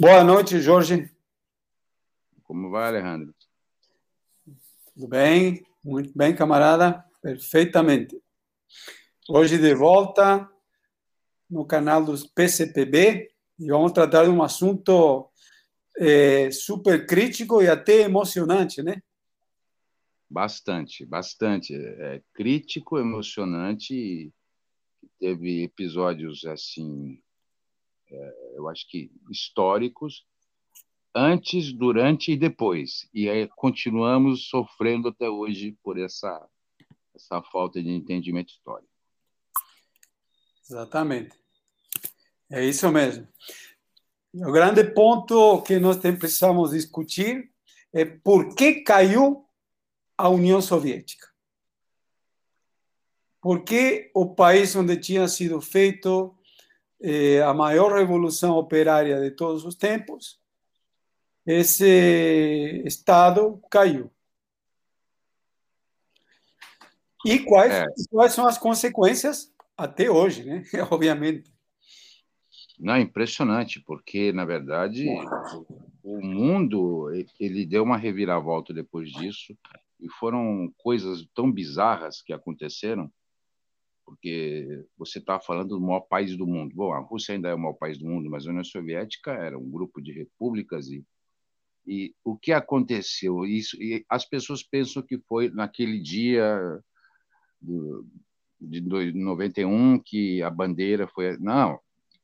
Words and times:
Boa 0.00 0.22
noite, 0.22 0.60
Jorge. 0.60 1.10
Como 2.44 2.70
vai, 2.70 2.86
Alejandro? 2.86 3.34
Tudo 4.94 5.08
bem? 5.08 5.66
Muito 5.84 6.16
bem, 6.16 6.36
camarada. 6.36 7.04
Perfeitamente. 7.20 8.16
Hoje 9.28 9.58
de 9.58 9.74
volta 9.74 10.48
no 11.50 11.66
canal 11.66 12.04
dos 12.04 12.24
PCPB 12.24 13.28
e 13.58 13.66
vamos 13.66 13.90
tratar 13.90 14.22
de 14.22 14.30
um 14.30 14.40
assunto 14.40 15.28
é, 15.98 16.48
super 16.52 17.04
crítico 17.04 17.60
e 17.60 17.66
até 17.66 18.02
emocionante, 18.02 18.80
né? 18.84 19.02
Bastante, 20.30 21.04
bastante. 21.04 21.74
É 21.74 22.22
crítico, 22.32 23.00
emocionante. 23.00 24.32
Teve 25.18 25.64
episódios 25.64 26.44
assim, 26.44 27.20
eu 28.54 28.68
acho 28.68 28.88
que 28.88 29.10
históricos, 29.30 30.26
antes, 31.14 31.72
durante 31.72 32.32
e 32.32 32.36
depois. 32.36 33.08
E 33.12 33.28
aí 33.28 33.48
continuamos 33.56 34.48
sofrendo 34.48 35.08
até 35.08 35.28
hoje 35.28 35.76
por 35.82 35.98
essa, 35.98 36.48
essa 37.14 37.42
falta 37.42 37.82
de 37.82 37.90
entendimento 37.90 38.50
histórico. 38.50 38.90
Exatamente. 40.68 41.36
É 42.50 42.64
isso 42.64 42.90
mesmo. 42.90 43.26
O 44.34 44.52
grande 44.52 44.84
ponto 44.84 45.62
que 45.62 45.78
nós 45.78 45.96
precisamos 45.96 46.70
discutir 46.70 47.50
é 47.92 48.04
por 48.04 48.54
que 48.54 48.82
caiu 48.82 49.46
a 50.16 50.28
União 50.28 50.60
Soviética. 50.60 51.26
Por 53.40 53.64
que 53.64 54.10
o 54.14 54.34
país 54.34 54.74
onde 54.76 54.96
tinha 54.96 55.26
sido 55.28 55.60
feito 55.60 56.37
eh, 57.00 57.42
a 57.42 57.54
maior 57.54 57.92
revolução 57.92 58.56
operária 58.56 59.20
de 59.20 59.30
todos 59.30 59.64
os 59.64 59.74
tempos, 59.74 60.40
esse 61.46 62.82
Estado 62.84 63.60
caiu. 63.70 64.10
E 67.24 67.38
quais, 67.40 67.72
é. 67.72 67.86
quais 68.10 68.32
são 68.32 68.46
as 68.46 68.58
consequências 68.58 69.52
até 69.76 70.10
hoje, 70.10 70.44
né? 70.44 70.62
Obviamente. 70.90 71.52
Não, 72.78 72.94
é 72.94 73.00
impressionante, 73.00 73.80
porque, 73.80 74.32
na 74.32 74.44
verdade, 74.44 75.06
o 76.02 76.20
mundo 76.24 77.10
ele 77.40 77.66
deu 77.66 77.82
uma 77.82 77.96
reviravolta 77.96 78.72
depois 78.72 79.10
disso, 79.10 79.56
e 80.00 80.08
foram 80.10 80.72
coisas 80.78 81.26
tão 81.34 81.50
bizarras 81.50 82.22
que 82.22 82.32
aconteceram, 82.32 83.10
porque 84.08 84.86
você 84.96 85.18
está 85.18 85.38
falando 85.38 85.68
do 85.68 85.80
maior 85.80 86.00
país 86.00 86.34
do 86.34 86.46
mundo. 86.46 86.74
Bom, 86.74 86.92
a 86.94 86.98
Rússia 86.98 87.34
ainda 87.34 87.50
é 87.50 87.54
o 87.54 87.58
maior 87.58 87.74
país 87.74 87.98
do 87.98 88.06
mundo, 88.06 88.30
mas 88.30 88.46
a 88.46 88.48
União 88.48 88.64
Soviética 88.64 89.32
era 89.32 89.58
um 89.58 89.70
grupo 89.70 90.00
de 90.00 90.12
repúblicas 90.12 90.88
e 90.88 91.04
e 91.86 92.14
o 92.22 92.36
que 92.36 92.52
aconteceu? 92.52 93.46
Isso, 93.46 93.82
e 93.82 94.04
as 94.10 94.26
pessoas 94.26 94.62
pensam 94.62 95.02
que 95.02 95.18
foi 95.20 95.48
naquele 95.48 95.98
dia 95.98 96.60
do, 97.58 98.06
de 98.60 98.82
91 99.12 99.98
que 99.98 100.42
a 100.42 100.50
bandeira 100.50 101.08
foi. 101.08 101.38
Não, 101.38 101.80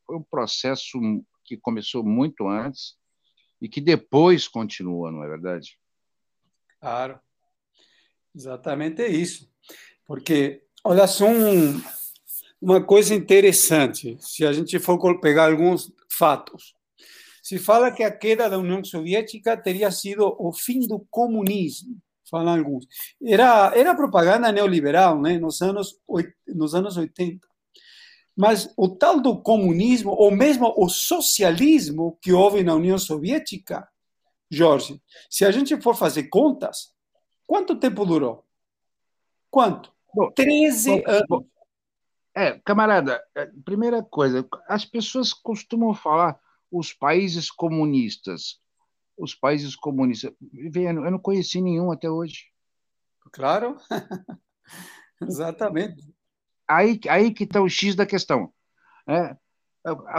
foi 0.06 0.16
um 0.16 0.22
processo 0.22 0.98
que 1.44 1.56
começou 1.56 2.04
muito 2.04 2.46
antes 2.46 2.98
e 3.58 3.66
que 3.66 3.80
depois 3.80 4.46
continua, 4.46 5.10
não 5.10 5.24
é 5.24 5.28
verdade? 5.28 5.78
Claro, 6.78 7.18
exatamente 8.34 9.02
isso. 9.06 9.50
Porque, 10.04 10.63
olha 10.84 11.06
só, 11.06 11.26
um, 11.26 11.80
uma 12.60 12.82
coisa 12.82 13.14
interessante, 13.14 14.16
se 14.20 14.46
a 14.46 14.52
gente 14.52 14.78
for 14.78 15.20
pegar 15.20 15.50
alguns 15.50 15.90
fatos. 16.08 16.74
Se 17.42 17.58
fala 17.58 17.90
que 17.90 18.02
a 18.02 18.10
queda 18.10 18.48
da 18.48 18.58
União 18.58 18.82
Soviética 18.84 19.56
teria 19.56 19.90
sido 19.90 20.34
o 20.38 20.52
fim 20.52 20.80
do 20.86 21.00
comunismo, 21.10 21.98
falam 22.30 22.56
alguns. 22.56 22.86
Era, 23.22 23.72
era 23.74 23.94
propaganda 23.94 24.50
neoliberal, 24.52 25.20
né, 25.20 25.38
nos 25.38 25.60
anos, 25.60 25.98
nos 26.46 26.74
anos 26.74 26.96
80. 26.96 27.46
Mas 28.36 28.72
o 28.76 28.88
tal 28.88 29.20
do 29.20 29.40
comunismo, 29.40 30.10
ou 30.10 30.30
mesmo 30.30 30.72
o 30.76 30.88
socialismo 30.88 32.18
que 32.20 32.32
houve 32.32 32.64
na 32.64 32.74
União 32.74 32.98
Soviética, 32.98 33.86
Jorge, 34.50 35.00
se 35.30 35.44
a 35.44 35.50
gente 35.50 35.80
for 35.80 35.94
fazer 35.94 36.24
contas, 36.24 36.92
quanto 37.46 37.76
tempo 37.76 38.04
durou? 38.04 38.44
Quanto? 39.50 39.93
Bom, 40.14 40.30
13 40.30 40.90
bom, 40.90 41.02
anos. 41.10 41.26
Bom, 41.28 41.46
é, 42.34 42.58
camarada, 42.64 43.22
é, 43.34 43.46
primeira 43.64 44.02
coisa, 44.02 44.46
as 44.68 44.84
pessoas 44.84 45.32
costumam 45.32 45.94
falar 45.94 46.38
os 46.70 46.92
países 46.92 47.50
comunistas. 47.50 48.60
Os 49.16 49.34
países 49.34 49.76
comunistas. 49.76 50.32
Eu 50.52 51.10
não 51.10 51.18
conheci 51.18 51.60
nenhum 51.60 51.92
até 51.92 52.10
hoje. 52.10 52.46
Claro. 53.32 53.76
Exatamente. 55.22 56.04
Aí, 56.66 56.98
aí 57.08 57.32
que 57.32 57.44
está 57.44 57.60
o 57.60 57.68
X 57.68 57.94
da 57.94 58.04
questão. 58.04 58.52
É, 59.06 59.36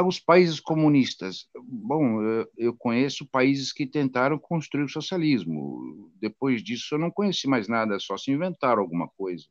os 0.06 0.20
países 0.20 0.60
comunistas. 0.60 1.50
Bom, 1.64 2.22
eu 2.56 2.76
conheço 2.78 3.26
países 3.26 3.74
que 3.74 3.86
tentaram 3.86 4.38
construir 4.38 4.84
o 4.84 4.90
socialismo. 4.90 6.12
Depois 6.16 6.64
disso, 6.64 6.96
eu 6.96 7.00
não 7.00 7.12
conheci 7.12 7.48
mais 7.48 7.68
nada, 7.68 8.00
só 8.00 8.16
se 8.18 8.32
inventaram 8.32 8.82
alguma 8.82 9.10
coisa. 9.18 9.46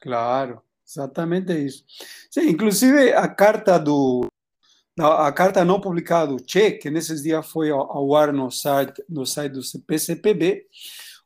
Claro, 0.00 0.62
exatamente 0.86 1.52
isso. 1.52 1.84
Sim, 2.30 2.48
inclusive, 2.48 3.12
a 3.12 3.28
carta 3.28 3.78
do 3.78 4.26
a 4.98 5.32
carta 5.32 5.64
não 5.64 5.80
publicada 5.80 6.34
do 6.34 6.42
Che, 6.46 6.72
que 6.72 6.90
nesses 6.90 7.22
dias 7.22 7.46
foi 7.46 7.70
ao, 7.70 8.14
ar 8.14 8.32
no 8.32 8.50
site, 8.50 9.02
no 9.08 9.24
site 9.24 9.52
do 9.52 9.62
PCPB, 9.86 10.66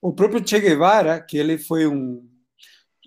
o 0.01 0.13
próprio 0.13 0.47
Che 0.47 0.61
Guevara, 0.61 1.21
que 1.21 1.37
ele 1.37 1.59
foi 1.59 1.87
um, 1.87 2.25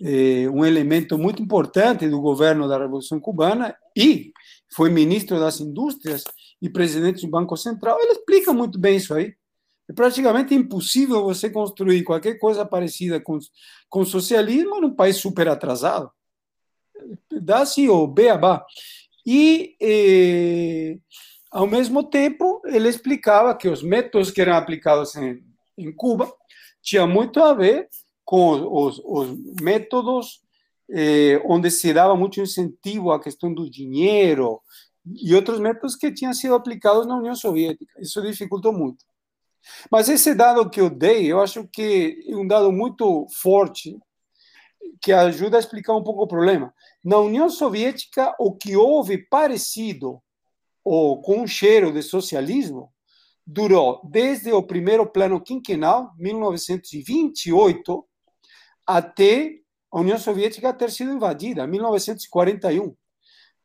eh, 0.02 0.48
um 0.50 0.66
elemento 0.66 1.16
muito 1.16 1.42
importante 1.42 2.08
do 2.08 2.20
governo 2.20 2.68
da 2.68 2.78
Revolução 2.78 3.18
Cubana 3.18 3.74
e 3.96 4.32
foi 4.74 4.90
ministro 4.90 5.38
das 5.40 5.60
Indústrias 5.60 6.24
e 6.60 6.68
presidente 6.68 7.22
do 7.22 7.30
Banco 7.30 7.56
Central, 7.56 7.98
ele 8.00 8.12
explica 8.12 8.52
muito 8.52 8.78
bem 8.78 8.96
isso 8.96 9.14
aí. 9.14 9.34
É 9.88 9.92
praticamente 9.92 10.54
impossível 10.54 11.22
você 11.22 11.48
construir 11.48 12.02
qualquer 12.04 12.38
coisa 12.38 12.64
parecida 12.64 13.18
com, 13.20 13.38
com 13.88 14.04
socialismo 14.04 14.80
num 14.80 14.94
país 14.94 15.16
super 15.16 15.48
atrasado. 15.48 16.10
Dá-se 17.30 17.88
o 17.88 18.06
beabá. 18.06 18.64
E, 19.24 19.76
eh, 19.80 20.98
ao 21.50 21.66
mesmo 21.66 22.04
tempo, 22.04 22.60
ele 22.66 22.88
explicava 22.88 23.54
que 23.54 23.68
os 23.68 23.82
métodos 23.82 24.30
que 24.30 24.40
eram 24.40 24.54
aplicados 24.54 25.16
em, 25.16 25.42
em 25.76 25.92
Cuba 25.92 26.30
tinham 26.82 27.08
muito 27.08 27.40
a 27.40 27.54
ver 27.54 27.88
com 28.24 28.52
os, 28.70 29.00
os 29.04 29.38
métodos 29.60 30.42
eh, 30.90 31.40
onde 31.44 31.70
se 31.70 31.92
dava 31.92 32.14
muito 32.16 32.40
incentivo 32.40 33.10
à 33.10 33.20
questão 33.20 33.52
do 33.52 33.70
dinheiro 33.70 34.60
e 35.06 35.34
outros 35.34 35.58
métodos 35.58 35.96
que 35.96 36.12
tinham 36.12 36.34
sido 36.34 36.54
aplicados 36.54 37.06
na 37.06 37.16
União 37.16 37.34
Soviética. 37.34 38.00
Isso 38.00 38.20
dificultou 38.20 38.72
muito. 38.72 39.04
Mas 39.90 40.08
esse 40.08 40.34
dado 40.34 40.68
que 40.68 40.80
eu 40.80 40.90
dei, 40.90 41.30
eu 41.30 41.40
acho 41.40 41.66
que 41.68 42.24
é 42.28 42.36
um 42.36 42.46
dado 42.46 42.72
muito 42.72 43.26
forte 43.40 43.98
que 45.00 45.12
ajuda 45.12 45.56
a 45.56 45.60
explicar 45.60 45.94
um 45.94 46.02
pouco 46.02 46.22
o 46.22 46.28
problema. 46.28 46.74
Na 47.04 47.18
União 47.18 47.48
Soviética, 47.48 48.34
o 48.38 48.54
que 48.54 48.76
houve 48.76 49.18
parecido 49.18 50.20
ou 50.84 51.20
com 51.20 51.42
um 51.42 51.46
cheiro 51.46 51.92
de 51.92 52.02
socialismo 52.02 52.92
durou 53.46 54.00
desde 54.04 54.52
o 54.52 54.62
primeiro 54.62 55.06
plano 55.06 55.40
quinquenal, 55.40 56.12
1928, 56.18 58.06
até 58.86 59.54
a 59.90 60.00
União 60.00 60.18
Soviética 60.18 60.72
ter 60.72 60.90
sido 60.90 61.12
invadida, 61.12 61.66
1941. 61.66 62.94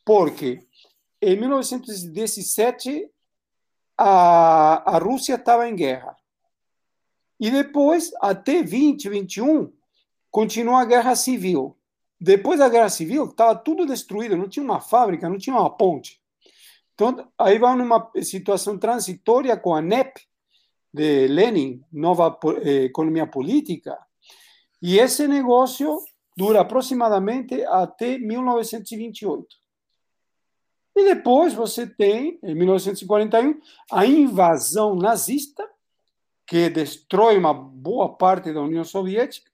Porque 0.05 0.59
em 1.21 1.39
1917 1.39 3.09
a, 3.97 4.95
a 4.95 4.97
Rússia 4.97 5.35
estava 5.35 5.67
em 5.67 5.75
guerra. 5.75 6.15
E 7.39 7.51
depois, 7.51 8.11
até 8.21 8.63
2021, 8.63 9.71
continua 10.31 10.81
a 10.81 10.85
guerra 10.85 11.15
civil. 11.15 11.77
Depois 12.19 12.59
da 12.59 12.69
guerra 12.69 12.89
civil, 12.89 13.25
estava 13.25 13.55
tudo 13.55 13.85
destruído, 13.85 14.37
não 14.37 14.47
tinha 14.47 14.63
uma 14.63 14.79
fábrica, 14.79 15.29
não 15.29 15.37
tinha 15.37 15.55
uma 15.55 15.69
ponte. 15.69 16.21
Então, 16.93 17.27
aí 17.37 17.59
vai 17.59 17.75
numa 17.75 18.09
situação 18.21 18.77
transitória 18.77 19.57
com 19.57 19.75
a 19.75 19.81
NEP 19.81 20.21
de 20.93 21.27
Lenin, 21.27 21.83
Nova 21.91 22.37
eh, 22.61 22.85
Economia 22.85 23.25
Política, 23.25 23.97
e 24.81 24.99
esse 24.99 25.27
negócio 25.27 25.99
dura 26.37 26.61
aproximadamente 26.61 27.63
até 27.65 28.17
1928. 28.17 29.62
E 30.95 31.03
depois 31.05 31.53
você 31.53 31.87
tem, 31.87 32.39
em 32.43 32.55
1941, 32.55 33.59
a 33.91 34.05
invasão 34.05 34.95
nazista, 34.95 35.67
que 36.45 36.69
destrói 36.69 37.37
uma 37.37 37.53
boa 37.53 38.15
parte 38.15 38.53
da 38.53 38.61
União 38.61 38.83
Soviética, 38.83 39.49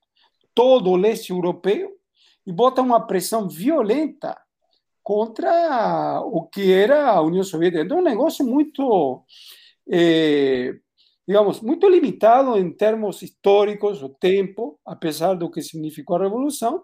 todo 0.54 0.90
o 0.90 0.98
leste 0.98 1.32
europeu 1.32 1.98
e 2.46 2.52
bota 2.52 2.82
uma 2.82 3.06
pressão 3.06 3.48
violenta 3.48 4.38
contra 5.02 6.22
o 6.26 6.48
que 6.48 6.74
era 6.74 7.10
a 7.10 7.22
União 7.22 7.44
Soviética. 7.44 7.84
Então, 7.84 8.00
é 8.00 8.02
um 8.02 8.04
negócio 8.04 8.46
muito 8.46 9.24
eh, 9.90 10.74
digamos, 11.30 11.62
muito 11.62 11.88
limitado 11.88 12.58
em 12.58 12.72
termos 12.72 13.22
históricos, 13.22 14.02
o 14.02 14.10
tempo, 14.10 14.80
apesar 14.84 15.36
do 15.36 15.48
que 15.52 15.62
significou 15.62 16.16
a 16.16 16.24
Revolução. 16.24 16.84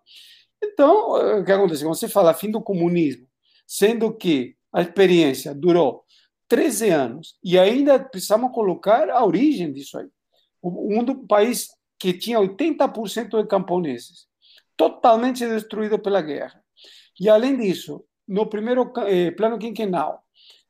Então, 0.63 1.17
eh, 1.17 1.39
o 1.39 1.43
que 1.43 1.51
acontece? 1.51 1.83
Quando 1.83 1.95
você 1.95 2.07
fala 2.07 2.31
fim 2.31 2.51
do 2.51 2.61
comunismo, 2.61 3.27
sendo 3.65 4.13
que 4.13 4.56
a 4.71 4.81
experiência 4.81 5.53
durou 5.53 6.03
13 6.47 6.89
anos 6.89 7.35
e 7.44 7.57
ainda 7.57 8.00
precisamos 8.00 8.51
colocar 8.51 9.09
a 9.09 9.23
origem 9.25 9.71
disso 9.71 9.97
aí. 9.97 10.07
Um 10.63 11.25
país 11.25 11.67
que 12.00 12.13
tinha 12.13 12.39
80% 12.39 13.41
de 13.41 13.47
camponeses, 13.47 14.27
totalmente 14.75 15.45
destruído 15.47 15.97
pela 16.00 16.21
guerra. 16.21 16.62
E 17.19 17.29
além 17.29 17.57
disso, 17.57 18.03
no 18.27 18.47
primeiro 18.47 18.91
eh, 19.07 19.31
plano 19.31 19.57
quinquenal, 19.57 20.21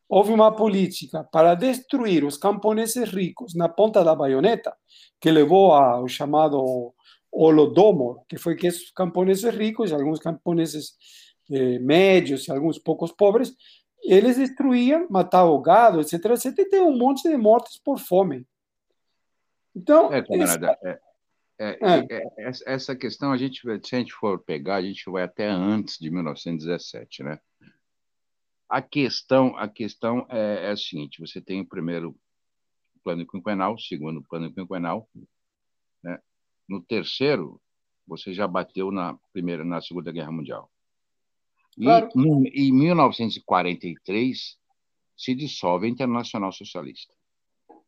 houve 0.08 0.32
uma 0.32 0.56
política 0.56 1.24
para 1.32 1.56
destruir 1.56 2.24
os 2.24 2.38
camponeses 2.38 3.10
ricos 3.10 3.56
na 3.56 3.68
ponta 3.68 4.04
da 4.04 4.16
baioneta, 4.16 4.76
que 5.20 5.32
levou 5.32 5.74
ao 5.74 6.08
chamado 6.08 6.94
Holodomor, 7.32 8.24
que 8.30 8.38
foi 8.38 8.56
que 8.56 8.68
esses 8.68 8.92
camponeses 8.92 9.54
ricos, 9.54 9.92
alguns 9.92 10.20
camponeses 10.20 10.94
eh, 11.52 11.80
médios 11.80 12.48
e 12.48 12.52
alguns 12.52 12.78
poucos 12.78 13.12
pobres, 13.12 13.56
eles 14.04 14.38
destruíam, 14.38 15.08
matavam 15.10 15.54
o 15.54 15.62
gado, 15.62 16.00
etc, 16.00 16.14
etc, 16.26 16.60
e 16.60 16.66
tem 16.66 16.82
um 16.82 16.98
monte 16.98 17.28
de 17.28 17.36
mortes 17.36 17.78
por 17.78 17.98
fome. 18.00 18.46
Então, 19.76 20.14
é, 20.14 20.22
camarada, 20.22 20.78
é, 20.84 21.00
é, 21.58 21.78
é, 21.82 22.48
é 22.48 22.52
essa 22.66 22.96
questão 22.96 23.32
a 23.32 23.38
gente, 23.38 23.62
se 23.62 23.96
a 23.96 24.00
gente 24.00 24.14
for 24.14 24.40
pegar, 24.40 24.76
a 24.76 24.82
gente 24.82 25.10
vai 25.10 25.24
até 25.24 25.48
antes 25.48 25.98
de 25.98 26.10
1917, 26.10 27.24
né? 27.24 27.40
A 28.70 28.82
questão, 28.82 29.56
a 29.58 29.68
questão 29.68 30.26
é, 30.30 30.68
é 30.68 30.72
a 30.72 30.78
seguinte: 30.78 31.20
você 31.20 31.42
tem 31.42 31.62
o 31.62 31.68
primeiro 31.68 32.16
plano 33.04 33.26
quinquenal, 33.26 33.76
o 33.76 33.80
segundo 33.80 34.22
plano 34.24 34.52
quinquenal, 34.54 35.08
né? 36.04 36.20
No 36.68 36.82
terceiro, 36.82 37.62
você 38.08 38.34
já 38.34 38.48
bateu 38.48 38.92
na 38.92 39.18
primeira, 39.32 39.64
na 39.64 39.82
Segunda 39.82 40.12
Guerra 40.12 40.32
Mundial. 40.32 40.72
Claro. 41.78 42.10
E 42.54 42.70
em 42.70 42.72
1943 42.72 44.58
se 45.18 45.36
dissolve 45.36 45.88
a 45.88 45.90
Internacional 45.90 46.52
Socialista. 46.52 47.14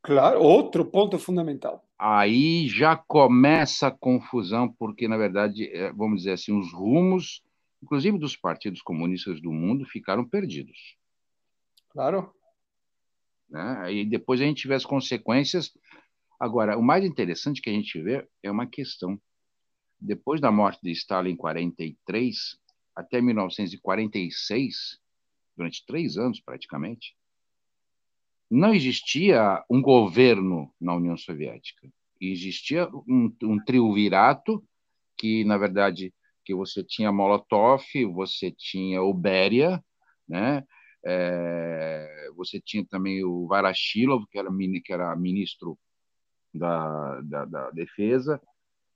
Claro, 0.02 0.42
outro 0.42 0.86
ponto 0.86 1.18
fundamental. 1.20 1.84
Aí 2.00 2.68
já 2.68 2.96
começa 2.96 3.88
a 3.88 3.92
confusão, 3.92 4.72
porque, 4.72 5.08
na 5.08 5.18
verdade, 5.18 5.66
é, 5.74 5.92
vamos 5.92 6.20
dizer 6.20 6.34
assim, 6.34 6.58
os 6.58 6.72
rumos 6.72 7.42
inclusive 7.82 8.18
dos 8.18 8.36
partidos 8.36 8.82
comunistas 8.82 9.42
do 9.42 9.52
mundo, 9.52 9.86
ficaram 9.86 10.28
perdidos. 10.28 10.98
Claro. 11.90 12.34
Né? 13.50 13.94
E 13.94 14.06
depois 14.06 14.42
a 14.42 14.46
gente 14.46 14.68
vê 14.68 14.76
as 14.76 14.86
consequências. 14.86 15.72
Agora, 16.40 16.78
o 16.78 16.84
mais 16.84 17.06
interessante 17.06 17.62
que 17.62 17.70
a 17.70 17.74
gente 17.74 18.02
vê 18.02 18.28
é 18.44 18.52
uma 18.52 18.68
questão. 18.68 19.20
Depois 20.00 20.40
da 20.40 20.52
morte 20.52 20.80
de 20.84 20.92
Stalin 20.92 21.32
em 21.32 21.36
43 21.36 22.58
até 22.98 23.22
1946, 23.22 25.00
durante 25.56 25.86
três 25.86 26.18
anos 26.18 26.42
praticamente, 26.42 27.16
não 28.50 28.74
existia 28.74 29.64
um 29.70 29.82
governo 29.82 30.74
na 30.82 30.96
União 30.96 31.16
Soviética. 31.16 31.88
Existia 32.20 32.90
um, 33.08 33.32
um 33.44 33.64
triunvirato 33.64 34.64
que, 35.16 35.44
na 35.44 35.58
verdade, 35.60 36.12
que 36.44 36.56
você 36.56 36.84
tinha 36.84 37.12
Molotov, 37.12 37.84
você 38.14 38.52
tinha 38.52 39.04
o 39.04 39.14
Beria, 39.14 39.84
né? 40.28 40.66
É, 41.06 42.32
você 42.36 42.60
tinha 42.60 42.84
também 42.84 43.24
o 43.24 43.46
Varashilov, 43.48 44.26
que 44.32 44.40
era, 44.40 44.50
que 44.84 44.94
era 44.94 45.16
ministro 45.16 45.78
da, 46.52 47.22
da, 47.22 47.46
da 47.46 47.72
defesa. 47.72 48.42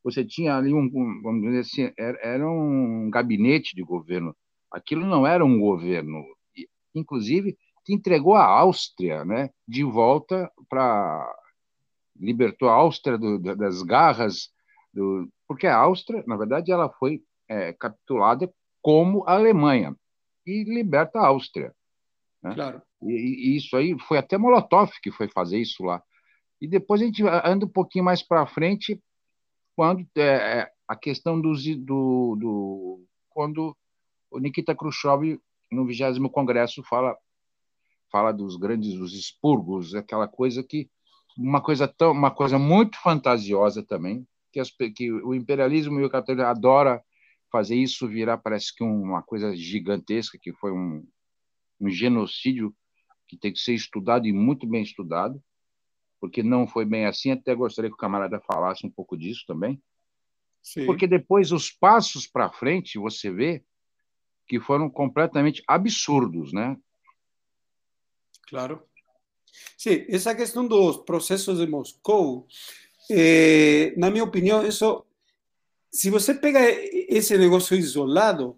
Você 0.03 0.25
tinha 0.25 0.55
ali 0.55 0.73
um, 0.73 0.89
vamos 1.21 1.41
dizer 1.41 1.59
assim, 1.59 1.93
era, 1.97 2.17
era 2.21 2.49
um 2.49 3.09
gabinete 3.09 3.75
de 3.75 3.83
governo. 3.83 4.35
Aquilo 4.71 5.05
não 5.05 5.27
era 5.27 5.45
um 5.45 5.59
governo. 5.59 6.23
Inclusive, 6.95 7.57
que 7.85 7.93
entregou 7.93 8.35
a 8.35 8.45
Áustria 8.45 9.23
né, 9.25 9.49
de 9.67 9.83
volta 9.83 10.51
para. 10.69 11.35
libertou 12.15 12.69
a 12.69 12.73
Áustria 12.73 13.17
do, 13.17 13.39
das 13.39 13.83
garras. 13.83 14.49
Do, 14.93 15.29
porque 15.47 15.67
a 15.67 15.77
Áustria, 15.77 16.23
na 16.27 16.35
verdade, 16.35 16.71
ela 16.71 16.89
foi 16.89 17.21
é, 17.47 17.73
capitulada 17.73 18.51
como 18.81 19.23
a 19.27 19.33
Alemanha 19.33 19.95
e 20.45 20.63
liberta 20.63 21.19
a 21.19 21.27
Áustria. 21.27 21.73
Né? 22.41 22.55
Claro. 22.55 22.81
E, 23.03 23.13
e, 23.13 23.57
isso 23.57 23.75
aí 23.75 23.95
foi 24.07 24.17
até 24.17 24.37
Molotov 24.37 24.91
que 25.01 25.11
foi 25.11 25.27
fazer 25.27 25.59
isso 25.59 25.83
lá. 25.83 26.01
E 26.59 26.67
depois 26.67 27.01
a 27.01 27.05
gente 27.05 27.23
anda 27.43 27.65
um 27.65 27.69
pouquinho 27.69 28.05
mais 28.05 28.21
para 28.21 28.45
frente, 28.45 29.01
quando 29.81 30.05
é, 30.15 30.21
é, 30.21 30.71
a 30.87 30.95
questão 30.95 31.41
do, 31.41 31.53
do, 31.53 32.35
do, 32.39 33.03
quando 33.31 33.75
o 34.29 34.37
Nikita 34.37 34.75
Khrushchev 34.75 35.39
no 35.71 35.87
20 35.87 36.29
Congresso 36.29 36.83
fala 36.83 37.17
fala 38.11 38.31
dos 38.31 38.57
grandes 38.57 38.93
os 38.93 39.15
expurgos, 39.15 39.95
aquela 39.95 40.27
coisa 40.27 40.61
que 40.61 40.87
uma 41.35 41.59
coisa 41.61 41.87
tão 41.87 42.11
uma 42.11 42.29
coisa 42.29 42.59
muito 42.59 42.95
fantasiosa 43.01 43.81
também 43.81 44.23
que, 44.53 44.59
as, 44.59 44.69
que 44.69 45.11
o 45.11 45.33
imperialismo 45.33 45.99
e 45.99 46.05
o 46.05 46.11
capitalismo 46.11 46.47
adora 46.47 47.03
fazer 47.51 47.75
isso 47.75 48.07
virar 48.07 48.37
parece 48.37 48.75
que 48.75 48.83
uma 48.83 49.23
coisa 49.23 49.55
gigantesca, 49.55 50.37
que 50.39 50.53
foi 50.53 50.71
um, 50.71 51.03
um 51.79 51.89
genocídio 51.89 52.71
que 53.27 53.35
tem 53.35 53.51
que 53.51 53.59
ser 53.59 53.73
estudado 53.73 54.27
e 54.27 54.31
muito 54.31 54.67
bem 54.67 54.83
estudado, 54.83 55.41
porque 56.21 56.43
não 56.43 56.67
foi 56.67 56.85
bem 56.85 57.07
assim. 57.07 57.31
Até 57.31 57.55
gostaria 57.55 57.89
que 57.89 57.95
o 57.95 57.97
camarada 57.97 58.39
falasse 58.39 58.85
um 58.85 58.89
pouco 58.89 59.17
disso 59.17 59.43
também. 59.47 59.81
Sim. 60.61 60.85
Porque 60.85 61.07
depois 61.07 61.51
os 61.51 61.71
passos 61.71 62.27
para 62.27 62.51
frente, 62.51 62.99
você 62.99 63.31
vê 63.31 63.63
que 64.47 64.59
foram 64.59 64.89
completamente 64.89 65.63
absurdos, 65.67 66.53
né? 66.53 66.77
Claro. 68.47 68.83
Sim, 69.77 70.05
essa 70.07 70.35
questão 70.35 70.67
dos 70.67 70.97
processos 70.97 71.57
de 71.57 71.65
Moscou, 71.65 72.45
eh, 73.09 73.93
na 73.97 74.11
minha 74.11 74.23
opinião, 74.23 74.65
isso 74.65 75.03
se 75.91 76.09
você 76.09 76.33
pega 76.33 76.59
esse 77.09 77.37
negócio 77.37 77.75
isolado, 77.75 78.57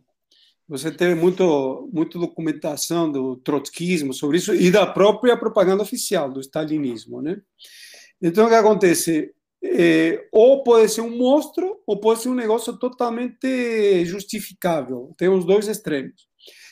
você 0.68 0.92
teve 0.92 1.16
muito, 1.16 1.90
muita 1.92 2.18
documentação 2.18 3.12
do 3.12 3.36
trotskismo 3.38 4.14
sobre 4.14 4.38
isso 4.38 4.54
e 4.54 4.72
da 4.72 4.86
própria 4.86 5.38
propaganda 5.38 5.84
oficial 5.84 6.32
do 6.32 6.40
stalinismo, 6.40 7.22
né? 7.22 7.42
Então, 8.22 8.46
o 8.46 8.50
que 8.50 8.56
acontece? 8.56 9.34
É, 9.66 10.28
ou 10.32 10.64
pode 10.64 10.90
ser 10.90 11.02
um 11.02 11.18
monstro, 11.18 11.82
ou 11.88 12.00
pode 12.00 12.22
ser 12.22 12.30
um 12.30 12.36
negócio 12.36 12.78
totalmente 12.78 14.06
justificável. 14.06 15.14
Tem 15.18 15.30
os 15.30 15.46
dois 15.46 15.68
extremos. 15.68 16.28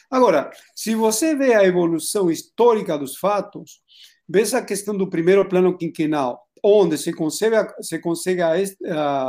Agora, 0.09 0.51
se 0.75 0.93
você 0.93 1.35
vê 1.35 1.53
a 1.53 1.63
evolução 1.63 2.29
histórica 2.29 2.97
dos 2.97 3.17
fatos, 3.17 3.81
vê 4.27 4.41
essa 4.41 4.61
questão 4.61 4.95
do 4.95 5.09
primeiro 5.09 5.47
plano 5.47 5.77
quinquenal, 5.77 6.41
onde 6.63 6.97
se 6.97 7.13
consegue, 7.13 7.55
se 7.81 7.99
consegue 7.99 8.41
a, 8.41 8.55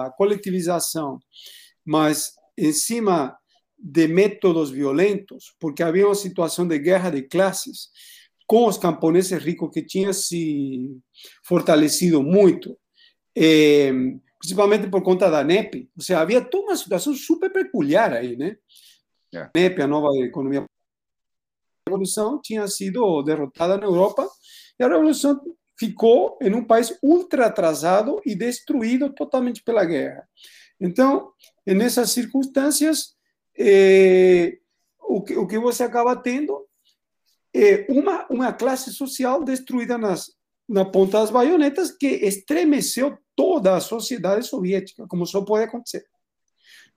a 0.06 0.10
coletivização, 0.16 1.20
mas 1.84 2.32
em 2.58 2.72
cima 2.72 3.36
de 3.82 4.06
métodos 4.06 4.70
violentos, 4.70 5.54
porque 5.58 5.82
havia 5.82 6.06
uma 6.06 6.14
situação 6.14 6.66
de 6.66 6.78
guerra 6.78 7.10
de 7.10 7.22
classes, 7.22 7.88
com 8.46 8.66
os 8.66 8.78
camponeses 8.78 9.42
ricos 9.42 9.70
que 9.72 9.82
tinham 9.82 10.12
se 10.12 10.96
fortalecido 11.42 12.22
muito, 12.22 12.78
eh, 13.36 13.92
principalmente 14.38 14.88
por 14.88 15.02
conta 15.02 15.30
da 15.30 15.42
NEP. 15.42 15.88
Ou 15.96 16.02
seja, 16.02 16.20
havia 16.20 16.40
toda 16.40 16.68
uma 16.68 16.76
situação 16.76 17.14
super 17.14 17.52
peculiar 17.52 18.12
aí, 18.12 18.36
né? 18.36 18.56
Yeah. 19.34 19.50
A 19.54 19.58
NEP, 19.58 19.82
a 19.82 19.86
nova 19.86 20.08
economia. 20.18 20.60
A 20.60 21.90
revolução 21.90 22.40
tinha 22.40 22.68
sido 22.68 23.22
derrotada 23.22 23.76
na 23.76 23.84
Europa 23.84 24.28
e 24.78 24.84
a 24.84 24.88
revolução 24.88 25.40
ficou 25.78 26.38
em 26.40 26.54
um 26.54 26.64
país 26.64 26.96
ultra 27.02 27.46
atrasado 27.46 28.20
e 28.24 28.36
destruído 28.36 29.12
totalmente 29.12 29.62
pela 29.64 29.84
guerra. 29.84 30.28
Então, 30.80 31.32
nessas 31.66 32.10
circunstâncias, 32.10 33.14
eh, 33.58 34.58
o, 35.00 35.22
que, 35.22 35.36
o 35.36 35.46
que 35.46 35.58
você 35.58 35.84
acaba 35.84 36.16
tendo 36.16 36.66
é 37.54 37.86
uma, 37.88 38.26
uma 38.28 38.52
classe 38.52 38.92
social 38.92 39.44
destruída 39.44 39.98
nas, 39.98 40.30
na 40.68 40.84
ponta 40.84 41.18
das 41.18 41.30
baionetas 41.30 41.90
que 41.90 42.06
estremeceu 42.06 43.18
toda 43.36 43.76
a 43.76 43.80
sociedade 43.80 44.46
soviética, 44.46 45.06
como 45.06 45.26
só 45.26 45.42
pode 45.42 45.64
acontecer. 45.64 46.04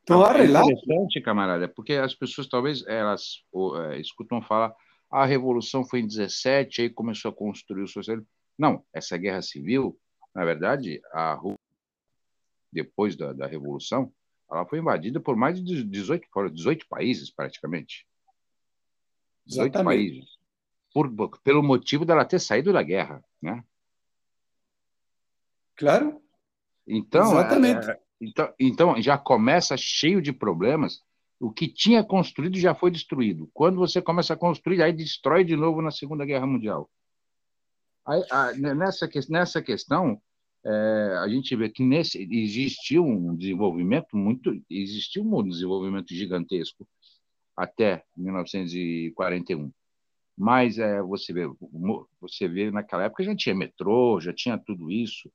Então, 0.04 0.24
ah, 0.24 0.38
é 0.38 0.46
interessante, 0.46 1.20
camarada, 1.22 1.68
porque 1.68 1.94
as 1.94 2.14
pessoas 2.14 2.48
talvez 2.48 2.86
elas 2.86 3.44
ou, 3.52 3.82
é, 3.82 4.00
escutam 4.00 4.42
falar 4.42 4.74
ah, 5.12 5.24
a 5.24 5.26
revolução 5.26 5.84
foi 5.84 6.02
em 6.02 6.08
17, 6.08 6.84
aí 6.84 6.90
começou 6.90 7.32
a 7.32 7.34
construir 7.34 7.82
o 7.82 7.88
socialismo. 7.88 8.28
Não, 8.58 8.84
essa 8.94 9.18
guerra 9.18 9.42
civil, 9.42 10.00
na 10.34 10.46
verdade, 10.46 11.02
a 11.12 11.34
Rússia, 11.34 11.60
depois 12.72 13.16
da, 13.16 13.34
da 13.34 13.48
Revolução, 13.48 14.12
ela 14.50 14.66
foi 14.66 14.80
invadida 14.80 15.20
por 15.20 15.36
mais 15.36 15.64
de 15.64 15.84
18, 15.84 16.28
18 16.52 16.88
países, 16.88 17.30
praticamente. 17.30 18.08
18 19.46 19.76
Exatamente. 19.76 19.86
países. 19.86 20.36
Por, 20.94 21.40
pelo 21.40 21.62
motivo 21.62 22.06
dela 22.06 22.26
ter 22.26 22.40
saído 22.40 22.72
da 22.72 22.82
guerra, 22.82 23.24
né? 23.42 23.64
Claro. 25.76 26.22
Então, 26.88 27.24
Exatamente. 27.24 27.90
É, 27.90 28.00
então, 28.22 28.54
então, 28.60 29.02
já 29.02 29.18
começa 29.18 29.76
cheio 29.76 30.22
de 30.22 30.32
problemas. 30.32 31.02
O 31.40 31.52
que 31.52 31.68
tinha 31.68 32.04
construído 32.04 32.58
já 32.58 32.74
foi 32.74 32.90
destruído. 32.90 33.50
Quando 33.54 33.78
você 33.78 34.02
começa 34.02 34.34
a 34.34 34.38
construir, 34.38 34.82
aí 34.82 34.94
destrói 34.94 35.44
de 35.44 35.56
novo 35.56 35.82
na 35.82 35.92
Segunda 35.92 36.26
Guerra 36.26 36.48
Mundial. 36.48 36.90
Aí, 38.06 38.24
a, 38.32 38.54
nessa, 38.54 39.10
nessa 39.30 39.62
questão, 39.62 40.22
é, 40.66 41.18
a 41.20 41.28
gente 41.30 41.56
vê 41.56 41.70
que 41.70 41.84
nesse, 41.84 42.28
existiu 42.32 43.06
um 43.06 43.36
desenvolvimento 43.36 44.18
muito, 44.18 44.52
existiu 44.70 45.24
um 45.24 45.48
desenvolvimento 45.48 46.14
gigantesco 46.14 46.88
até 47.56 48.04
1941. 48.18 49.72
Mas 50.38 50.80
é, 50.80 51.02
você 51.02 51.32
vê, 51.32 51.44
você 52.20 52.48
vê 52.48 52.72
naquela 52.72 53.04
época 53.04 53.24
já 53.24 53.36
tinha 53.36 53.56
metrô, 53.56 54.20
já 54.20 54.34
tinha 54.34 54.58
tudo 54.58 54.92
isso, 54.92 55.32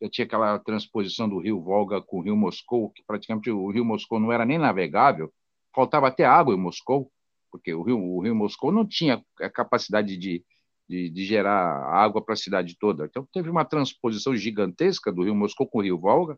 já 0.00 0.08
tinha 0.08 0.24
aquela 0.24 0.58
transposição 0.58 1.28
do 1.28 1.38
Rio 1.38 1.60
Volga 1.60 2.00
com 2.00 2.18
o 2.18 2.22
Rio 2.22 2.36
Moscou, 2.36 2.90
que 2.90 3.02
praticamente 3.06 3.50
o 3.50 3.70
Rio 3.70 3.84
Moscou 3.84 4.18
não 4.18 4.32
era 4.32 4.46
nem 4.46 4.58
navegável, 4.58 5.32
faltava 5.74 6.08
até 6.08 6.24
água 6.24 6.54
em 6.54 6.58
Moscou, 6.58 7.12
porque 7.50 7.72
o 7.74 7.82
Rio, 7.82 7.98
o 7.98 8.20
Rio 8.20 8.34
Moscou 8.34 8.72
não 8.72 8.86
tinha 8.86 9.22
a 9.40 9.50
capacidade 9.50 10.16
de, 10.16 10.44
de, 10.90 11.08
de 11.08 11.24
gerar 11.24 11.84
água 11.84 12.20
para 12.20 12.34
a 12.34 12.36
cidade 12.36 12.76
toda. 12.76 13.06
Então, 13.06 13.24
teve 13.32 13.48
uma 13.48 13.64
transposição 13.64 14.34
gigantesca 14.34 15.12
do 15.12 15.22
rio 15.22 15.36
Moscou 15.36 15.64
com 15.64 15.78
o 15.78 15.82
rio 15.82 15.96
Volga, 15.96 16.36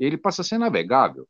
ele 0.00 0.16
passa 0.16 0.40
a 0.40 0.44
ser 0.44 0.56
navegável. 0.56 1.28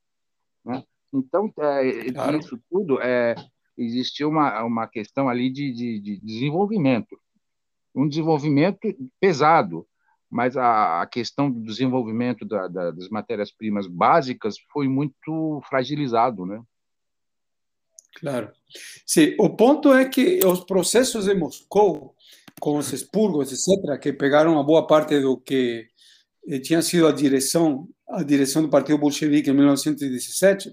Né? 0.64 0.84
Então, 1.12 1.52
é, 1.58 2.12
claro. 2.12 2.38
isso 2.38 2.56
tudo 2.70 3.00
é, 3.02 3.34
existiu 3.76 4.28
uma, 4.28 4.62
uma 4.62 4.86
questão 4.86 5.28
ali 5.28 5.50
de, 5.50 5.72
de, 5.72 5.98
de 5.98 6.20
desenvolvimento. 6.20 7.18
Um 7.92 8.08
desenvolvimento 8.08 8.78
pesado, 9.18 9.84
mas 10.30 10.56
a, 10.56 11.02
a 11.02 11.06
questão 11.06 11.50
do 11.50 11.60
desenvolvimento 11.60 12.44
da, 12.44 12.68
da, 12.68 12.92
das 12.92 13.08
matérias-primas 13.08 13.88
básicas 13.88 14.54
foi 14.72 14.86
muito 14.86 15.60
fragilizado, 15.68 16.46
né? 16.46 16.62
Claro. 18.14 18.52
Sim, 19.04 19.34
o 19.40 19.50
ponto 19.50 19.92
é 19.92 20.08
que 20.08 20.38
os 20.46 20.60
processos 20.60 21.24
de 21.24 21.34
Moscou 21.34 22.14
com 22.60 22.76
os 22.78 22.92
expurgos, 22.92 23.52
etc., 23.52 23.98
que 24.00 24.12
pegaram 24.12 24.58
a 24.58 24.62
boa 24.62 24.86
parte 24.86 25.20
do 25.20 25.36
que 25.36 25.86
eh, 26.48 26.58
tinha 26.58 26.82
sido 26.82 27.06
a 27.06 27.12
direção, 27.12 27.88
a 28.08 28.22
direção 28.22 28.62
do 28.62 28.68
Partido 28.68 28.98
Bolchevique 28.98 29.50
em 29.50 29.54
1917, 29.54 30.72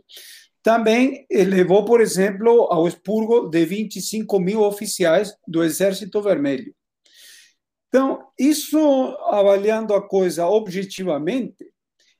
também 0.63 1.25
levou, 1.31 1.83
por 1.85 2.01
exemplo, 2.01 2.67
ao 2.71 2.87
expurgo 2.87 3.49
de 3.49 3.65
25 3.65 4.39
mil 4.39 4.61
oficiais 4.61 5.35
do 5.47 5.63
Exército 5.63 6.21
Vermelho. 6.21 6.73
Então, 7.87 8.23
isso, 8.39 8.77
avaliando 9.31 9.93
a 9.93 10.07
coisa 10.07 10.47
objetivamente, 10.47 11.65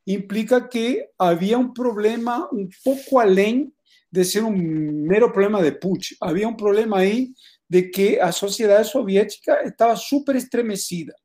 implica 0.06 0.60
que 0.60 1.06
havia 1.18 1.58
um 1.58 1.72
problema 1.72 2.50
um 2.52 2.68
pouco 2.84 3.20
além 3.20 3.72
de 4.12 4.26
ser 4.26 4.44
um 4.44 4.52
mero 4.52 5.32
problema 5.32 5.64
de 5.64 5.72
putsch. 5.72 6.16
Havia 6.20 6.48
um 6.48 6.56
problema 6.56 6.98
aí 6.98 7.30
de 7.72 7.84
que 7.84 8.20
a 8.20 8.34
sociedade 8.34 8.90
soviética 8.90 9.64
estava 9.64 9.96
super 9.96 10.36
estremecida 10.36 11.16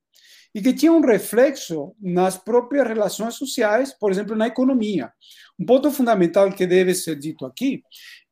e 0.54 0.62
que 0.62 0.72
tinha 0.72 0.92
um 0.92 1.00
reflexo 1.00 1.92
nas 2.00 2.38
próprias 2.38 2.86
relações 2.86 3.34
sociais, 3.34 3.92
por 3.92 4.12
exemplo, 4.12 4.36
na 4.36 4.46
economia. 4.46 5.12
Um 5.58 5.66
ponto 5.66 5.90
fundamental 5.90 6.52
que 6.52 6.64
deve 6.64 6.94
ser 6.94 7.18
dito 7.18 7.44
aqui 7.44 7.82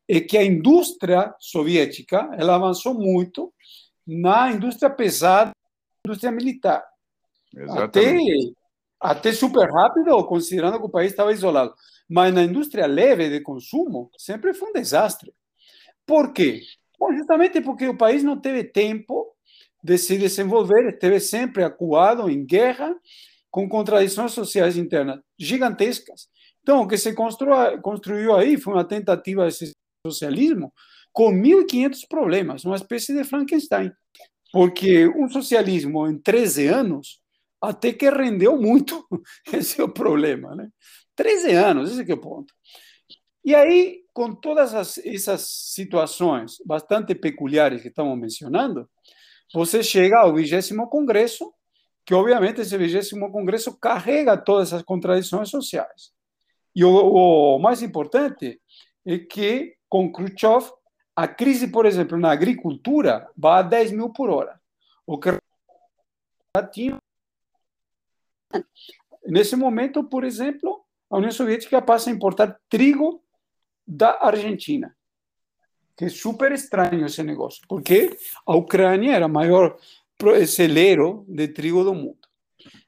é 0.09 0.21
que 0.21 0.39
a 0.39 0.45
indústria 0.45 1.35
soviética 1.41 2.31
ela 2.39 2.55
avançou 2.55 2.95
muito 2.95 3.53
na 4.07 4.53
indústria 4.53 4.89
pesada, 4.89 5.51
indústria 6.07 6.31
militar. 6.31 6.85
Até, 7.69 8.17
até 9.01 9.33
super 9.33 9.69
rápido, 9.69 10.25
considerando 10.25 10.79
que 10.79 10.87
o 10.87 10.89
país 10.89 11.11
estava 11.11 11.33
isolado. 11.33 11.75
Mas 12.09 12.33
na 12.33 12.45
indústria 12.45 12.87
leve 12.87 13.29
de 13.29 13.41
consumo, 13.41 14.09
sempre 14.17 14.55
foi 14.55 14.69
um 14.69 14.73
desastre. 14.73 15.35
Por 16.07 16.33
quê? 16.33 16.63
Bom, 16.99 17.13
justamente 17.13 17.61
porque 17.61 17.87
o 17.89 17.97
país 17.97 18.23
não 18.23 18.41
teve 18.41 18.65
tempo 18.65 19.35
de 19.83 19.99
se 19.99 20.17
desenvolver, 20.17 20.89
esteve 20.89 21.21
sempre 21.21 21.63
acuado 21.63 22.31
em 22.31 22.45
guerra, 22.45 22.95
com 23.51 23.69
contradições 23.69 24.33
sociais 24.33 24.77
internas 24.77 25.21
gigantescas. 25.39 26.29
Então, 26.63 26.83
o 26.83 26.89
que 26.89 26.97
se 26.97 27.15
construiu 27.15 28.35
aí 28.35 28.57
foi 28.57 28.73
uma 28.73 28.85
tentativa 28.85 29.47
de 29.49 29.73
socialismo 30.07 30.73
com 31.13 31.31
1.500 31.31 32.09
problemas, 32.09 32.65
uma 32.65 32.77
espécie 32.77 33.15
de 33.15 33.23
Frankenstein. 33.23 33.93
Porque 34.53 35.07
um 35.09 35.29
socialismo 35.29 36.07
em 36.09 36.19
13 36.19 36.67
anos 36.69 37.21
até 37.61 37.93
que 37.93 38.09
rendeu 38.09 38.61
muito. 38.61 39.07
Esse 39.53 39.81
é 39.81 39.85
o 39.85 39.89
problema, 39.89 40.55
né? 40.55 40.69
13 41.17 41.53
anos, 41.53 41.93
esse 41.93 42.11
é 42.11 42.15
o 42.15 42.21
ponto. 42.21 42.53
E 43.45 43.55
aí, 43.55 44.04
com 44.15 44.33
todas 44.33 44.73
as, 44.75 44.97
essas 44.99 45.43
situações 45.43 46.59
bastante 46.65 47.17
peculiares 47.17 47.83
que 47.83 47.89
estamos 47.89 48.17
mencionando, 48.17 48.89
você 49.53 49.83
chega 49.83 50.21
ao 50.21 50.33
vigésimo 50.33 50.89
congresso, 50.89 51.53
que 52.07 52.15
obviamente 52.15 52.61
esse 52.61 52.79
vigésimo 52.79 53.31
congresso 53.33 53.77
carrega 53.77 54.37
todas 54.37 54.69
essas 54.69 54.83
contradições 54.83 55.51
sociais. 55.51 56.13
E 56.75 56.85
o, 56.85 56.91
o 56.91 57.59
mais 57.59 57.83
importante 57.83 58.61
é 59.05 59.19
que, 59.19 59.77
com 59.89 60.11
Khrushchev, 60.13 60.71
a 61.17 61.27
crise, 61.27 61.69
por 61.69 61.85
exemplo, 61.85 62.17
na 62.17 62.31
agricultura 62.31 63.29
vai 63.37 63.61
a 63.61 63.63
10 63.63 63.93
mil 63.93 64.11
por 64.11 64.31
hora. 64.31 64.61
O 65.07 65.19
que 65.19 65.31
tinha. 66.73 66.99
Nesse 69.27 69.57
momento, 69.57 70.05
por 70.05 70.23
exemplo, 70.23 70.85
a 71.11 71.17
União 71.17 71.33
Soviética 71.33 71.83
passa 71.83 72.11
a 72.11 72.13
importar 72.13 72.59
trigo 72.69 73.24
da 73.87 74.19
Argentina. 74.21 74.95
Que 75.97 76.07
é 76.07 76.09
super 76.09 76.51
estranho 76.53 77.07
esse 77.07 77.23
negócio, 77.23 77.63
porque 77.69 78.17
a 78.47 78.57
Ucrânia 78.57 79.15
era 79.15 79.27
o 79.27 79.31
maior 79.31 79.77
celeiro 80.47 81.25
de 81.29 81.49
trigo 81.49 81.85
do 81.85 81.95
mundo. 81.95 82.19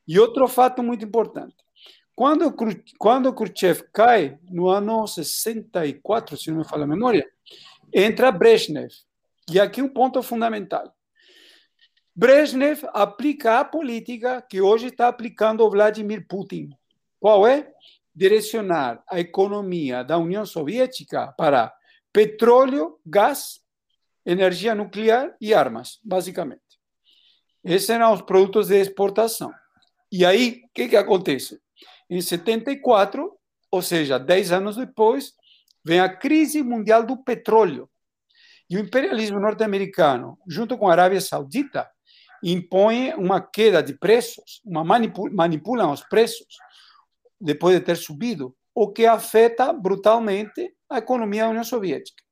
E 0.07 0.19
outro 0.19 0.49
fato 0.49 0.83
muito 0.83 1.05
importante: 1.05 1.55
quando, 2.15 2.55
quando 2.99 3.33
Khrushchev 3.33 3.85
cai, 3.93 4.39
no 4.51 4.69
ano 4.69 5.07
64, 5.07 6.37
se 6.37 6.51
não 6.51 6.59
me 6.59 6.65
falha 6.65 6.85
a 6.85 6.89
memória, 6.89 7.29
entra 7.93 8.33
Brezhnev. 8.33 8.91
E 9.51 9.61
aqui 9.61 9.81
um 9.81 9.89
ponto 9.89 10.23
fundamental. 10.23 10.93
Brezhnev 12.15 12.83
aplica 12.95 13.61
a 13.61 13.65
política 13.65 14.41
que 14.41 14.61
hoje 14.61 14.87
está 14.87 15.07
aplicando 15.07 15.69
Vladimir 15.69 16.27
Putin. 16.27 16.71
Qual 17.21 17.47
é? 17.47 17.71
Direcionar 18.17 19.05
a 19.07 19.21
economia 19.21 20.03
da 20.03 20.17
União 20.17 20.47
Soviética 20.47 21.35
para 21.37 21.71
petróleo, 22.11 22.99
gás, 23.05 23.61
energia 24.25 24.75
nuclear 24.75 25.37
e 25.39 25.53
armas, 25.53 26.01
basicamente. 26.03 26.63
Esses 27.63 27.91
eram 27.91 28.15
os 28.15 28.23
produtos 28.23 28.69
de 28.69 28.81
exportação. 28.81 29.53
E 30.11 30.25
aí, 30.25 30.63
o 30.65 30.71
que, 30.73 30.89
que 30.89 30.97
acontece? 30.97 31.61
Em 32.09 32.23
74, 32.23 33.31
ou 33.71 33.83
seja, 33.83 34.19
10 34.19 34.53
anos 34.53 34.77
depois, 34.77 35.35
vem 35.85 36.01
a 36.01 36.09
crise 36.09 36.63
mundial 36.63 37.05
do 37.05 37.23
petróleo. 37.23 37.91
E 38.71 38.79
o 38.79 38.81
imperialismo 38.81 39.39
norte-americano, 39.39 40.39
junto 40.49 40.79
com 40.79 40.89
a 40.89 40.93
Arábia 40.93 41.21
Saudita, 41.21 41.87
impõe 42.43 43.13
uma 43.15 43.41
queda 43.41 43.83
de 43.83 43.95
preços, 43.95 44.63
uma 44.65 44.83
manipulam 44.85 45.93
os 45.93 46.03
preços 46.03 46.47
depois 47.41 47.79
de 47.79 47.85
ter 47.85 47.97
subido, 47.97 48.55
o 48.75 48.93
que 48.93 49.07
afeta 49.07 49.73
brutalmente 49.73 50.71
a 50.89 50.99
economia 50.99 51.45
da 51.45 51.51
União 51.51 51.65
Soviética. 51.65 52.23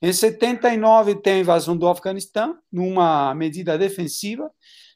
Em 0.00 0.12
79 0.12 1.16
tem 1.16 1.34
a 1.34 1.38
invasão 1.38 1.76
do 1.76 1.88
Afeganistão, 1.88 2.58
numa 2.70 3.34
medida 3.34 3.76
defensiva, 3.76 4.50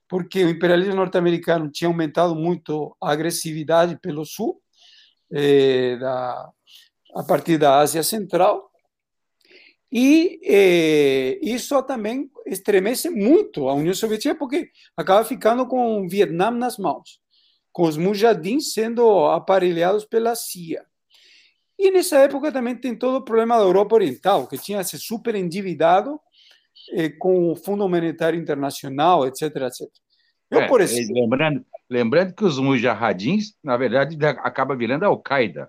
porque 0.09 0.45
o 0.45 0.51
imperialismo 0.51 0.95
norte-americano 0.95 1.71
tinha 1.71 1.89
aumentado 1.89 2.35
muito 2.35 2.97
a 3.01 3.11
agressividade 3.11 3.99
pelo 4.01 4.25
sul, 4.25 4.61
eh, 5.33 5.97
da, 5.97 6.51
a 7.17 7.23
partir 7.25 7.59
da 7.59 7.79
Ásia 7.79 8.03
Central, 8.03 8.71
e 9.91 10.41
eh, 10.45 11.39
isso 11.43 11.81
também 11.83 12.31
estremece 12.47 13.11
muito 13.11 13.69
a 13.69 13.75
União 13.75 13.95
Soviética, 13.95 14.35
porque 14.35 14.71
acaba 14.97 15.25
ficando 15.25 15.67
com 15.67 16.03
o 16.05 16.09
Vietnã 16.09 16.51
nas 16.51 16.79
mãos 16.79 17.24
com 17.75 17.83
os 17.83 17.97
mujahidins 17.97 18.73
sendo 18.73 19.27
aparelhados 19.27 20.05
pela 20.05 20.37
CIA. 20.37 20.87
E 21.77 21.91
nessa 21.91 22.19
época 22.19 22.53
também 22.53 22.77
tem 22.77 22.97
todo 22.97 23.17
o 23.17 23.25
problema 23.25 23.59
da 23.59 23.65
Europa 23.65 23.97
Oriental, 23.97 24.47
que 24.47 24.57
tinha 24.57 24.85
se 24.85 24.97
super 24.97 25.35
endividado 25.35 26.21
eh, 26.93 27.09
com 27.09 27.51
o 27.51 27.57
Fundo 27.57 27.89
Monetário 27.89 28.41
Internacional, 28.41 29.27
etc, 29.27 29.43
etc. 29.43 29.81
Eu, 30.49 30.61
é, 30.61 30.69
por 30.69 30.81
exemplo... 30.81 31.15
lembrando, 31.15 31.67
lembrando 31.91 32.33
que 32.33 32.45
os 32.45 32.61
mujahidins, 32.61 33.57
na 33.63 33.77
verdade, 33.77 34.17
acaba 34.25 34.77
virando 34.77 35.05
Al-Qaeda. 35.05 35.69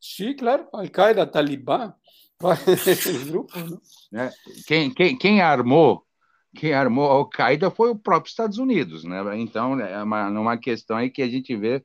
Sim, 0.00 0.32
claro, 0.36 0.68
Al-Qaeda, 0.72 1.26
Talibã, 1.26 1.92
grupos. 3.26 4.08
Né? 4.12 4.26
É, 4.26 4.62
quem, 4.64 4.94
quem, 4.94 5.18
quem 5.18 5.40
armou 5.40 6.06
quem 6.54 6.72
armou 6.72 7.10
a 7.10 7.14
Al-Qaeda 7.14 7.70
foi 7.70 7.90
o 7.90 7.98
próprio 7.98 8.30
Estados 8.30 8.58
Unidos, 8.58 9.04
né? 9.04 9.20
Então, 9.38 9.78
é 9.80 10.02
uma, 10.02 10.28
uma 10.28 10.58
questão 10.58 10.96
aí 10.96 11.10
que 11.10 11.22
a 11.22 11.28
gente 11.28 11.54
vê. 11.56 11.84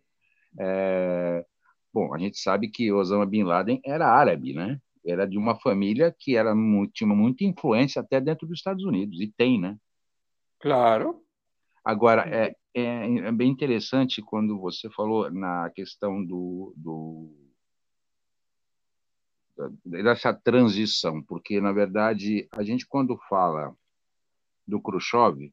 É... 0.60 1.46
Bom, 1.94 2.14
a 2.14 2.18
gente 2.18 2.40
sabe 2.40 2.70
que 2.70 2.92
Osama 2.92 3.26
Bin 3.26 3.44
Laden 3.44 3.80
era 3.86 4.08
árabe, 4.08 4.54
né? 4.54 4.80
Era 5.06 5.28
de 5.28 5.38
uma 5.38 5.60
família 5.60 6.16
que 6.18 6.36
era 6.36 6.56
muito, 6.56 6.94
tinha 6.94 7.08
muita 7.08 7.44
influência 7.44 8.02
até 8.02 8.22
dentro 8.22 8.48
dos 8.48 8.58
Estados 8.58 8.84
Unidos, 8.84 9.20
e 9.20 9.28
tem, 9.28 9.60
né? 9.60 9.78
Claro. 10.60 11.22
Agora, 11.84 12.24
é, 12.28 12.56
é, 12.74 13.18
é 13.18 13.32
bem 13.32 13.52
interessante 13.52 14.22
quando 14.22 14.58
você 14.58 14.90
falou 14.90 15.30
na 15.30 15.70
questão 15.72 16.24
do, 16.26 16.74
do 16.78 17.30
dessa 19.86 20.34
transição, 20.34 21.22
porque, 21.22 21.62
na 21.62 21.72
verdade, 21.72 22.48
a 22.54 22.64
gente, 22.64 22.88
quando 22.88 23.20
fala 23.30 23.76
do 24.68 24.82
Khrushchev, 24.82 25.52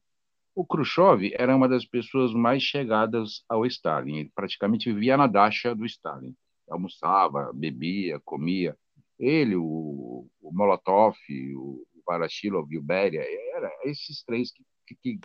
o 0.53 0.65
Khrushchev 0.65 1.33
era 1.33 1.55
uma 1.55 1.67
das 1.67 1.85
pessoas 1.85 2.33
mais 2.33 2.61
chegadas 2.61 3.43
ao 3.47 3.65
Stalin, 3.65 4.17
ele 4.17 4.31
praticamente 4.35 4.91
vivia 4.91 5.15
na 5.15 5.27
dacha 5.27 5.73
do 5.73 5.85
Stalin, 5.85 6.35
almoçava, 6.69 7.51
bebia, 7.53 8.19
comia. 8.23 8.77
Ele, 9.17 9.55
o, 9.55 10.27
o 10.41 10.51
Molotov, 10.51 11.15
o 11.55 11.85
Varashilov 12.05 12.71
e 12.71 12.77
o 12.77 12.81
Beria, 12.81 13.21
era 13.55 13.71
esses 13.83 14.23
três 14.23 14.51
que, 14.51 14.63
que, 14.87 14.95
que 14.95 15.19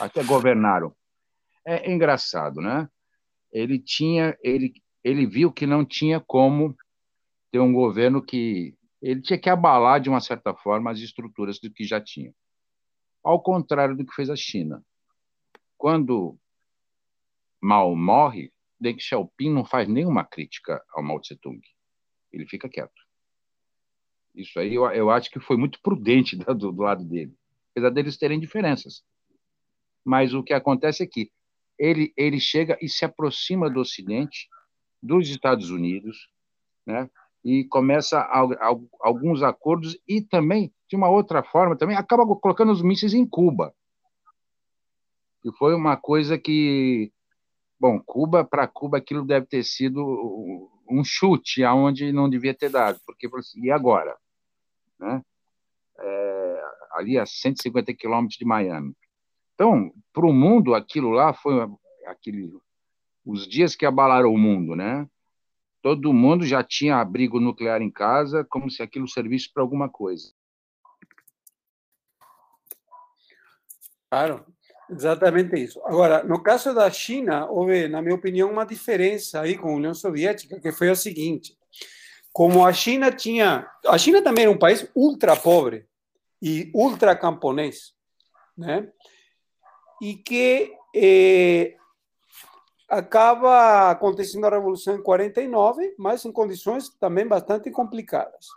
até 0.00 0.22
governaram. 0.22 0.94
É, 1.66 1.90
é 1.90 1.92
engraçado, 1.92 2.60
né? 2.60 2.88
Ele 3.52 3.78
tinha, 3.78 4.36
ele, 4.42 4.72
ele 5.02 5.26
viu 5.26 5.52
que 5.52 5.66
não 5.66 5.84
tinha 5.84 6.20
como 6.20 6.74
ter 7.50 7.58
um 7.58 7.72
governo 7.72 8.22
que 8.22 8.74
ele 9.02 9.20
tinha 9.20 9.38
que 9.38 9.50
abalar 9.50 10.00
de 10.00 10.08
uma 10.08 10.20
certa 10.20 10.54
forma 10.54 10.90
as 10.90 10.98
estruturas 10.98 11.58
do 11.58 11.70
que 11.70 11.84
já 11.84 12.00
tinha. 12.00 12.32
Ao 13.22 13.40
contrário 13.40 13.96
do 13.96 14.04
que 14.04 14.14
fez 14.14 14.30
a 14.30 14.36
China. 14.36 14.84
Quando 15.76 16.38
Mao 17.60 17.94
morre, 17.94 18.52
Deng 18.80 18.98
Xiaoping 18.98 19.52
não 19.52 19.64
faz 19.64 19.88
nenhuma 19.88 20.24
crítica 20.24 20.82
ao 20.92 21.02
Mao 21.02 21.20
Tse-tung. 21.20 21.60
Ele 22.32 22.46
fica 22.46 22.68
quieto. 22.68 23.00
Isso 24.34 24.58
aí 24.58 24.74
eu, 24.74 24.84
eu 24.92 25.10
acho 25.10 25.30
que 25.30 25.40
foi 25.40 25.56
muito 25.56 25.80
prudente 25.82 26.36
do, 26.36 26.54
do 26.54 26.82
lado 26.82 27.04
dele, 27.04 27.34
apesar 27.72 27.90
deles 27.90 28.16
terem 28.16 28.40
diferenças. 28.40 29.04
Mas 30.04 30.32
o 30.32 30.42
que 30.42 30.54
acontece 30.54 31.02
é 31.02 31.06
que 31.06 31.30
ele, 31.78 32.12
ele 32.16 32.40
chega 32.40 32.78
e 32.80 32.88
se 32.88 33.04
aproxima 33.04 33.68
do 33.70 33.80
Ocidente, 33.80 34.48
dos 35.02 35.28
Estados 35.28 35.70
Unidos, 35.70 36.30
né? 36.86 37.10
E 37.44 37.64
começa 37.64 38.20
alguns 39.00 39.42
acordos 39.42 39.98
e 40.06 40.20
também, 40.20 40.72
de 40.88 40.96
uma 40.96 41.08
outra 41.08 41.42
forma, 41.42 41.76
também 41.76 41.96
acaba 41.96 42.24
colocando 42.36 42.72
os 42.72 42.82
mísseis 42.82 43.14
em 43.14 43.26
Cuba. 43.26 43.74
E 45.44 45.50
foi 45.52 45.74
uma 45.74 45.96
coisa 45.96 46.38
que, 46.38 47.10
bom, 47.78 47.98
Cuba, 47.98 48.44
para 48.44 48.66
Cuba, 48.66 48.98
aquilo 48.98 49.24
deve 49.24 49.46
ter 49.46 49.64
sido 49.64 50.70
um 50.88 51.02
chute 51.02 51.64
aonde 51.64 52.12
não 52.12 52.28
devia 52.28 52.52
ter 52.52 52.68
dado, 52.68 53.00
porque, 53.06 53.28
assim, 53.34 53.64
e 53.64 53.70
agora? 53.70 54.16
Né? 54.98 55.22
É, 55.98 56.62
ali 56.92 57.18
a 57.18 57.24
150 57.24 57.94
quilômetros 57.94 58.38
de 58.38 58.44
Miami. 58.44 58.94
Então, 59.54 59.92
para 60.12 60.26
o 60.26 60.32
mundo, 60.32 60.74
aquilo 60.74 61.10
lá 61.10 61.32
foi 61.32 61.54
aquele, 62.06 62.52
os 63.24 63.46
dias 63.46 63.74
que 63.74 63.86
abalaram 63.86 64.32
o 64.32 64.38
mundo, 64.38 64.74
né? 64.74 65.08
Todo 65.82 66.12
mundo 66.12 66.46
já 66.46 66.62
tinha 66.62 66.96
abrigo 66.96 67.40
nuclear 67.40 67.80
em 67.82 67.90
casa, 67.90 68.44
como 68.44 68.70
se 68.70 68.82
aquilo 68.82 69.08
servisse 69.08 69.52
para 69.52 69.62
alguma 69.62 69.88
coisa. 69.88 70.32
Claro, 74.10 74.44
exatamente 74.90 75.56
isso. 75.56 75.80
Agora, 75.84 76.24
no 76.24 76.42
caso 76.42 76.74
da 76.74 76.90
China, 76.90 77.46
houve, 77.48 77.88
na 77.88 78.02
minha 78.02 78.14
opinião, 78.14 78.50
uma 78.50 78.66
diferença 78.66 79.40
aí 79.40 79.56
com 79.56 79.68
a 79.68 79.76
União 79.76 79.94
Soviética, 79.94 80.60
que 80.60 80.72
foi 80.72 80.90
a 80.90 80.96
seguinte: 80.96 81.56
como 82.32 82.66
a 82.66 82.72
China 82.72 83.10
tinha. 83.12 83.68
A 83.86 83.96
China 83.96 84.22
também 84.22 84.44
era 84.44 84.52
um 84.52 84.58
país 84.58 84.88
ultra 84.94 85.36
pobre 85.36 85.86
e 86.42 86.70
ultra 86.74 87.16
camponês, 87.16 87.94
né? 88.56 88.88
E 90.02 90.14
que 90.14 90.72
eh, 90.94 91.76
acaba 92.90 93.92
acontecendo 93.92 94.46
a 94.46 94.50
Revolução 94.50 94.96
em 94.96 95.02
49, 95.02 95.94
mas 95.96 96.24
em 96.24 96.32
condições 96.32 96.88
também 96.88 97.24
bastante 97.24 97.70
complicadas. 97.70 98.48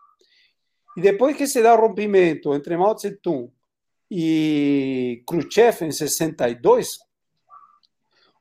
E 0.98 1.02
depois 1.02 1.38
que 1.38 1.46
se 1.46 1.62
dá 1.62 1.76
o 1.76 1.80
rompimento 1.80 2.54
entre 2.54 2.76
Mao 2.76 2.96
Tse-tung 2.96 3.52
e 4.10 5.24
Khrushchev 5.28 5.86
em 5.86 5.91
62, 5.91 7.00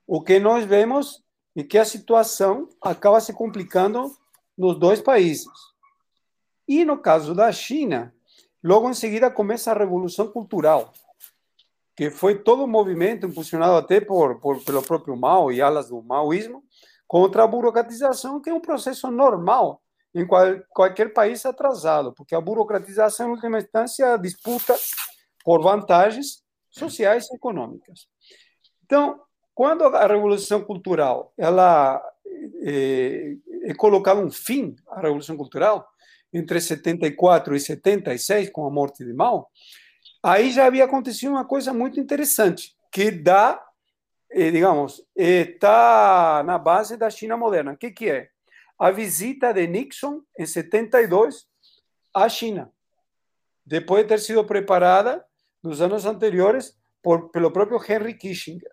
o 0.07 0.23
que 0.23 0.39
nós 0.39 0.65
vemos 0.65 1.23
é 1.55 1.63
que 1.63 1.77
a 1.77 1.85
situação 1.85 2.69
acaba 2.81 3.21
se 3.21 3.35
complicando 3.35 4.11
nos 4.57 4.79
dois 4.79 5.01
países. 5.01 5.53
E 6.67 6.87
no 6.87 6.97
caso 6.99 7.35
da 7.35 7.53
China, 7.53 8.15
logo 8.63 8.89
em 8.89 8.95
seguida 8.95 9.31
começa 9.31 9.71
a 9.71 9.79
Revolução 9.79 10.29
Cultural, 10.29 10.93
que 11.97 12.11
foi 12.11 12.39
todo 12.39 12.65
um 12.65 12.69
movimento 12.69 13.27
impulsionado 13.27 13.77
até 13.77 14.01
por, 14.01 14.41
por, 14.41 14.63
pelo 14.65 14.83
próprio 14.83 15.17
Mao 15.17 15.53
e 15.53 15.61
alas 15.61 15.89
do 15.89 16.03
maoísmo, 16.03 16.63
contra 17.07 17.45
a 17.45 17.47
burocratização, 17.47 18.41
que 18.41 18.49
é 18.49 18.55
um 18.55 18.61
processo 18.61 19.11
normal 19.11 19.83
em 20.15 20.27
qual, 20.27 20.59
qualquer 20.71 21.13
país 21.13 21.45
atrasado, 21.45 22.13
porque 22.13 22.35
a 22.35 22.41
burocratização, 22.41 23.29
em 23.29 23.31
última 23.33 23.59
instância, 23.59 24.17
disputa 24.17 24.75
por 25.45 25.63
vantagens 25.63 26.43
sociais 26.71 27.29
e 27.31 27.37
econômicas. 27.37 28.09
Então, 28.85 29.21
quando 29.55 29.85
a 29.85 30.07
revolução 30.07 30.63
cultural 30.63 31.33
ela 31.37 32.03
é, 32.63 33.37
é 33.65 33.75
colocado 33.75 34.21
um 34.21 34.31
fim 34.31 34.75
à 34.89 35.01
revolução 35.01 35.37
cultural 35.37 35.87
entre 36.33 36.61
74 36.61 37.55
e 37.55 37.61
76 37.61 38.51
com 38.51 38.67
a 38.67 38.71
morte 38.71 39.05
de 39.05 39.13
Mao, 39.13 39.51
Aí 40.23 40.51
já 40.51 40.67
havia 40.67 40.85
acontecido 40.85 41.31
uma 41.31 41.45
coisa 41.45 41.73
muito 41.73 41.99
interessante, 41.99 42.77
que 42.93 43.11
dá, 43.11 43.61
eh, 44.31 44.51
digamos, 44.51 45.05
está 45.17 46.45
na 46.45 46.59
base 46.59 46.97
da 46.97 47.11
China 47.11 47.37
moderna. 47.37 47.73
O 47.73 47.77
que, 47.77 47.91
que 47.91 48.09
é? 48.09 48.29
A 48.79 48.91
visita 48.91 49.53
de 49.53 49.67
Nixon 49.67 50.23
em 50.39 50.47
72 50.47 51.47
à 52.15 52.29
China, 52.29 52.71
depois 53.67 54.03
de 54.03 54.09
ter 54.09 54.21
sido 54.21 54.45
preparada 54.45 55.25
nos 55.63 55.81
anos 55.81 56.07
anteriores 56.07 56.77
por, 57.03 57.31
pelo 57.31 57.51
próprio 57.51 57.81
Henry 57.83 58.15
Kissinger. 58.15 58.71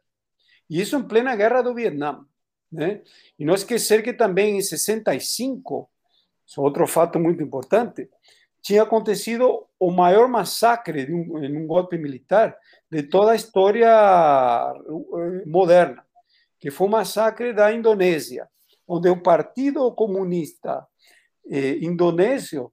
E 0.69 0.79
isso 0.79 0.95
em 0.95 1.03
plena 1.03 1.35
guerra 1.35 1.61
do 1.61 1.73
Vietnã. 1.73 2.25
Né? 2.71 3.01
E 3.37 3.43
não 3.43 3.55
esquecer 3.55 4.03
que 4.03 4.13
também 4.13 4.57
em 4.57 4.61
65, 4.61 5.89
isso 6.45 6.61
é 6.61 6.63
outro 6.63 6.85
fato 6.85 7.19
muito 7.19 7.41
importante, 7.41 8.07
tinha 8.61 8.83
acontecido 8.83 9.67
o 9.79 9.91
maior 9.91 10.27
massacre 10.27 11.05
de 11.05 11.13
um, 11.13 11.43
em 11.43 11.57
um 11.57 11.65
golpe 11.65 11.97
militar 11.97 12.57
de 12.91 13.03
toda 13.03 13.31
a 13.31 13.35
história 13.35 13.87
eh, 13.87 15.45
moderna, 15.45 16.03
que 16.59 16.69
foi 16.69 16.87
o 16.87 16.91
massacre 16.91 17.53
da 17.53 17.71
Indonésia, 17.71 18.49
onde 18.87 19.09
o 19.09 19.21
Partido 19.21 19.91
Comunista 19.93 20.85
eh, 21.49 21.77
Indonésio 21.81 22.71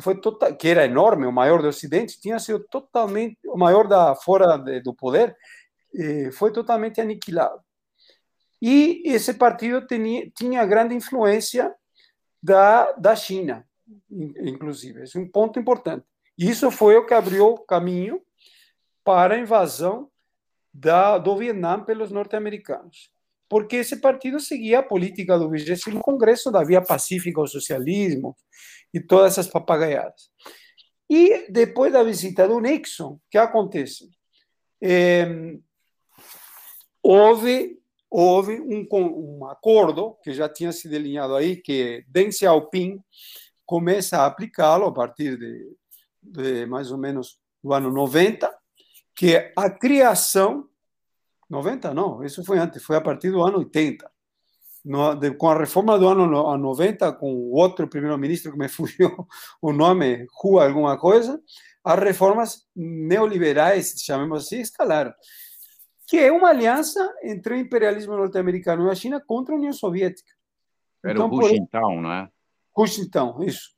foi 0.00 0.20
total, 0.20 0.56
que 0.56 0.68
era 0.68 0.84
enorme, 0.84 1.26
o 1.26 1.32
maior 1.32 1.62
do 1.62 1.68
Ocidente, 1.68 2.20
tinha 2.20 2.38
sido 2.38 2.64
totalmente 2.70 3.38
o 3.46 3.56
maior 3.56 3.86
da 3.86 4.14
fora 4.16 4.56
de, 4.56 4.80
do 4.80 4.94
poder, 4.94 5.36
eh, 5.94 6.30
foi 6.32 6.52
totalmente 6.52 7.00
aniquilado. 7.00 7.60
E 8.60 9.02
esse 9.04 9.34
partido 9.34 9.86
tinha, 9.86 10.30
tinha 10.30 10.66
grande 10.66 10.94
influência 10.94 11.74
da, 12.42 12.92
da 12.92 13.14
China 13.16 13.64
inclusive. 14.10 15.02
Esse 15.02 15.18
é 15.18 15.20
um 15.20 15.28
ponto 15.28 15.58
importante. 15.58 16.04
Isso 16.40 16.70
foi 16.70 16.96
o 16.96 17.04
que 17.04 17.12
abriu 17.12 17.58
caminho 17.68 18.18
para 19.04 19.34
a 19.34 19.38
invasão 19.38 20.10
da, 20.72 21.18
do 21.18 21.36
Vietnã 21.36 21.84
pelos 21.84 22.10
norte-americanos. 22.10 23.10
Porque 23.46 23.76
esse 23.76 24.00
partido 24.00 24.40
seguia 24.40 24.78
a 24.78 24.82
política 24.82 25.38
do 25.38 25.50
20 25.50 26.00
Congresso 26.00 26.50
da 26.50 26.64
via 26.64 26.80
pacífica 26.80 27.40
ao 27.40 27.46
socialismo 27.46 28.34
e 28.94 28.98
todas 28.98 29.32
essas 29.32 29.48
papagaiadas. 29.48 30.30
E 31.10 31.50
depois 31.50 31.92
da 31.92 32.02
visita 32.02 32.48
do 32.48 32.58
Nixon, 32.58 33.14
o 33.14 33.20
que 33.30 33.36
acontece? 33.36 34.08
É, 34.82 35.26
houve 37.02 37.78
houve 38.10 38.60
um, 38.60 38.88
um 38.90 39.46
acordo 39.46 40.16
que 40.22 40.32
já 40.32 40.48
tinha 40.48 40.72
se 40.72 40.88
delineado 40.88 41.36
aí, 41.36 41.56
que 41.56 42.02
Deng 42.08 42.32
Xiaoping 42.32 42.98
começa 43.66 44.18
a 44.18 44.26
aplicá-lo 44.26 44.86
a 44.86 44.92
partir 44.92 45.38
de, 45.38 45.76
de, 46.30 46.66
mais 46.66 46.90
ou 46.90 46.98
menos 46.98 47.38
do 47.62 47.72
ano 47.72 47.90
90, 47.90 48.50
que 49.14 49.36
é 49.36 49.52
a 49.56 49.68
criação 49.68 50.70
90 51.50 51.92
não, 51.92 52.22
isso 52.22 52.44
foi 52.44 52.58
antes, 52.58 52.82
foi 52.82 52.96
a 52.96 53.00
partir 53.00 53.30
do 53.30 53.42
ano 53.42 53.58
80. 53.58 54.08
No, 54.82 55.14
de, 55.14 55.32
com 55.32 55.50
a 55.50 55.58
reforma 55.58 55.98
do 55.98 56.08
ano 56.08 56.26
90, 56.56 57.12
com 57.14 57.34
o 57.34 57.52
outro 57.52 57.86
primeiro-ministro 57.86 58.52
que 58.52 58.58
me 58.58 58.68
fugiu 58.68 59.26
o 59.60 59.72
nome, 59.72 60.26
Hu 60.42 60.58
alguma 60.58 60.96
coisa, 60.96 61.38
as 61.84 61.98
reformas 61.98 62.66
neoliberais, 62.74 63.94
chamemos 63.98 64.46
assim, 64.46 64.60
escalaram. 64.60 65.12
Que 66.06 66.18
é 66.18 66.32
uma 66.32 66.48
aliança 66.48 67.14
entre 67.22 67.54
o 67.54 67.58
imperialismo 67.58 68.16
norte-americano 68.16 68.86
e 68.86 68.90
a 68.90 68.94
China 68.94 69.20
contra 69.24 69.54
a 69.54 69.58
União 69.58 69.72
Soviética. 69.72 70.32
Era 71.04 71.14
então, 71.14 71.28
o 71.28 71.38
Hushintao, 71.38 72.00
não 72.00 72.12
é? 72.12 72.28
Hushintao, 72.76 73.42
isso. 73.42 73.70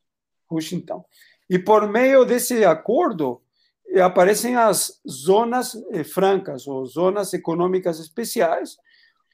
Hushintao. 0.51 1.07
E 1.49 1.59
por 1.59 1.89
meio 1.89 2.25
desse 2.25 2.65
acordo, 2.65 3.43
eh, 3.89 4.01
aparecem 4.01 4.57
as 4.57 5.01
zonas 5.09 5.75
eh, 5.93 6.05
francas, 6.05 6.67
ou 6.67 6.85
zonas 6.87 7.33
econômicas 7.35 8.01
especiais, 8.01 8.77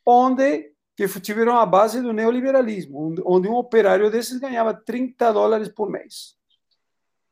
onde 0.05 0.73
que 0.97 1.07
tiveram 1.21 1.57
a 1.57 1.65
base 1.65 2.03
do 2.03 2.13
neoliberalismo, 2.13 3.15
onde 3.25 3.47
um 3.47 3.55
operário 3.55 4.11
desses 4.11 4.41
ganhava 4.41 4.75
30 4.75 5.33
dólares 5.33 5.69
por 5.69 5.89
mês. 5.89 6.37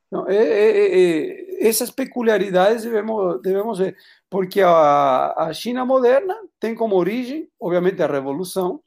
Então, 0.06 0.28
é, 0.28 0.36
é, 0.36 1.00
é, 1.00 1.68
essas 1.68 1.90
peculiaridades 1.90 2.84
devemos, 2.84 3.42
devemos 3.42 3.78
ver, 3.80 3.96
porque 4.30 4.60
a, 4.60 5.34
a 5.36 5.52
China 5.52 5.84
moderna 5.84 6.36
tem 6.60 6.76
como 6.76 6.94
origem, 6.94 7.50
obviamente, 7.60 8.00
a 8.00 8.06
Revolução 8.06 8.80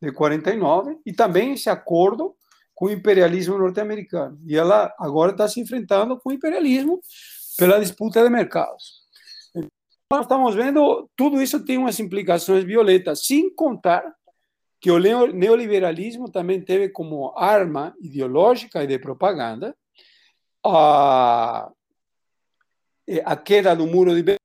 de 0.00 0.12
49 0.12 0.96
e 1.04 1.12
também 1.12 1.54
esse 1.54 1.68
acordo 1.68 2.36
com 2.80 2.86
o 2.86 2.90
imperialismo 2.90 3.58
norte-americano. 3.58 4.40
E 4.46 4.56
ela 4.56 4.90
agora 4.98 5.32
está 5.32 5.46
se 5.46 5.60
enfrentando 5.60 6.18
com 6.18 6.30
o 6.30 6.32
imperialismo 6.32 6.98
pela 7.58 7.78
disputa 7.78 8.24
de 8.24 8.30
mercados. 8.30 9.02
Então, 9.54 9.68
nós 10.10 10.22
estamos 10.22 10.54
vendo, 10.54 11.06
tudo 11.14 11.42
isso 11.42 11.62
tem 11.62 11.76
umas 11.76 12.00
implicações 12.00 12.64
violentas, 12.64 13.26
sem 13.26 13.54
contar 13.54 14.02
que 14.80 14.90
o 14.90 14.98
neoliberalismo 14.98 16.30
também 16.30 16.58
teve 16.58 16.88
como 16.88 17.36
arma 17.36 17.94
ideológica 18.00 18.82
e 18.82 18.86
de 18.86 18.98
propaganda 18.98 19.76
a, 20.64 21.70
a 23.26 23.36
queda 23.36 23.76
do 23.76 23.86
muro 23.86 24.14
de 24.14 24.22
Berlim, 24.22 24.38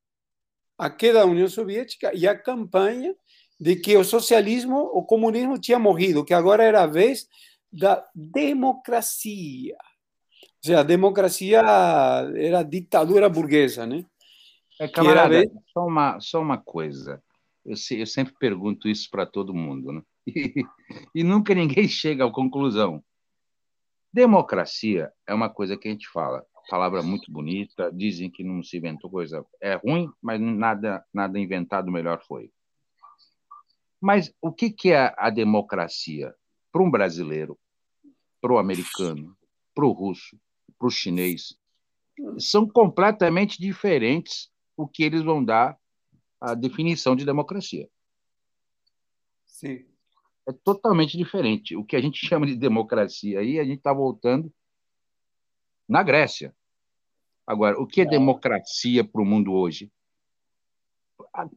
a 0.78 0.90
queda 0.90 1.20
da 1.20 1.26
União 1.26 1.48
Soviética 1.48 2.12
e 2.14 2.28
a 2.28 2.38
campanha 2.38 3.16
de 3.58 3.78
que 3.78 3.96
o 3.96 4.04
socialismo, 4.04 4.78
o 4.94 5.06
comunismo 5.06 5.58
tinha 5.58 5.80
morrido, 5.80 6.26
que 6.26 6.34
agora 6.34 6.66
era 6.66 6.84
a 6.84 6.88
vez 6.88 7.30
da 7.72 8.06
democracia. 8.14 9.76
Ou 9.76 10.50
seja, 10.64 10.80
a 10.80 10.84
democracia 10.84 11.60
era 11.60 12.60
a 12.60 12.64
ditadura 12.64 13.30
burguesa, 13.30 13.86
né? 13.86 14.06
É, 14.80 14.88
camarada, 14.88 15.30
vez... 15.30 15.50
só, 15.74 15.86
uma, 15.86 16.20
só 16.20 16.42
uma 16.42 16.58
coisa. 16.58 17.22
Eu, 17.66 17.76
eu 17.92 18.06
sempre 18.06 18.34
pergunto 18.38 18.88
isso 18.88 19.10
para 19.10 19.26
todo 19.26 19.54
mundo, 19.54 19.92
né? 19.92 20.02
E, 20.28 20.66
e 21.14 21.24
nunca 21.24 21.54
ninguém 21.54 21.88
chega 21.88 22.26
à 22.26 22.32
conclusão. 22.32 23.04
Democracia 24.12 25.12
é 25.28 25.34
uma 25.34 25.50
coisa 25.50 25.78
que 25.78 25.88
a 25.88 25.92
gente 25.92 26.08
fala, 26.08 26.44
palavra 26.70 27.04
muito 27.04 27.32
bonita, 27.32 27.92
dizem 27.92 28.30
que 28.30 28.44
não 28.44 28.64
se 28.64 28.78
inventou 28.78 29.10
coisa. 29.10 29.46
É 29.62 29.76
ruim, 29.76 30.10
mas 30.22 30.40
nada, 30.40 31.06
nada 31.14 31.40
inventado 31.40 31.92
melhor 31.92 32.22
foi. 32.26 32.52
Mas 34.02 34.34
o 34.42 34.52
que, 34.52 34.70
que 34.70 34.92
é 34.92 35.14
a 35.18 35.30
democracia 35.30 36.34
para 36.76 36.84
um 36.84 36.92
brasileiro, 36.92 37.58
para 38.42 38.52
o 38.52 38.58
americano, 38.58 39.34
para 39.74 39.86
o 39.86 39.94
russo, 39.94 40.38
para 40.78 40.90
o 40.90 40.92
chinês? 40.92 41.58
São 42.38 42.68
completamente 42.68 43.58
diferentes 43.58 44.52
o 44.76 44.86
que 44.86 45.02
eles 45.02 45.24
vão 45.24 45.42
dar 45.42 45.80
a 46.42 46.54
definição 46.54 47.16
de 47.16 47.24
democracia. 47.24 47.90
Sim 49.46 49.86
é 50.46 50.52
totalmente 50.52 51.18
diferente. 51.18 51.78
O 51.78 51.84
que 51.84 51.96
a 51.96 52.02
gente 52.02 52.24
chama 52.26 52.46
de 52.46 52.58
democracia 52.58 53.40
aí, 53.40 53.58
a 53.58 53.64
gente 53.64 53.78
está 53.78 53.94
voltando 53.94 54.54
na 55.88 56.04
Grécia. 56.04 56.54
Agora, 57.48 57.80
o 57.82 57.88
que 57.88 58.02
é, 58.02 58.04
é. 58.04 58.08
democracia 58.08 59.02
para 59.02 59.22
o 59.22 59.26
mundo 59.26 59.54
hoje? 59.54 59.90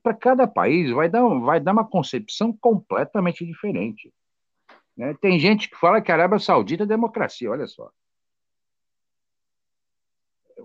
Para 0.01 0.15
cada 0.15 0.47
país 0.47 0.93
vai 0.93 1.11
dar, 1.11 1.27
vai 1.41 1.61
dar 1.61 1.73
uma 1.73 1.85
concepção 1.85 2.57
completamente 2.57 3.45
diferente. 3.45 4.13
Né? 4.99 5.15
Tem 5.15 5.39
gente 5.39 5.71
que 5.71 5.77
fala 5.77 6.03
que 6.03 6.11
a 6.11 6.15
Arábia 6.17 6.41
Saudita 6.41 6.83
é 6.83 6.87
democracia, 6.87 7.49
olha 7.49 7.69
só. 7.69 7.89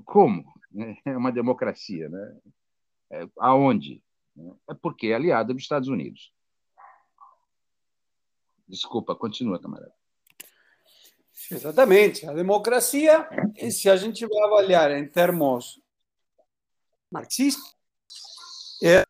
Como? 0.04 0.44
É 1.06 1.16
uma 1.16 1.32
democracia, 1.32 2.10
né? 2.10 2.38
É, 3.12 3.28
aonde? 3.38 4.02
É 4.68 4.74
porque 4.74 5.08
é 5.08 5.14
aliada 5.14 5.54
dos 5.54 5.62
Estados 5.62 5.88
Unidos. 5.88 6.34
Desculpa, 8.68 9.16
continua, 9.16 9.62
camarada. 9.62 9.94
Exatamente. 11.52 12.26
A 12.26 12.34
democracia, 12.34 13.30
se 13.70 13.88
a 13.88 13.96
gente 13.96 14.26
vai 14.26 14.44
avaliar 14.46 14.90
em 14.92 15.08
termos 15.08 15.80
marxistas, 17.12 17.78
é 18.84 19.04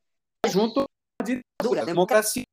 junto 0.50 0.82
à 0.82 1.24
ditadura. 1.24 1.84
A 1.84 1.86
democracia 1.86 2.44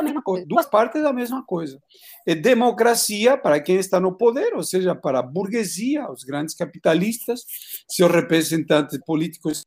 é 0.00 0.02
mesma 0.02 0.22
coisa, 0.22 0.46
duas 0.46 0.66
partes 0.66 1.02
da 1.02 1.12
mesma 1.12 1.44
coisa. 1.44 1.80
É 2.26 2.34
democracia 2.34 3.36
para 3.36 3.60
quem 3.60 3.76
está 3.76 3.98
no 4.00 4.16
poder, 4.16 4.54
ou 4.54 4.62
seja, 4.62 4.94
para 4.94 5.20
a 5.20 5.22
burguesia, 5.22 6.10
os 6.10 6.24
grandes 6.24 6.54
capitalistas, 6.54 7.44
seus 7.88 8.10
representantes 8.10 8.98
políticos, 9.04 9.64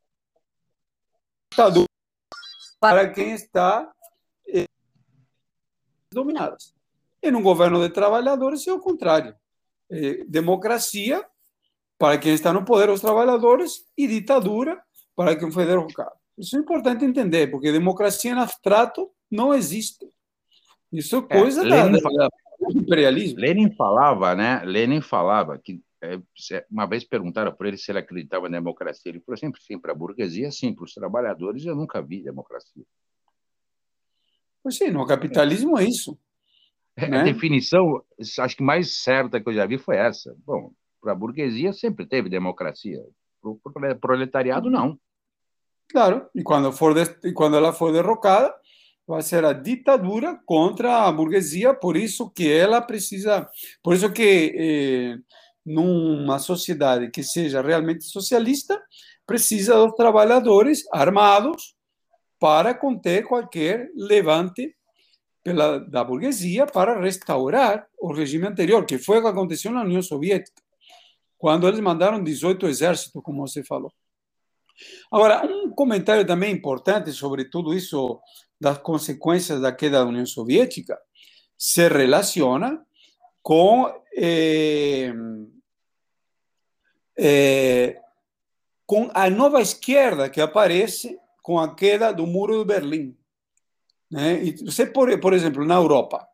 para 2.80 3.10
quem 3.10 3.32
está 3.32 3.92
dominadas. 6.12 6.74
E 7.22 7.30
num 7.32 7.44
governo 7.44 7.82
de 7.82 7.94
trabalhadores 7.94 8.66
é 8.68 8.74
o 8.74 8.80
contrário. 8.80 9.36
É 9.92 10.24
democracia 10.26 11.26
para 11.98 12.18
quem 12.18 12.34
está 12.34 12.54
no 12.54 12.64
poder, 12.64 12.90
os 12.90 13.02
trabalhadores, 13.02 13.86
e 13.98 14.08
ditadura 14.08 14.82
para 15.16 15.36
quem 15.36 15.52
foi 15.52 15.66
derrocado. 15.66 16.16
Isso 16.38 16.56
é 16.56 16.60
importante 16.60 17.04
entender, 17.04 17.52
porque 17.52 17.72
democracia 17.72 18.34
no 18.34 18.42
abstrato 18.42 19.12
não 19.30 19.54
existe. 19.54 20.10
Isso 20.92 21.16
é, 21.16 21.20
é 21.20 21.40
coisa 21.40 21.62
é, 21.62 21.64
Lenin, 21.64 22.02
da, 22.02 22.30
do 22.60 22.78
imperialismo. 22.78 23.40
Lenin 23.40 23.72
falava, 23.76 24.36
né? 24.36 24.62
Lenin 24.66 25.02
falava 25.02 25.58
que 25.58 25.82
é, 26.02 26.20
uma 26.72 26.86
vez 26.86 27.04
perguntaram 27.04 27.54
para 27.54 27.68
ele 27.68 27.78
se 27.78 27.92
ele 27.92 28.00
acreditava 28.00 28.50
na 28.50 28.58
democracia. 28.58 29.12
Ele 29.12 29.20
falou 29.20 29.38
sempre 29.38 29.62
sim, 29.62 29.78
para 29.78 29.92
a 29.92 29.96
burguesia, 29.96 30.52
sim, 30.52 30.74
para 30.74 30.86
os 30.86 30.94
trabalhadores 30.94 31.66
eu 31.66 31.76
nunca 31.76 32.02
vi 32.02 32.24
democracia. 32.24 32.84
Pois 34.64 34.78
sim, 34.78 34.92
no 34.92 35.06
capitalismo 35.06 35.78
é 35.78 35.84
isso. 35.84 36.18
É, 36.96 37.08
né? 37.08 37.22
A 37.22 37.24
definição, 37.24 38.04
acho 38.40 38.58
que 38.58 38.64
mais 38.64 39.02
certa 39.02 39.40
que 39.40 39.48
eu 39.48 39.54
já 39.54 39.66
vi 39.66 39.78
foi 39.78 39.98
essa. 39.98 40.36
Bom, 40.46 40.72
para 41.02 41.14
a 41.14 41.16
burguesia 41.16 41.72
sempre 41.74 42.06
teve 42.06 42.30
democracia, 42.30 43.02
para 43.42 43.52
o 43.52 44.00
proletariado 44.00 44.70
não. 44.70 45.00
Claro, 45.90 46.30
e 46.36 46.44
quando, 46.44 46.72
for 46.72 46.94
de, 46.94 47.04
e 47.28 47.34
quando 47.34 47.56
ela 47.58 47.74
for 47.74 47.92
derrocada, 47.92 48.54
vai 49.10 49.24
ser 49.24 49.44
a 49.44 49.54
ditadura 49.54 50.40
contra 50.46 51.08
a 51.08 51.12
burguesia, 51.12 51.74
por 51.74 51.98
isso 51.98 52.30
que 52.30 52.48
ela 52.48 52.80
precisa, 52.80 53.50
por 53.82 53.96
isso 53.96 54.12
que 54.14 54.56
eh, 54.56 55.18
numa 55.66 56.38
sociedade 56.38 57.10
que 57.10 57.24
seja 57.24 57.60
realmente 57.60 58.04
socialista, 58.04 58.80
precisa 59.26 59.74
dos 59.78 59.96
trabalhadores 59.96 60.84
armados 60.94 61.76
para 62.40 62.72
conter 62.76 63.26
qualquer 63.26 63.90
levante 63.96 64.76
pela, 65.44 65.80
da 65.80 66.04
burguesia 66.04 66.68
para 66.68 67.02
restaurar 67.02 67.88
o 68.00 68.14
regime 68.14 68.46
anterior, 68.46 68.86
que 68.86 69.00
foi 69.00 69.18
o 69.18 69.22
que 69.24 69.28
aconteceu 69.28 69.72
na 69.72 69.82
União 69.82 70.04
Soviética, 70.04 70.62
quando 71.36 71.68
eles 71.68 71.80
mandaram 71.80 72.24
18 72.24 72.68
exércitos, 72.68 73.24
como 73.24 73.42
você 73.48 73.64
falou. 73.64 73.92
Agora, 75.12 75.44
um 75.46 75.72
comentário 75.72 76.26
também 76.28 76.54
importante 76.54 77.12
sobre 77.12 77.46
tudo 77.46 77.74
isso, 77.74 78.20
das 78.60 78.78
consequências 78.78 79.62
da 79.62 79.72
queda 79.72 80.00
da 80.00 80.06
União 80.06 80.26
Soviética, 80.26 81.00
se 81.58 81.88
relaciona 81.88 82.86
com, 83.42 83.92
eh, 84.16 85.14
eh, 87.18 88.02
com 88.86 89.10
a 89.14 89.30
nova 89.30 89.62
esquerda 89.62 90.30
que 90.30 90.42
aparece 90.42 91.18
com 91.42 91.60
a 91.60 91.74
queda 91.74 92.12
do 92.12 92.28
muro 92.28 92.60
de 92.60 92.66
Berlim. 92.66 93.18
Né? 94.12 94.44
E 94.44 94.66
você, 94.66 94.86
por, 94.86 95.18
por 95.20 95.34
exemplo, 95.34 95.66
na 95.66 95.76
Europa, 95.76 96.28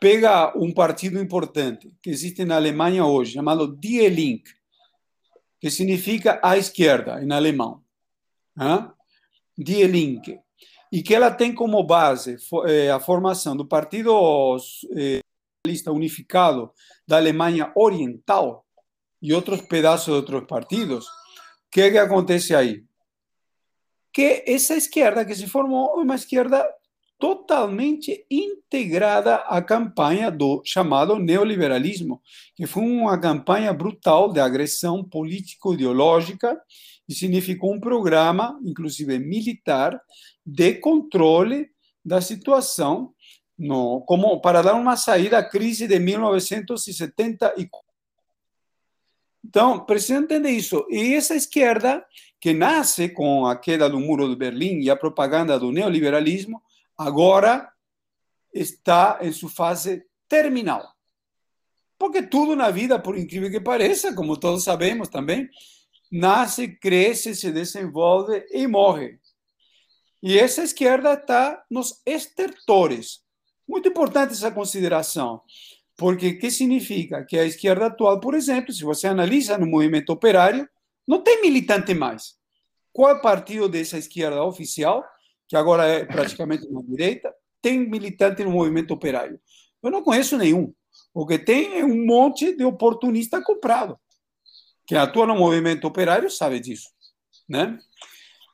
pega 0.00 0.56
um 0.56 0.72
partido 0.72 1.20
importante 1.20 1.94
que 2.02 2.10
existe 2.10 2.44
na 2.44 2.56
Alemanha 2.56 3.04
hoje, 3.04 3.34
chamado 3.34 3.76
Die 3.76 4.08
Link, 4.08 4.44
que 5.60 5.70
significa 5.70 6.40
a 6.42 6.56
esquerda 6.56 7.22
em 7.22 7.30
alemão. 7.30 7.82
Né? 8.56 8.90
Die 9.56 9.86
Link. 9.86 10.38
E 10.92 11.02
que 11.02 11.14
ela 11.14 11.30
tem 11.30 11.54
como 11.54 11.82
base 11.84 12.36
eh, 12.66 12.90
a 12.90 12.98
formação 12.98 13.56
do 13.56 13.66
Partido 13.66 14.10
eh, 14.96 15.20
Socialista 15.64 15.92
Unificado 15.92 16.72
da 17.06 17.16
Alemanha 17.16 17.72
Oriental 17.76 18.64
e 19.22 19.32
outros 19.32 19.60
pedaços 19.60 20.06
de 20.06 20.12
outros 20.12 20.44
partidos. 20.46 21.06
O 21.06 21.70
que, 21.70 21.82
é 21.82 21.90
que 21.90 21.98
acontece 21.98 22.54
aí? 22.54 22.84
que 24.12 24.42
essa 24.46 24.74
esquerda 24.74 25.24
que 25.24 25.34
se 25.34 25.46
formou 25.46 26.00
é 26.00 26.02
uma 26.02 26.14
esquerda 26.14 26.66
totalmente 27.18 28.24
integrada 28.30 29.36
à 29.36 29.60
campanha 29.60 30.30
do 30.30 30.62
chamado 30.64 31.18
neoliberalismo, 31.18 32.20
que 32.54 32.66
foi 32.66 32.82
uma 32.82 33.18
campanha 33.18 33.72
brutal 33.72 34.32
de 34.32 34.40
agressão 34.40 35.04
político-ideológica 35.04 36.58
e 37.06 37.14
significou 37.14 37.74
um 37.74 37.80
programa, 37.80 38.58
inclusive 38.64 39.18
militar, 39.18 40.00
de 40.50 40.74
controle 40.74 41.70
da 42.04 42.20
situação, 42.20 43.14
no, 43.56 44.00
como 44.02 44.40
para 44.40 44.62
dar 44.62 44.74
uma 44.74 44.96
saída 44.96 45.38
à 45.38 45.48
crise 45.48 45.86
de 45.86 45.98
1974. 45.98 47.70
Então, 49.44 49.80
precisa 49.84 50.18
entender 50.18 50.50
isso. 50.50 50.84
E 50.90 51.14
essa 51.14 51.34
esquerda, 51.34 52.04
que 52.40 52.52
nasce 52.52 53.08
com 53.08 53.46
a 53.46 53.56
queda 53.56 53.88
do 53.88 54.00
muro 54.00 54.28
de 54.28 54.36
Berlim 54.36 54.80
e 54.80 54.90
a 54.90 54.96
propaganda 54.96 55.58
do 55.58 55.70
neoliberalismo, 55.70 56.60
agora 56.96 57.70
está 58.52 59.18
em 59.22 59.32
sua 59.32 59.50
fase 59.50 60.04
terminal. 60.28 60.94
Porque 61.98 62.22
tudo 62.22 62.56
na 62.56 62.70
vida, 62.70 62.98
por 62.98 63.16
incrível 63.16 63.50
que 63.50 63.60
pareça, 63.60 64.14
como 64.14 64.36
todos 64.36 64.64
sabemos 64.64 65.08
também, 65.08 65.48
nasce, 66.10 66.68
cresce, 66.68 67.34
se 67.34 67.52
desenvolve 67.52 68.44
e 68.50 68.66
morre. 68.66 69.20
E 70.22 70.38
essa 70.38 70.62
esquerda 70.62 71.14
está 71.14 71.64
nos 71.70 72.00
estertores. 72.04 73.20
Muito 73.66 73.88
importante 73.88 74.32
essa 74.32 74.50
consideração. 74.50 75.40
Porque 75.96 76.34
que 76.34 76.50
significa? 76.50 77.24
Que 77.24 77.38
a 77.38 77.44
esquerda 77.44 77.86
atual, 77.86 78.20
por 78.20 78.34
exemplo, 78.34 78.72
se 78.72 78.82
você 78.82 79.06
analisa 79.06 79.58
no 79.58 79.66
movimento 79.66 80.10
operário, 80.10 80.68
não 81.06 81.22
tem 81.22 81.40
militante 81.40 81.94
mais. 81.94 82.34
Qual 82.92 83.14
o 83.14 83.20
partido 83.20 83.68
dessa 83.68 83.98
esquerda 83.98 84.42
oficial, 84.42 85.04
que 85.48 85.56
agora 85.56 85.86
é 85.86 86.04
praticamente 86.04 86.66
uma 86.66 86.82
direita, 86.82 87.32
tem 87.62 87.78
militante 87.88 88.42
no 88.42 88.50
movimento 88.50 88.92
operário? 88.92 89.40
Eu 89.82 89.90
não 89.90 90.02
conheço 90.02 90.36
nenhum. 90.36 90.72
O 91.14 91.26
que 91.26 91.38
tem 91.38 91.78
é 91.78 91.84
um 91.84 92.04
monte 92.04 92.54
de 92.54 92.64
oportunista 92.64 93.42
comprado. 93.42 93.98
Quem 94.86 94.98
atua 94.98 95.26
no 95.26 95.36
movimento 95.36 95.86
operário 95.86 96.30
sabe 96.30 96.58
disso, 96.60 96.88
né? 97.48 97.78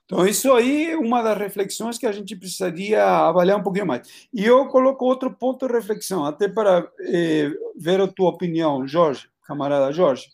Então, 0.07 0.25
isso 0.25 0.53
aí 0.53 0.93
é 0.93 0.97
uma 0.97 1.21
das 1.21 1.37
reflexões 1.37 1.99
que 1.99 2.07
a 2.07 2.13
gente 2.13 2.37
precisaria 2.37 3.05
avaliar 3.05 3.59
um 3.59 3.63
pouquinho 3.63 3.87
mais. 3.87 4.29
E 4.33 4.45
eu 4.45 4.69
coloco 4.69 5.05
outro 5.05 5.35
ponto 5.35 5.67
de 5.67 5.73
reflexão, 5.73 6.25
até 6.25 6.49
para 6.49 6.89
eh, 7.01 7.51
ver 7.77 8.01
a 8.01 8.07
tua 8.07 8.31
opinião, 8.31 8.87
Jorge, 8.87 9.29
camarada 9.43 9.93
Jorge, 9.93 10.29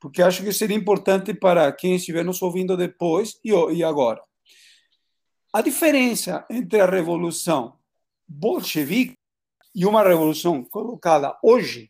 porque 0.00 0.20
acho 0.20 0.42
que 0.42 0.52
seria 0.52 0.76
importante 0.76 1.32
para 1.32 1.70
quem 1.70 1.94
estiver 1.94 2.24
nos 2.24 2.42
ouvindo 2.42 2.76
depois 2.76 3.38
e, 3.44 3.52
e 3.52 3.84
agora. 3.84 4.20
A 5.52 5.62
diferença 5.62 6.44
entre 6.50 6.80
a 6.80 6.86
revolução 6.86 7.78
bolchevique 8.26 9.16
e 9.72 9.86
uma 9.86 10.02
revolução 10.02 10.64
colocada 10.64 11.38
hoje 11.40 11.88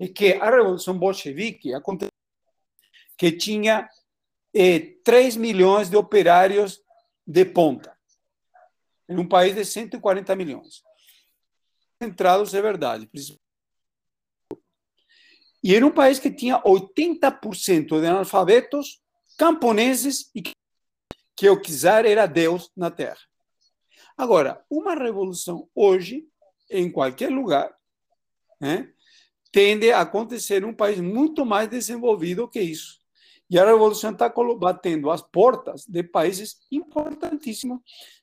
é 0.00 0.08
que 0.08 0.32
a 0.32 0.50
revolução 0.50 0.98
bolchevique 0.98 1.72
aconteceu 1.72 2.10
que 3.16 3.30
tinha 3.30 3.88
eh, 4.54 4.94
3 5.02 5.36
milhões 5.36 5.90
de 5.90 5.96
operários 5.96 6.80
de 7.26 7.44
ponta, 7.44 7.96
em 9.08 9.18
um 9.18 9.26
país 9.26 9.54
de 9.54 9.64
140 9.64 10.36
milhões. 10.36 10.82
Centrados 12.02 12.54
é 12.54 12.62
verdade. 12.62 13.08
E 15.62 15.74
era 15.74 15.86
um 15.86 15.90
país 15.90 16.18
que 16.18 16.30
tinha 16.30 16.62
80% 16.62 18.00
de 18.00 18.06
analfabetos 18.06 19.02
camponeses 19.38 20.30
e 20.34 20.42
que 21.36 21.48
o 21.48 21.60
quiser 21.60 22.04
era 22.04 22.26
Deus 22.26 22.70
na 22.76 22.90
terra. 22.90 23.18
Agora, 24.16 24.64
uma 24.70 24.94
revolução 24.94 25.68
hoje, 25.74 26.28
em 26.70 26.90
qualquer 26.90 27.30
lugar, 27.30 27.74
né, 28.60 28.92
tende 29.50 29.90
a 29.90 30.00
acontecer 30.00 30.62
em 30.62 30.66
um 30.66 30.74
país 30.74 31.00
muito 31.00 31.44
mais 31.44 31.68
desenvolvido 31.68 32.48
que 32.48 32.60
isso. 32.60 33.03
E 33.54 33.58
a 33.58 33.64
revolução 33.64 34.10
está 34.10 34.28
batendo 34.58 35.12
as 35.12 35.22
portas 35.22 35.86
de 35.86 36.02
países 36.02 36.56
importantíssimos, 36.72 37.78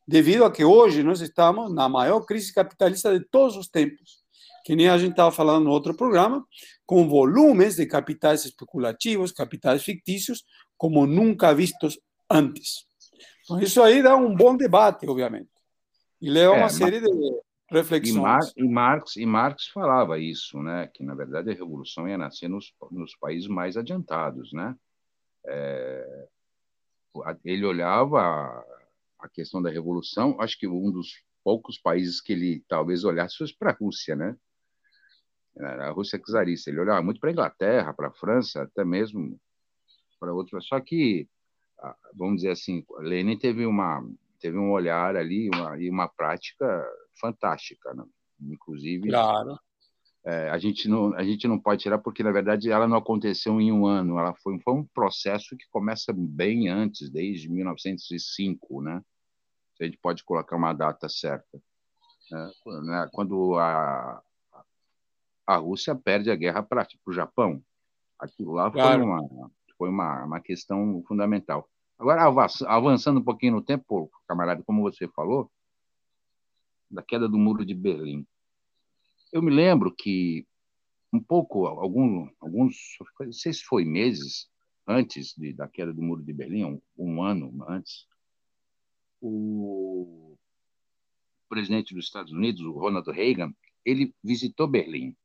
devido 0.06 0.44
a 0.44 0.52
que 0.52 0.66
hoje 0.66 1.04
nós 1.04 1.22
estamos 1.22 1.74
na 1.74 1.88
maior 1.88 2.20
crise 2.26 2.54
capitalista 2.54 3.18
de 3.18 3.24
todos 3.24 3.56
os 3.56 3.70
tempos, 3.70 4.20
que 4.66 4.76
nem 4.76 4.90
a 4.90 4.98
gente 4.98 5.12
estava 5.12 5.32
falando 5.32 5.64
no 5.64 5.72
outro 5.72 5.96
programa, 5.96 6.46
com 6.86 7.08
volumes 7.08 7.78
de 7.78 7.86
capitais 7.86 8.44
especulativos, 8.44 9.32
capitais 9.32 9.82
fictícios, 9.82 10.44
como 10.78 11.06
nunca 11.06 11.56
vistos 11.56 11.98
antes. 12.30 12.86
Então, 13.46 13.62
isso 13.62 13.82
aí 13.82 14.04
dá 14.04 14.18
um 14.18 14.36
bom 14.36 14.58
debate, 14.58 15.08
obviamente, 15.08 15.50
e 16.22 16.30
leva 16.30 16.56
a 16.56 16.58
uma 16.58 16.66
é, 16.66 16.70
série 16.70 17.00
de 17.00 17.08
reflexões. 17.72 18.18
E, 18.18 18.20
Mar, 18.20 18.42
e, 18.58 18.68
Marx, 18.68 19.16
e 19.16 19.26
Marx 19.26 19.68
falava 19.68 20.20
isso, 20.20 20.62
né? 20.62 20.90
que, 20.94 21.06
na 21.06 21.16
verdade, 21.16 21.50
a 21.50 21.54
revolução 21.54 22.06
ia 22.06 22.18
nascer 22.18 22.50
nos, 22.50 22.74
nos 22.92 23.16
países 23.16 23.48
mais 23.48 23.78
adiantados, 23.78 24.52
né? 24.52 24.76
É, 25.46 26.28
ele 27.44 27.66
olhava 27.66 28.20
a, 29.20 29.30
questão 29.30 29.62
da 29.62 29.70
revolução, 29.70 30.40
acho 30.40 30.58
que 30.58 30.68
um 30.68 30.92
dos 30.92 31.24
poucos 31.44 31.78
países 31.78 32.22
que 32.22 32.34
ele 32.34 32.64
talvez 32.68 33.04
olhasse 33.04 33.38
fosse 33.38 33.58
para 33.58 33.72
a 33.72 33.76
Rússia, 33.76 34.16
né? 34.16 34.36
A 35.58 35.90
Rússia 35.90 36.20
czarista. 36.20 36.70
Ele 36.70 36.80
olhava 36.80 37.02
muito 37.02 37.20
para 37.20 37.30
a 37.30 37.34
Inglaterra, 37.34 37.94
para 37.94 38.08
a 38.08 38.14
França, 38.14 38.64
até 38.64 38.86
mesmo 38.86 39.40
para 40.20 40.34
outros. 40.34 40.68
Só 40.68 40.80
que, 40.80 41.28
vamos 42.14 42.38
dizer 42.38 42.52
assim, 42.52 42.86
Lenin 43.00 43.38
teve 43.38 43.66
uma 43.66 44.02
teve 44.40 44.58
um 44.58 44.72
olhar 44.72 45.16
ali 45.16 45.50
uma, 45.54 45.80
e 45.80 45.88
uma 45.88 46.08
prática 46.08 46.66
fantástica, 47.20 47.94
né? 47.94 48.04
inclusive. 48.40 49.10
Claro 49.10 49.60
é, 50.24 50.50
a, 50.50 50.58
gente 50.58 50.88
não, 50.88 51.14
a 51.16 51.24
gente 51.24 51.48
não 51.48 51.60
pode 51.60 51.82
tirar 51.82 51.98
porque, 51.98 52.22
na 52.22 52.32
verdade, 52.32 52.70
ela 52.70 52.88
não 52.88 52.98
aconteceu 52.98 53.60
em 53.60 53.72
um 53.72 53.86
ano. 53.86 54.20
Ela 54.20 54.34
foi, 54.36 54.60
foi 54.60 54.74
um 54.74 54.86
processo 54.86 55.58
que 55.58 55.68
começa 55.70 56.14
bem 56.16 56.70
antes, 56.70 57.10
desde 57.10 57.50
1905, 57.50 58.82
né? 58.82 59.02
A 59.80 59.84
gente 59.84 59.98
pode 59.98 60.24
colocar 60.24 60.56
uma 60.56 60.74
data 60.74 61.10
certa. 61.10 61.60
Né? 62.84 63.10
Quando 63.12 63.58
a, 63.58 64.22
a 65.48 65.56
Rússia 65.58 65.96
perde 65.96 66.30
a 66.30 66.36
guerra 66.36 66.62
para 66.62 66.88
o 67.06 67.12
Japão. 67.12 67.64
Aquilo 68.20 68.54
lá 68.54 68.70
claro. 68.70 69.00
foi, 69.00 69.04
uma, 69.04 69.52
foi 69.78 69.90
uma, 69.90 70.26
uma 70.26 70.40
questão 70.40 71.04
fundamental. 71.08 71.68
Agora, 71.98 72.24
avançando 72.68 73.20
um 73.20 73.24
pouquinho 73.24 73.54
no 73.54 73.62
tempo, 73.62 74.12
camarada, 74.28 74.64
como 74.64 74.84
você 74.84 75.08
falou, 75.08 75.52
da 76.90 77.02
queda 77.02 77.28
do 77.28 77.38
Muro 77.38 77.66
de 77.66 77.74
Berlim. 77.74 78.26
Eu 79.32 79.42
me 79.42 79.52
lembro 79.52 79.94
que 79.96 80.46
um 81.14 81.20
pouco, 81.20 81.66
algum, 81.66 82.30
alguns, 82.40 82.98
não 83.20 83.34
sei 83.34 83.54
se 83.54 83.64
foi 83.64 83.86
meses 83.86 84.50
antes 84.88 85.34
de, 85.36 85.54
da 85.54 85.68
queda 85.68 85.94
do 85.94 86.02
Muro 86.02 86.24
de 86.24 86.34
Berlim, 86.34 86.66
um, 86.66 86.82
um 86.98 87.24
ano 87.24 87.66
antes, 87.68 88.08
o 89.22 90.36
presidente 91.48 91.94
dos 91.94 92.06
Estados 92.06 92.32
Unidos, 92.32 92.62
o 92.62 92.72
Ronald 92.72 93.10
Reagan, 93.12 93.54
ele 93.86 94.14
visitou 94.24 94.68
Berlim 94.68 95.16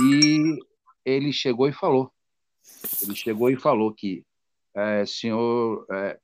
e 0.00 0.58
ele 1.04 1.32
chegou 1.32 1.68
e 1.68 1.72
falou, 1.72 2.12
ele 3.02 3.14
chegou 3.14 3.50
e 3.50 3.56
falou 3.56 3.92
que 3.94 4.24
é, 4.74 5.06
senhor 5.06 5.86
é, 5.90 6.20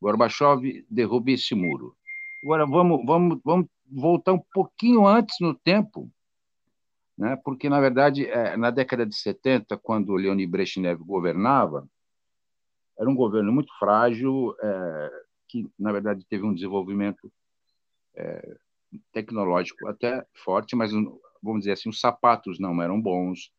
Gorbachev 0.00 0.84
derrube 0.90 1.32
esse 1.32 1.54
muro. 1.54 1.96
Agora 2.42 2.66
vamos, 2.66 3.04
vamos, 3.06 3.40
vamos 3.42 3.66
voltar 3.90 4.32
um 4.32 4.42
pouquinho 4.52 5.06
antes 5.06 5.36
no 5.40 5.54
tempo, 5.54 6.10
né? 7.16 7.36
porque, 7.44 7.68
na 7.68 7.80
verdade, 7.80 8.26
é, 8.26 8.56
na 8.56 8.70
década 8.70 9.06
de 9.06 9.16
70, 9.16 9.76
quando 9.78 10.14
Leonid 10.14 10.50
Brezhnev 10.50 11.02
governava, 11.02 11.88
era 12.98 13.08
um 13.08 13.14
governo 13.14 13.52
muito 13.52 13.72
frágil, 13.78 14.54
é, 14.60 15.10
que, 15.48 15.66
na 15.78 15.92
verdade, 15.92 16.24
teve 16.28 16.44
um 16.44 16.54
desenvolvimento 16.54 17.30
é, 18.14 18.56
tecnológico 19.12 19.86
até 19.88 20.24
forte, 20.34 20.74
mas, 20.74 20.92
vamos 21.42 21.60
dizer 21.60 21.72
assim, 21.72 21.88
os 21.88 22.00
sapatos 22.00 22.58
não 22.58 22.82
eram 22.82 23.00
bons, 23.00 23.52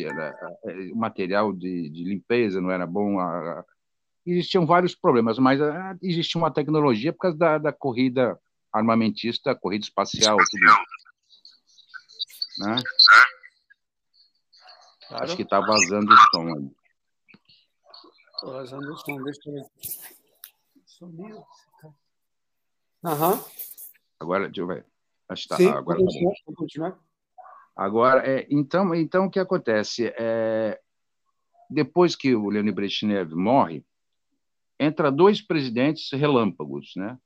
era, 0.00 0.34
é, 0.64 0.92
o 0.92 0.96
material 0.96 1.52
de, 1.52 1.90
de, 1.90 2.04
limpeza 2.04 2.60
não 2.60 2.70
era 2.70 2.86
bom, 2.86 3.18
a, 3.18 3.60
a, 3.60 3.64
existiam 4.24 4.64
vários 4.66 4.94
problemas, 4.94 5.38
mas 5.38 5.60
a, 5.60 5.92
é, 5.92 5.98
existia 6.02 6.38
uma 6.40 6.50
tecnologia 6.50 7.12
por 7.12 7.20
causa 7.20 7.36
da, 7.36 7.58
da 7.58 7.72
corrida 7.72 8.38
armamentista, 8.74 9.54
corrida 9.54 9.84
espacial, 9.84 10.36
tudo 10.36 10.64
isso. 10.64 10.84
Né? 12.58 12.76
Claro. 15.08 15.24
Acho 15.24 15.36
que 15.36 15.42
está 15.42 15.60
vazando 15.60 16.12
o 16.12 16.16
som. 16.16 16.74
Está 18.34 18.46
vazando 18.46 18.92
o 18.92 18.96
som, 18.96 19.22
deixa 19.22 19.40
eu 19.48 19.54
ver. 19.54 19.66
Sumiu. 20.86 21.44
Aham. 23.04 23.44
Agora, 24.18 24.46
deixa 24.46 24.60
eu 24.60 24.66
ver. 24.66 24.84
Acho 25.28 25.42
que 25.44 25.48
tá, 25.48 25.56
Sim, 25.56 25.68
agora 25.68 25.98
tá 25.98 26.04
continuar, 26.04 26.34
tá 26.34 26.52
continuar. 26.56 26.98
Agora, 27.76 28.26
é, 28.28 28.46
então, 28.50 28.94
então, 28.94 29.26
o 29.26 29.30
que 29.30 29.38
acontece? 29.38 30.12
É, 30.16 30.80
depois 31.70 32.16
que 32.16 32.34
o 32.34 32.48
Leonid 32.48 32.74
Brezhnev 32.74 33.34
morre, 33.34 33.84
entra 34.78 35.10
dois 35.10 35.40
presidentes 35.40 36.10
relâmpagos, 36.12 36.92
né? 36.96 37.18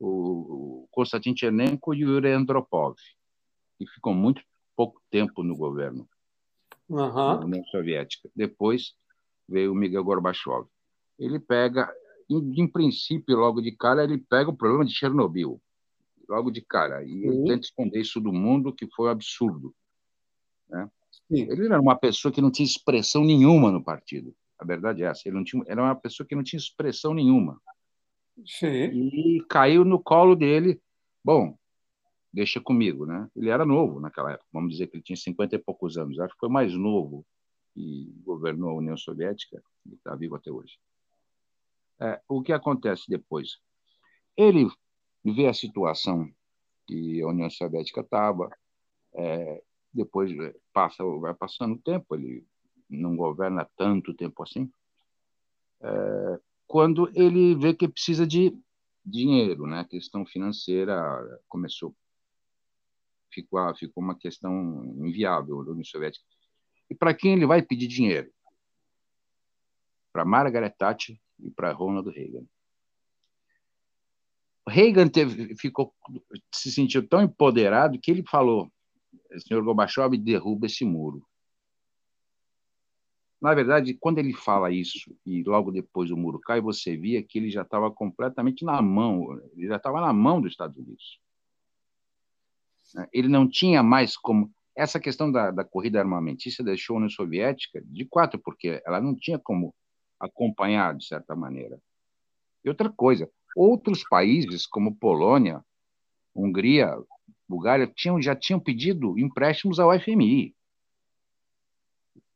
O 0.00 0.88
Konstantin 0.90 1.36
Chernenko 1.36 1.94
e 1.94 2.04
o 2.04 2.14
Yuri 2.14 2.32
Andropov, 2.32 2.96
que 3.78 3.86
ficou 3.86 4.14
muito 4.14 4.42
pouco 4.74 5.00
tempo 5.10 5.42
no 5.42 5.54
governo 5.54 6.08
uhum. 6.88 7.14
da 7.14 7.44
União 7.44 7.64
Soviética. 7.66 8.30
Depois 8.34 8.94
veio 9.48 9.72
o 9.72 9.74
Miguel 9.74 10.02
Gorbachev. 10.02 10.66
Ele 11.18 11.38
pega, 11.38 11.92
em, 12.28 12.62
em, 12.62 12.66
princípio, 12.66 13.36
logo 13.36 13.60
de 13.60 13.72
cara, 13.72 14.04
ele 14.04 14.18
pega 14.18 14.48
o 14.48 14.56
problema 14.56 14.84
de 14.84 14.94
Chernobyl, 14.94 15.60
logo 16.28 16.50
de 16.50 16.62
cara, 16.62 17.04
e 17.04 17.26
ele 17.26 17.44
tenta 17.44 17.66
esconder 17.66 18.00
isso 18.00 18.20
do 18.20 18.32
mundo, 18.32 18.72
que 18.72 18.86
foi 18.86 19.08
um 19.08 19.12
absurdo. 19.12 19.74
Né? 20.68 20.90
Ele 21.30 21.66
era 21.66 21.80
uma 21.80 21.96
pessoa 21.96 22.32
que 22.32 22.40
não 22.40 22.50
tinha 22.50 22.66
expressão 22.66 23.24
nenhuma 23.24 23.70
no 23.70 23.84
partido. 23.84 24.34
A 24.58 24.64
verdade 24.64 25.02
é 25.02 25.06
essa. 25.06 25.28
Ele 25.28 25.36
não 25.36 25.44
tinha, 25.44 25.62
era 25.66 25.82
uma 25.82 25.94
pessoa 25.94 26.26
que 26.26 26.34
não 26.34 26.42
tinha 26.42 26.58
expressão 26.58 27.14
nenhuma. 27.14 27.60
Sim. 28.46 28.66
E 28.66 29.44
caiu 29.48 29.84
no 29.84 30.02
colo 30.02 30.34
dele. 30.34 30.80
Bom, 31.24 31.56
deixa 32.32 32.60
comigo, 32.60 33.06
né? 33.06 33.28
Ele 33.36 33.50
era 33.50 33.64
novo 33.64 34.00
naquela 34.00 34.32
época. 34.32 34.48
Vamos 34.52 34.72
dizer 34.72 34.86
que 34.86 34.96
ele 34.96 35.02
tinha 35.02 35.16
50 35.16 35.56
e 35.56 35.58
poucos 35.58 35.96
anos. 35.96 36.18
Acho 36.18 36.34
que 36.34 36.40
foi 36.40 36.48
mais 36.48 36.74
novo 36.74 37.26
e 37.76 38.12
governou 38.24 38.70
a 38.70 38.74
União 38.74 38.96
Soviética. 38.96 39.62
Ele 39.86 39.96
está 39.96 40.14
vivo 40.14 40.36
até 40.36 40.50
hoje. 40.50 40.78
É, 42.00 42.20
o 42.28 42.42
que 42.42 42.52
acontece 42.52 43.04
depois? 43.08 43.58
Ele 44.36 44.68
vê 45.24 45.46
a 45.46 45.54
situação 45.54 46.30
que 46.86 47.20
a 47.22 47.28
União 47.28 47.50
Soviética 47.50 48.00
estava. 48.00 48.50
É, 49.12 49.62
depois 49.92 50.30
passa, 50.72 51.04
vai 51.04 51.34
passando 51.34 51.74
o 51.74 51.82
tempo. 51.82 52.14
Ele 52.14 52.46
não 52.88 53.16
governa 53.16 53.68
tanto 53.76 54.14
tempo 54.14 54.42
assim. 54.42 54.70
É, 55.82 56.40
quando 56.70 57.10
ele 57.16 57.56
vê 57.56 57.74
que 57.74 57.88
precisa 57.88 58.24
de 58.24 58.56
dinheiro, 59.04 59.66
né? 59.66 59.80
A 59.80 59.84
questão 59.84 60.24
financeira 60.24 60.96
começou 61.48 61.92
ficou 63.28 63.74
ficou 63.74 64.04
uma 64.04 64.16
questão 64.16 64.94
inviável 65.04 65.64
na 65.64 65.72
União 65.72 65.82
Soviética. 65.82 66.24
E 66.88 66.94
para 66.94 67.12
quem 67.12 67.32
ele 67.32 67.44
vai 67.44 67.60
pedir 67.60 67.88
dinheiro? 67.88 68.32
Para 70.12 70.24
Margaret 70.24 70.70
Thatcher 70.70 71.18
e 71.40 71.50
para 71.50 71.72
Ronald 71.72 72.08
Reagan. 72.08 72.46
Reagan 74.68 75.08
teve, 75.08 75.56
ficou, 75.56 75.92
se 76.54 76.70
sentiu 76.70 77.04
tão 77.04 77.20
empoderado 77.20 77.98
que 77.98 78.12
ele 78.12 78.22
falou: 78.22 78.70
"Senhor 79.40 79.64
Gorbachev, 79.64 80.16
derruba 80.16 80.66
esse 80.66 80.84
muro." 80.84 81.26
Na 83.40 83.54
verdade, 83.54 83.94
quando 83.94 84.18
ele 84.18 84.34
fala 84.34 84.70
isso 84.70 85.16
e 85.24 85.42
logo 85.42 85.70
depois 85.70 86.10
o 86.10 86.16
muro 86.16 86.38
cai, 86.38 86.60
você 86.60 86.94
via 86.94 87.22
que 87.22 87.38
ele 87.38 87.48
já 87.48 87.62
estava 87.62 87.90
completamente 87.90 88.64
na 88.64 88.82
mão, 88.82 89.40
ele 89.56 89.66
já 89.66 89.76
estava 89.76 90.00
na 90.00 90.12
mão 90.12 90.42
dos 90.42 90.52
Estados 90.52 90.76
Unidos. 90.76 91.18
Ele 93.12 93.28
não 93.28 93.48
tinha 93.48 93.82
mais 93.82 94.16
como. 94.16 94.52
Essa 94.76 95.00
questão 95.00 95.32
da, 95.32 95.50
da 95.50 95.64
corrida 95.64 95.98
armamentista 95.98 96.62
deixou 96.62 96.94
a 96.94 96.96
União 96.98 97.10
Soviética 97.10 97.82
de 97.84 98.04
quatro, 98.04 98.38
porque 98.38 98.82
ela 98.84 99.00
não 99.00 99.14
tinha 99.14 99.38
como 99.38 99.74
acompanhar, 100.18 100.94
de 100.94 101.06
certa 101.06 101.34
maneira. 101.34 101.80
E 102.64 102.68
outra 102.68 102.90
coisa, 102.90 103.30
outros 103.56 104.04
países, 104.08 104.66
como 104.66 104.94
Polônia, 104.94 105.64
Hungria, 106.34 106.94
Bulgária, 107.48 107.86
tinham, 107.86 108.20
já 108.20 108.36
tinham 108.36 108.60
pedido 108.60 109.18
empréstimos 109.18 109.80
ao 109.80 109.98
FMI 109.98 110.54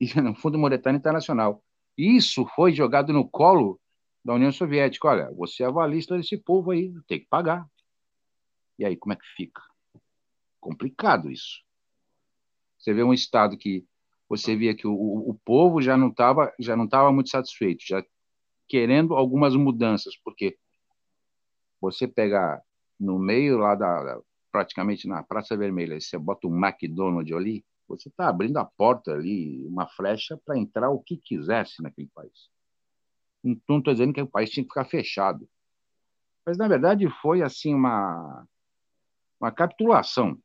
no 0.22 0.34
Fundo 0.34 0.58
Monetário 0.58 0.96
Internacional. 0.96 1.62
Isso 1.96 2.46
foi 2.54 2.72
jogado 2.72 3.12
no 3.12 3.28
colo 3.28 3.80
da 4.24 4.34
União 4.34 4.50
Soviética. 4.50 5.08
Olha, 5.08 5.30
você 5.32 5.62
é 5.62 5.66
avalista 5.66 6.16
desse 6.16 6.36
povo 6.36 6.70
aí, 6.70 6.92
tem 7.06 7.20
que 7.20 7.26
pagar. 7.26 7.66
E 8.78 8.84
aí, 8.84 8.96
como 8.96 9.12
é 9.12 9.16
que 9.16 9.26
fica? 9.36 9.62
Complicado 10.60 11.30
isso. 11.30 11.62
Você 12.78 12.92
vê 12.92 13.02
um 13.02 13.12
Estado 13.12 13.56
que 13.56 13.86
você 14.28 14.56
via 14.56 14.74
que 14.74 14.86
o, 14.86 14.94
o 14.94 15.38
povo 15.44 15.80
já 15.80 15.96
não 15.96 16.08
estava 16.08 16.52
já 16.58 16.76
não 16.76 16.86
estava 16.86 17.12
muito 17.12 17.30
satisfeito, 17.30 17.84
já 17.86 18.04
querendo 18.66 19.14
algumas 19.14 19.54
mudanças, 19.54 20.16
porque 20.24 20.58
você 21.80 22.08
pegar 22.08 22.62
no 22.98 23.18
meio 23.18 23.58
lá 23.58 23.74
da 23.74 24.20
praticamente 24.50 25.08
na 25.08 25.22
Praça 25.22 25.56
Vermelha, 25.56 26.00
você 26.00 26.16
bota 26.16 26.46
um 26.46 26.64
McDonald's 26.64 27.36
ali, 27.36 27.64
você 27.88 28.08
está 28.08 28.28
abrindo 28.28 28.56
a 28.58 28.64
porta 28.64 29.12
ali, 29.12 29.66
uma 29.66 29.86
flecha 29.86 30.40
para 30.44 30.58
entrar 30.58 30.90
o 30.90 31.00
que 31.00 31.16
quisesse 31.16 31.82
naquele 31.82 32.08
país. 32.14 32.48
Não 33.42 33.78
estou 33.78 33.92
dizendo 33.92 34.12
que 34.12 34.22
o 34.22 34.26
país 34.26 34.50
tinha 34.50 34.64
que 34.64 34.70
ficar 34.70 34.86
fechado, 34.86 35.48
mas 36.46 36.56
na 36.56 36.66
verdade 36.66 37.08
foi 37.20 37.42
assim 37.42 37.74
uma 37.74 38.46
uma 39.40 39.52
capitulação. 39.52 40.38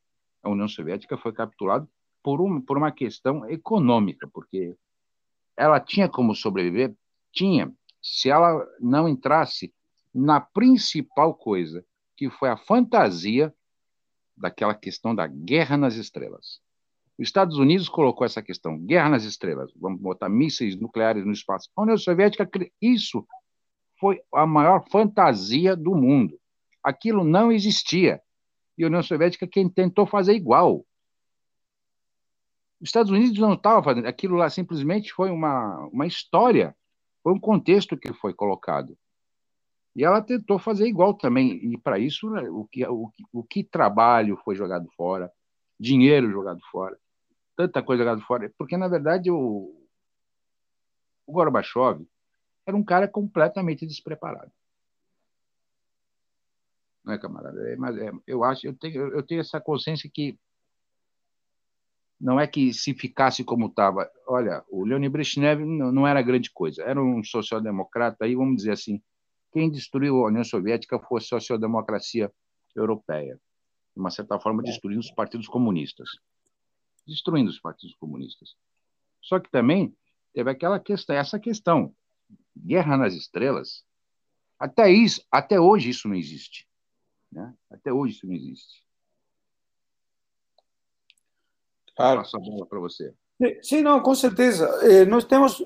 A 0.43 0.49
União 0.49 0.67
Soviética 0.67 1.17
foi 1.17 1.31
capitulada 1.31 1.87
por, 2.21 2.41
um, 2.41 2.59
por 2.59 2.77
uma 2.77 2.91
questão 2.91 3.49
econômica, 3.49 4.27
porque 4.27 4.75
ela 5.55 5.79
tinha 5.79 6.09
como 6.09 6.35
sobreviver, 6.35 6.93
tinha, 7.31 7.73
se 8.01 8.29
ela 8.29 8.65
não 8.79 9.07
entrasse 9.07 9.73
na 10.13 10.41
principal 10.41 11.33
coisa, 11.33 11.85
que 12.17 12.29
foi 12.29 12.49
a 12.49 12.57
fantasia 12.57 13.53
daquela 14.35 14.73
questão 14.73 15.13
da 15.13 15.27
guerra 15.27 15.77
nas 15.77 15.95
estrelas. 15.95 16.61
Os 17.19 17.27
Estados 17.27 17.57
Unidos 17.57 17.89
colocou 17.89 18.25
essa 18.25 18.41
questão, 18.41 18.79
guerra 18.79 19.09
nas 19.09 19.25
estrelas, 19.25 19.69
vamos 19.75 19.99
botar 19.99 20.29
mísseis 20.29 20.77
nucleares 20.77 21.25
no 21.25 21.33
espaço. 21.33 21.69
A 21.75 21.81
União 21.81 21.97
Soviética, 21.97 22.49
isso 22.81 23.27
foi 23.99 24.21
a 24.33 24.47
maior 24.47 24.85
fantasia 24.89 25.75
do 25.75 25.93
mundo. 25.93 26.39
Aquilo 26.81 27.25
não 27.25 27.51
existia. 27.51 28.21
E 28.77 28.85
a 28.85 28.87
União 28.87 29.03
Soviética 29.03 29.45
quem 29.45 29.67
tentou 29.67 30.05
fazer 30.05 30.33
igual. 30.33 30.85
Os 32.79 32.87
Estados 32.87 33.11
Unidos 33.11 33.37
não 33.37 33.53
estavam 33.53 33.83
fazendo, 33.83 34.07
aquilo 34.07 34.37
lá 34.37 34.49
simplesmente 34.49 35.11
foi 35.11 35.29
uma, 35.29 35.89
uma 35.91 36.07
história, 36.07 36.73
foi 37.21 37.33
um 37.33 37.39
contexto 37.39 37.97
que 37.97 38.13
foi 38.13 38.33
colocado. 38.33 38.97
E 39.93 40.05
ela 40.05 40.21
tentou 40.21 40.57
fazer 40.57 40.87
igual 40.87 41.13
também. 41.13 41.73
E 41.73 41.77
para 41.77 41.99
isso, 41.99 42.29
né, 42.29 42.49
o 42.49 42.63
que, 42.63 42.87
o, 42.87 43.11
o 43.33 43.43
que 43.43 43.61
trabalho 43.61 44.39
foi 44.45 44.55
jogado 44.55 44.89
fora, 44.95 45.29
dinheiro 45.77 46.31
jogado 46.31 46.61
fora 46.71 46.97
tanta 47.59 47.83
coisa 47.83 48.03
jogada 48.03 48.21
fora, 48.21 48.49
porque 48.57 48.77
na 48.77 48.87
verdade 48.87 49.29
o, 49.29 49.75
o 51.27 51.33
Gorbachev 51.33 52.07
era 52.65 52.77
um 52.77 52.83
cara 52.83 53.05
completamente 53.05 53.85
despreparado. 53.85 54.49
Não 57.03 57.13
é, 57.13 57.17
camarada? 57.17 57.59
É, 57.69 57.75
mas 57.75 57.97
é, 57.97 58.11
eu 58.25 58.45
acho, 58.45 58.65
eu 58.65 58.73
tenho, 58.73 59.07
eu 59.09 59.21
tenho 59.23 59.41
essa 59.41 59.59
consciência 59.59 60.09
que 60.13 60.39
não 62.17 62.39
é 62.39 62.47
que 62.47 62.71
se 62.73 62.93
ficasse 62.93 63.43
como 63.43 63.67
estava. 63.67 64.09
Olha, 64.25 64.63
o 64.69 64.85
Leonid 64.85 65.11
Brezhnev 65.11 65.59
não, 65.65 66.07
era 66.07 66.21
grande 66.21 66.49
coisa, 66.51 66.81
era 66.83 67.01
um 67.01 67.21
social-democrata, 67.21 68.23
aí 68.23 68.35
vamos 68.35 68.55
dizer 68.55 68.71
assim, 68.71 69.01
quem 69.51 69.69
destruiu 69.69 70.23
a 70.23 70.27
União 70.27 70.45
Soviética 70.45 70.97
foi 70.97 71.19
a 71.19 71.23
social-democracia 71.23 72.31
europeia, 72.73 73.35
de 73.93 73.99
uma 73.99 74.11
certa 74.11 74.39
forma 74.39 74.63
destruindo 74.63 75.01
os 75.01 75.11
partidos 75.11 75.47
comunistas 75.49 76.09
destruindo 77.09 77.49
os 77.49 77.59
partidos 77.59 77.95
comunistas. 77.95 78.55
Só 79.21 79.39
que 79.39 79.49
também 79.49 79.95
teve 80.33 80.49
aquela 80.49 80.79
questão, 80.79 81.15
essa 81.15 81.39
questão, 81.39 81.93
guerra 82.55 82.95
nas 82.95 83.13
estrelas. 83.13 83.83
Até 84.57 84.91
isso, 84.91 85.25
até 85.31 85.59
hoje 85.59 85.89
isso 85.89 86.07
não 86.07 86.15
existe, 86.15 86.67
né? 87.31 87.53
Até 87.69 87.91
hoje 87.91 88.15
isso 88.15 88.27
não 88.27 88.33
existe. 88.33 88.83
Claro. 91.95 92.21
Passo 92.21 92.37
a 92.37 92.39
bola 92.39 92.65
para 92.65 92.79
você. 92.79 93.13
Sim, 93.61 93.81
não, 93.81 94.01
com 94.01 94.13
certeza. 94.15 94.65
Eh, 94.83 95.05
nós 95.05 95.23
temos 95.23 95.65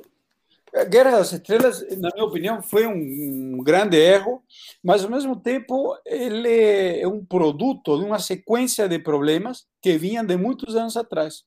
Guerra 0.90 1.12
das 1.12 1.32
Estrelas, 1.32 1.82
na 2.00 2.10
minha 2.16 2.26
opinião, 2.26 2.62
foi 2.62 2.88
um, 2.88 3.58
grande 3.64 3.96
erro, 3.96 4.44
mas 4.84 5.04
ao 5.04 5.10
mesmo 5.10 5.36
tempo 5.36 5.96
ele 6.04 7.00
é 7.00 7.08
um 7.08 7.24
produto 7.24 8.00
de 8.00 8.04
uma 8.04 8.18
sequência 8.18 8.90
de 8.90 8.98
problemas 8.98 9.68
que 9.80 9.98
vinham 10.00 10.26
de 10.26 10.36
muitos 10.36 10.76
anos 10.76 10.98
atrás. 10.98 11.44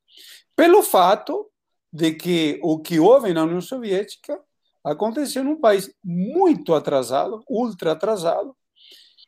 Pelo 0.54 0.80
fato 0.80 1.50
de 1.92 2.12
que 2.12 2.60
o 2.62 2.78
que 2.78 3.00
houve 3.00 3.32
na 3.32 3.42
União 3.42 3.60
Soviética 3.60 4.40
aconteceu 4.84 5.42
num 5.42 5.60
país 5.60 5.92
muito 6.04 6.72
atrasado, 6.72 7.42
ultra 7.48 7.92
atrasado, 7.92 8.56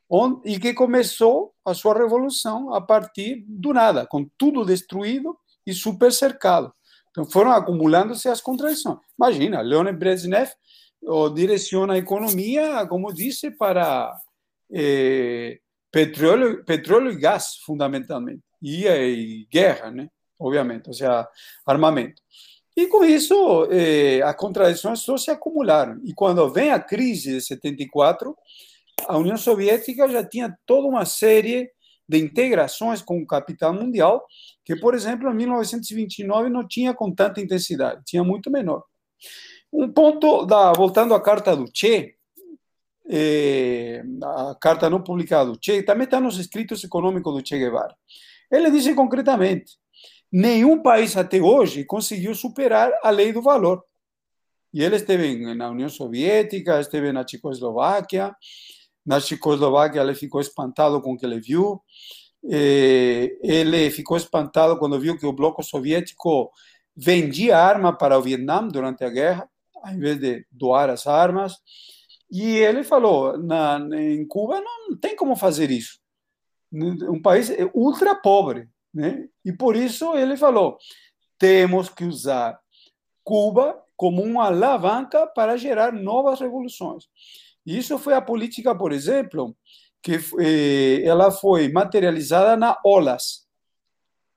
onde, 0.09 0.49
e 0.49 0.61
que 0.61 0.73
começou 0.75 1.53
a 1.65 1.75
sua 1.75 1.99
revolução 1.99 2.73
a 2.73 2.81
partir 2.81 3.45
do 3.49 3.75
nada, 3.75 4.07
com 4.07 4.25
tudo 4.39 4.65
destruído 4.65 5.37
e 5.67 5.73
super 5.73 6.13
cercado. 6.13 6.73
Então 7.19 7.29
foram 7.29 7.51
acumulando-se 7.51 8.29
as 8.29 8.41
contradições. 8.41 8.99
Imagina, 9.19 9.61
Leonid 9.61 9.99
Brezhnev 9.99 10.53
direciona 11.35 11.95
a 11.95 11.99
economia, 11.99 12.87
como 12.87 13.13
disse, 13.13 13.51
para 13.51 14.17
eh, 14.73 15.59
petróleo, 15.91 16.65
petróleo 16.65 17.11
e 17.11 17.19
gás, 17.19 17.57
fundamentalmente, 17.67 18.41
e, 18.63 18.87
e 18.87 19.49
guerra, 19.51 19.91
né? 19.91 20.09
obviamente, 20.39 20.87
ou 20.87 20.95
seja, 20.95 21.29
armamento. 21.67 22.23
E 22.77 22.87
com 22.87 23.05
isso, 23.05 23.67
eh, 23.69 24.23
as 24.23 24.37
contradições 24.37 25.01
só 25.01 25.17
se 25.17 25.29
acumularam. 25.29 26.01
E 26.05 26.15
quando 26.15 26.49
vem 26.53 26.71
a 26.71 26.79
crise 26.79 27.33
de 27.33 27.41
74, 27.41 28.33
a 29.09 29.19
União 29.19 29.37
Soviética 29.37 30.09
já 30.09 30.25
tinha 30.25 30.57
toda 30.65 30.87
uma 30.87 31.05
série 31.05 31.69
de 32.09 32.19
integrações 32.19 33.03
com 33.03 33.21
o 33.21 33.27
capital 33.27 33.73
mundial, 33.75 34.25
que, 34.65 34.75
por 34.77 34.95
exemplo, 34.95 35.31
em 35.31 35.35
1929 35.35 36.49
não 36.49 36.67
tinha 36.67 36.95
com 36.95 37.13
tanta 37.13 37.41
intensidade, 37.41 38.03
tinha 38.07 38.25
muito 38.25 38.51
menor. 38.51 38.83
Um 39.73 39.91
ponto, 39.93 40.47
da, 40.47 40.73
voltando 40.73 41.15
à 41.15 41.21
carta 41.21 41.55
do 41.55 41.69
Che, 41.73 42.15
eh, 43.11 44.03
a 44.23 44.57
carta 44.61 44.89
não 44.89 45.03
publicada 45.03 45.51
do 45.51 45.59
Che, 45.63 45.83
também 45.83 46.05
está 46.05 46.19
nos 46.21 46.39
escritos 46.39 46.83
econômicos 46.83 47.35
do 47.35 47.47
Che 47.47 47.59
Guevara. 47.59 47.95
Ele 48.51 48.71
diz 48.71 48.95
concretamente: 48.95 49.77
nenhum 50.33 50.83
país 50.83 51.17
até 51.17 51.41
hoje 51.41 51.85
conseguiu 51.85 52.35
superar 52.35 52.93
a 53.03 53.11
lei 53.11 53.33
do 53.33 53.43
valor. 53.43 53.85
E 54.73 54.83
ele 54.83 54.97
esteve 54.97 55.55
na 55.55 55.71
União 55.71 55.89
Soviética, 55.89 56.81
esteve 56.81 57.13
na 57.13 57.25
Tchecoslováquia. 57.25 58.35
Na 59.09 59.23
Tchecoslováquia, 59.23 60.03
ele 60.03 60.15
ficou 60.15 60.39
espantado 60.39 61.01
com 61.01 61.15
o 61.15 61.17
que 61.17 61.25
ele 61.25 61.41
viu. 61.41 61.83
Ele 62.43 63.91
ficou 63.91 64.19
espantado 64.19 64.79
quando 64.79 65.01
viu 65.01 65.17
que 65.17 65.25
o 65.25 65.33
bloco 65.33 65.63
soviético 65.63 66.53
vendia 66.95 67.57
arma 67.57 67.97
para 67.97 68.19
o 68.19 68.23
Vietnã 68.23 68.69
durante 68.69 69.03
a 69.05 69.09
guerra, 69.09 69.49
ao 69.83 69.95
invés 69.95 70.21
de 70.21 70.47
doar 70.53 70.91
as 70.91 71.07
armas. 71.07 71.57
E 72.31 72.57
ele 72.59 72.85
falou: 72.85 73.39
na, 73.39 73.81
em 73.95 74.29
Cuba 74.29 74.61
não 74.61 74.95
tem 74.95 75.17
como 75.17 75.35
fazer 75.37 75.71
isso. 75.71 75.99
Um 76.71 77.23
país 77.23 77.51
ultra 77.73 78.15
pobre. 78.15 78.69
Né? 78.93 79.27
E 79.43 79.55
por 79.55 79.75
isso 79.75 80.15
ele 80.15 80.37
falou: 80.37 80.77
temos 81.39 81.89
que 81.89 82.05
usar 82.05 82.61
Cuba 83.25 83.83
como 83.97 84.23
uma 84.23 84.49
alavanca 84.49 85.27
para 85.27 85.57
gerar 85.57 85.95
novas 85.95 86.41
revoluções. 86.41 87.09
Isso 87.69 87.99
foi 87.99 88.15
a 88.15 88.23
política, 88.23 88.75
por 88.75 88.93
exemplo, 88.93 89.55
que 90.03 90.19
eh, 90.41 91.03
ela 91.05 91.31
foi 91.31 91.71
materializada 91.71 92.57
na 92.57 92.79
OLAS, 92.83 93.47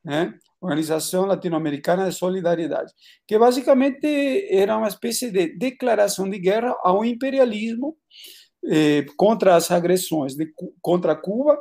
né? 0.04 0.38
Organização 0.60 1.26
Latino-Americana 1.26 2.10
de 2.10 2.16
Solidariedade, 2.16 2.92
que 3.26 3.40
basicamente 3.40 4.06
era 4.54 4.78
uma 4.78 4.90
espécie 4.90 5.32
de 5.32 5.58
declaração 5.58 6.30
de 6.30 6.38
guerra 6.38 6.76
ao 6.84 7.06
imperialismo 7.06 7.98
eh, 8.70 9.06
contra 9.16 9.56
as 9.56 9.72
agressões 9.72 10.36
de, 10.36 10.54
contra 10.82 11.16
Cuba, 11.16 11.58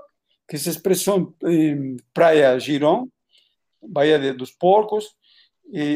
que 0.48 0.58
se 0.58 0.68
expressou 0.68 1.36
em 1.44 1.96
Praia 2.12 2.58
Girón, 2.58 3.06
Baía 3.80 4.34
dos 4.34 4.50
Porcos, 4.50 5.06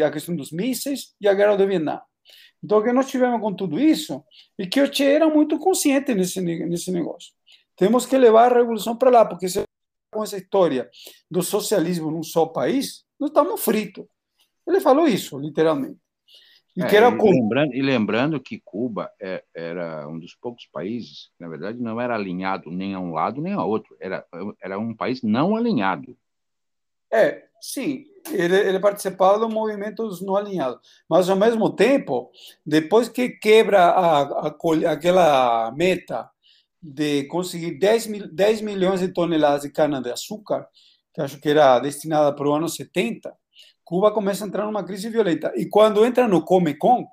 a 0.07 0.11
questão 0.11 0.37
dos 0.37 0.53
mísseis 0.53 1.14
e 1.20 1.27
a 1.27 1.35
guerra 1.35 1.57
do 1.57 1.66
Vietnã. 1.66 2.01
Então, 2.65 2.79
o 2.79 2.83
que 2.83 2.93
nós 2.95 3.11
tivemos 3.11 3.43
com 3.43 3.53
tudo 3.53 3.79
isso 3.79 4.25
e 4.59 4.67
que 4.67 4.81
o 4.81 4.91
Che 4.93 5.05
era 5.05 5.29
muito 5.29 5.59
consciente 5.59 6.15
nesse, 6.15 6.41
nesse 6.41 6.91
negócio. 6.91 7.31
Temos 7.77 8.07
que 8.07 8.17
levar 8.17 8.51
a 8.51 8.59
revolução 8.59 8.97
para 8.97 9.11
lá, 9.11 9.25
porque 9.27 9.47
se 9.51 9.62
com 10.11 10.23
essa 10.23 10.39
história 10.39 10.89
do 11.31 11.43
socialismo 11.43 12.11
num 12.11 12.23
só 12.23 12.47
país, 12.47 13.05
nós 13.21 13.29
estamos 13.29 13.62
fritos. 13.62 14.07
Ele 14.67 14.81
falou 14.81 15.07
isso, 15.07 15.39
literalmente. 15.39 15.99
E, 16.75 16.83
é, 16.83 16.97
era... 16.97 17.09
e, 17.09 17.31
lembrando, 17.31 17.75
e 17.75 17.83
lembrando 17.83 18.41
que 18.41 18.62
Cuba 18.65 19.11
é, 19.21 19.45
era 19.55 20.09
um 20.09 20.19
dos 20.19 20.35
poucos 20.35 20.67
países, 20.73 21.31
na 21.39 21.49
verdade, 21.49 21.83
não 21.83 22.01
era 22.01 22.15
alinhado 22.15 22.71
nem 22.71 22.95
a 22.95 23.01
um 23.01 23.12
lado 23.12 23.43
nem 23.43 23.53
a 23.53 23.62
outro. 23.62 23.95
Era, 24.01 24.25
era 24.62 24.79
um 24.79 24.95
país 24.95 25.23
não 25.23 25.55
alinhado. 25.55 26.17
É, 27.15 27.45
sim, 27.61 28.05
ele, 28.33 28.57
ele 28.57 28.81
participava 28.81 29.49
movimento 29.49 30.09
dos 30.09 30.21
não 30.21 30.35
alinhados. 30.35 30.81
Mas, 31.09 31.29
ao 31.29 31.37
mesmo 31.37 31.71
tempo, 31.71 32.31
depois 32.67 33.09
que 33.09 33.29
quebra 33.29 33.85
a, 33.85 34.49
a, 34.49 34.55
aquela 34.91 35.71
meta 35.73 36.29
de 36.83 37.25
conseguir 37.25 37.79
10, 37.79 38.07
mil, 38.09 38.35
10 38.35 38.61
milhões 38.61 39.01
de 39.01 39.09
toneladas 39.09 39.62
de 39.62 39.71
cana-de-açúcar, 39.71 40.67
que 41.15 41.21
acho 41.21 41.41
que 41.41 41.49
era 41.49 41.79
destinada 41.79 42.35
para 42.35 42.49
o 42.49 42.53
ano 42.53 42.69
70, 42.69 43.33
Cuba 43.85 44.11
começa 44.11 44.45
a 44.45 44.49
entrar 44.49 44.67
numa 44.67 44.83
crise 44.83 45.09
violenta. 45.09 45.53
E 45.57 45.67
quando 45.67 46.05
entra 46.05 46.27
no 46.27 46.43
Comecon, 46.43 47.07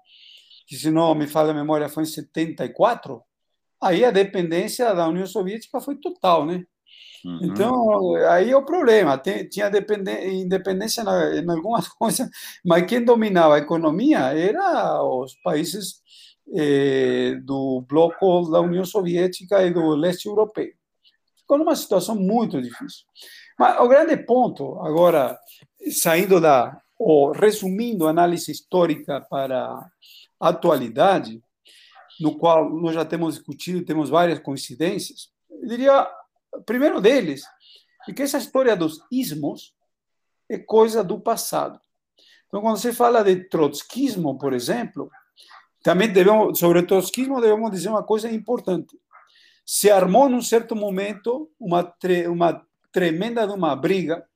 que 0.66 0.76
se 0.76 0.90
não 0.90 1.14
me 1.14 1.28
falha 1.28 1.52
a 1.52 1.54
memória 1.54 1.90
foi 1.90 2.04
em 2.04 2.08
74, 2.08 3.22
aí 3.80 4.04
a 4.04 4.12
dependência 4.12 4.94
da 4.96 5.08
União 5.08 5.28
Soviética 5.28 5.80
foi 5.80 5.96
total, 5.98 6.46
né? 6.46 6.66
Uhum. 7.26 7.40
Então, 7.44 8.16
aí 8.30 8.52
é 8.52 8.58
o 8.58 8.66
problema. 8.66 9.18
Tem, 9.18 9.48
tinha 9.48 9.68
independência 9.68 11.02
em 11.02 11.50
algumas 11.50 11.88
coisas, 11.94 12.30
mas 12.66 12.86
quem 12.86 13.04
dominava 13.04 13.56
a 13.56 13.60
economia 13.60 14.20
era 14.34 15.04
os 15.04 15.36
países 15.44 16.02
eh, 16.54 17.36
do 17.44 17.82
bloco 17.88 18.50
da 18.50 18.60
União 18.60 18.84
Soviética 18.86 19.64
e 19.64 19.72
do 19.72 19.96
leste 19.96 20.28
europeu. 20.28 20.70
Ficou 21.38 21.58
numa 21.58 21.76
situação 21.76 22.16
muito 22.16 22.62
difícil. 22.62 23.06
Mas 23.58 23.80
o 23.80 23.88
grande 23.88 24.18
ponto, 24.18 24.80
agora, 24.82 25.38
saindo 25.92 26.42
da, 26.42 26.82
ou 26.98 27.32
resumindo 27.32 28.08
a 28.08 28.10
análise 28.10 28.52
histórica 28.52 29.22
para 29.22 29.90
a 30.40 30.50
atualidade, 30.50 31.42
no 32.20 32.38
qual 32.38 32.70
nós 32.70 32.94
já 32.94 33.06
temos 33.06 33.36
discutido, 33.36 33.86
temos 33.86 34.10
várias 34.10 34.40
coincidências, 34.40 35.30
eu 35.50 35.68
diria 35.68 36.08
primeiro 36.66 37.02
deles 37.02 37.44
é 38.08 38.14
que 38.14 38.22
essa 38.22 38.38
história 38.38 38.76
dos 38.76 39.00
ismos 39.12 39.76
é 40.50 40.58
coisa 40.58 41.04
do 41.04 41.20
passado. 41.20 41.80
Então, 42.48 42.62
quando 42.62 42.78
você 42.78 42.92
fala 42.92 43.24
de 43.24 43.48
trotskismo, 43.48 44.38
por 44.38 44.54
exemplo, 44.54 45.10
também 45.82 46.12
devemos, 46.12 46.60
sobre 46.60 46.84
trotskismo, 46.84 47.40
devemos 47.40 47.72
dizer 47.72 47.90
uma 47.90 48.04
coisa 48.04 48.30
importante. 48.30 49.00
Se 49.66 49.90
armou, 49.90 50.28
num 50.28 50.42
certo 50.42 50.76
momento, 50.76 51.50
uma, 51.60 51.84
tre 51.84 52.28
uma 52.28 52.66
tremenda 52.92 53.46
uma 53.54 53.74
briga, 53.76 54.28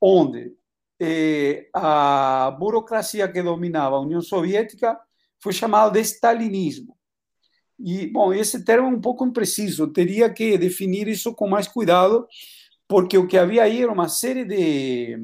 onde 0.00 0.52
eh, 1.00 1.68
a 1.72 2.50
burocracia 2.58 3.28
que 3.30 3.42
dominava 3.42 3.96
a 3.96 4.00
União 4.00 4.20
Soviética 4.20 4.98
foi 5.40 5.52
chamada 5.52 5.92
de 5.92 6.00
stalinismo. 6.00 6.97
E, 7.78 8.08
bom, 8.08 8.32
esse 8.32 8.64
termo 8.64 8.88
é 8.88 8.90
um 8.90 9.00
pouco 9.00 9.24
impreciso, 9.24 9.92
teria 9.92 10.28
que 10.28 10.58
definir 10.58 11.06
isso 11.06 11.32
com 11.34 11.48
mais 11.48 11.68
cuidado, 11.68 12.26
porque 12.88 13.16
o 13.16 13.26
que 13.26 13.38
havia 13.38 13.62
aí 13.62 13.82
era 13.82 13.92
uma 13.92 14.08
série 14.08 14.44
de 14.44 15.16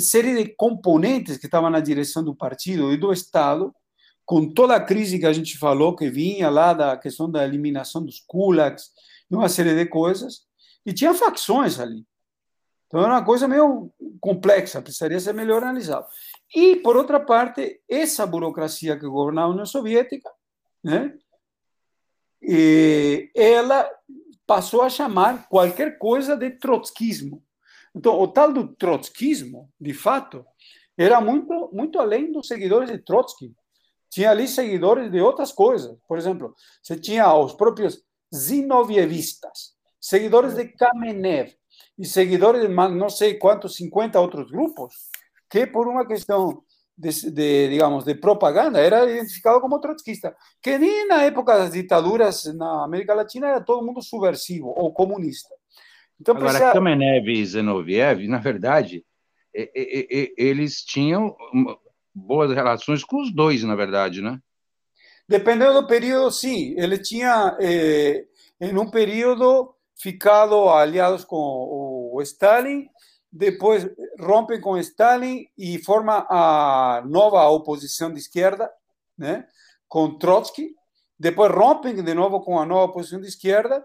série 0.00 0.44
de 0.44 0.54
componentes 0.54 1.38
que 1.38 1.46
estavam 1.46 1.70
na 1.70 1.80
direção 1.80 2.22
do 2.22 2.34
partido 2.34 2.92
e 2.92 2.96
do 2.96 3.12
Estado, 3.12 3.74
com 4.24 4.52
toda 4.52 4.76
a 4.76 4.84
crise 4.84 5.18
que 5.18 5.26
a 5.26 5.32
gente 5.32 5.56
falou, 5.58 5.96
que 5.96 6.10
vinha 6.10 6.50
lá 6.50 6.74
da 6.74 6.96
questão 6.96 7.30
da 7.30 7.44
eliminação 7.44 8.04
dos 8.04 8.22
kulaks, 8.26 8.90
uma 9.30 9.48
série 9.48 9.74
de 9.74 9.86
coisas, 9.86 10.42
e 10.84 10.92
tinha 10.92 11.14
facções 11.14 11.80
ali. 11.80 12.04
Então 12.86 13.00
era 13.00 13.14
uma 13.14 13.24
coisa 13.24 13.46
meio 13.46 13.90
complexa, 14.20 14.82
precisaria 14.82 15.20
ser 15.20 15.34
melhor 15.34 15.62
analisado. 15.62 16.06
E, 16.54 16.76
por 16.76 16.96
outra 16.96 17.20
parte, 17.20 17.80
essa 17.88 18.26
burocracia 18.26 18.98
que 18.98 19.06
governava 19.06 19.48
a 19.48 19.50
União 19.50 19.66
Soviética 19.66 20.30
né? 20.82 21.16
E 22.40 23.30
ela 23.34 23.88
passou 24.46 24.82
a 24.82 24.88
chamar 24.88 25.48
qualquer 25.48 25.98
coisa 25.98 26.36
de 26.36 26.50
trotskismo. 26.50 27.42
Então, 27.94 28.18
o 28.18 28.28
tal 28.28 28.52
do 28.52 28.68
trotskismo, 28.74 29.70
de 29.80 29.92
fato, 29.92 30.44
era 30.96 31.20
muito, 31.20 31.70
muito 31.72 31.98
além 31.98 32.32
dos 32.32 32.46
seguidores 32.46 32.90
de 32.90 32.98
Trotsky. 32.98 33.54
Tinha 34.10 34.30
ali 34.30 34.48
seguidores 34.48 35.10
de 35.10 35.20
outras 35.20 35.52
coisas. 35.52 35.96
Por 36.06 36.16
exemplo, 36.16 36.54
você 36.82 36.98
tinha 36.98 37.32
os 37.34 37.52
próprios 37.52 38.02
zinovievistas, 38.34 39.76
seguidores 40.00 40.54
de 40.54 40.66
Kamenev 40.66 41.52
e 41.98 42.04
seguidores 42.06 42.62
de 42.62 42.68
não 42.68 43.08
sei 43.08 43.34
quantos, 43.34 43.76
50 43.76 44.20
outros 44.20 44.50
grupos, 44.50 44.94
que 45.50 45.66
por 45.66 45.86
uma 45.86 46.06
questão 46.06 46.62
de, 46.98 47.30
de, 47.30 47.68
digamos, 47.68 48.04
de 48.04 48.14
propaganda, 48.14 48.80
era 48.80 49.08
identificado 49.08 49.60
como 49.60 49.80
trotskista. 49.80 50.34
Que 50.60 50.76
nem 50.76 51.06
na 51.06 51.22
época 51.22 51.56
das 51.56 51.72
ditaduras 51.72 52.44
na 52.56 52.84
América 52.84 53.14
Latina 53.14 53.46
era 53.46 53.60
todo 53.60 53.86
mundo 53.86 54.02
subversivo 54.02 54.74
ou 54.76 54.92
comunista. 54.92 55.54
Então, 56.20 56.34
Agora, 56.34 56.50
precisa... 56.50 56.72
Kamenev 56.72 57.28
e 57.28 57.46
Zenoviev, 57.46 58.26
na 58.26 58.38
verdade, 58.38 59.04
eles 59.54 60.82
tinham 60.84 61.36
boas 62.12 62.52
relações 62.52 63.04
com 63.04 63.22
os 63.22 63.32
dois, 63.32 63.62
na 63.62 63.76
verdade, 63.76 64.20
né? 64.20 64.40
Dependendo 65.28 65.74
do 65.74 65.86
período, 65.86 66.32
sim. 66.32 66.74
Ele 66.76 66.98
tinha, 66.98 67.56
eh, 67.60 68.24
em 68.60 68.76
um 68.76 68.90
período, 68.90 69.72
ficado 70.00 70.68
aliados 70.68 71.24
com 71.24 71.36
o 72.12 72.20
Stalin 72.22 72.88
depois 73.30 73.88
rompem 74.18 74.60
com 74.60 74.78
Stalin 74.78 75.46
e 75.56 75.78
forma 75.84 76.26
a 76.30 77.02
nova 77.06 77.46
oposição 77.48 78.12
de 78.12 78.18
esquerda, 78.18 78.70
né, 79.16 79.46
com 79.88 80.18
Trotsky. 80.18 80.74
Depois 81.18 81.52
rompem 81.52 81.94
de 81.94 82.14
novo 82.14 82.40
com 82.40 82.58
a 82.58 82.66
nova 82.66 82.90
oposição 82.90 83.20
de 83.20 83.28
esquerda 83.28 83.84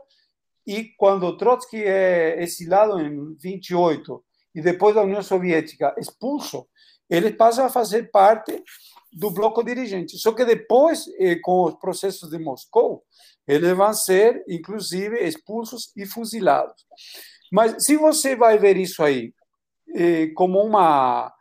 e 0.66 0.86
quando 0.98 1.36
Trotsky 1.38 1.84
é 1.84 2.42
exilado 2.42 3.00
em 3.00 3.36
28 3.36 4.24
e 4.56 4.62
depois 4.62 4.96
da 4.96 5.02
União 5.02 5.22
Soviética 5.22 5.94
expulso, 5.98 6.68
ele 7.10 7.34
passa 7.34 7.66
a 7.66 7.70
fazer 7.70 8.12
parte 8.12 8.64
do 9.12 9.30
bloco 9.30 9.64
dirigente. 9.64 10.18
Só 10.18 10.32
que 10.32 10.46
depois, 10.46 11.06
eh, 11.20 11.38
com 11.42 11.64
os 11.64 11.76
processos 11.76 12.30
de 12.30 12.40
Moscou, 12.40 13.04
eles 13.48 13.76
vão 13.76 13.94
ser, 13.94 14.44
inclusive, 14.48 15.20
expulsos 15.20 15.92
e 15.96 16.06
fuzilados. 16.06 16.86
Mas 17.54 17.86
se 17.86 17.98
você 17.98 18.36
vai 18.36 18.58
ver 18.58 18.78
isso 18.78 19.04
aí 19.04 19.32
eh, 19.94 20.32
como 20.34 20.60
uma. 20.60 21.32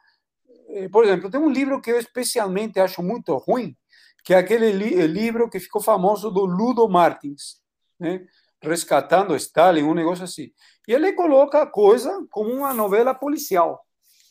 Eh, 0.68 0.86
por 0.90 1.04
exemplo, 1.04 1.30
tem 1.30 1.40
um 1.40 1.48
livro 1.48 1.80
que 1.80 1.90
eu 1.90 1.98
especialmente 1.98 2.78
acho 2.78 3.02
muito 3.02 3.34
ruim, 3.38 3.74
que 4.22 4.34
é 4.34 4.36
aquele 4.36 4.72
li 4.72 4.94
eh, 4.94 5.06
livro 5.06 5.48
que 5.48 5.58
ficou 5.58 5.80
famoso 5.80 6.30
do 6.30 6.44
Ludo 6.44 6.86
Martins, 6.86 7.62
né? 7.98 8.26
Rescatando 8.60 9.34
Stalin, 9.36 9.84
um 9.84 9.94
negócio 9.94 10.24
assim. 10.24 10.52
E 10.86 10.92
ele 10.92 11.14
coloca 11.14 11.62
a 11.62 11.66
coisa 11.66 12.10
como 12.30 12.52
uma 12.52 12.74
novela 12.74 13.14
policial, 13.14 13.82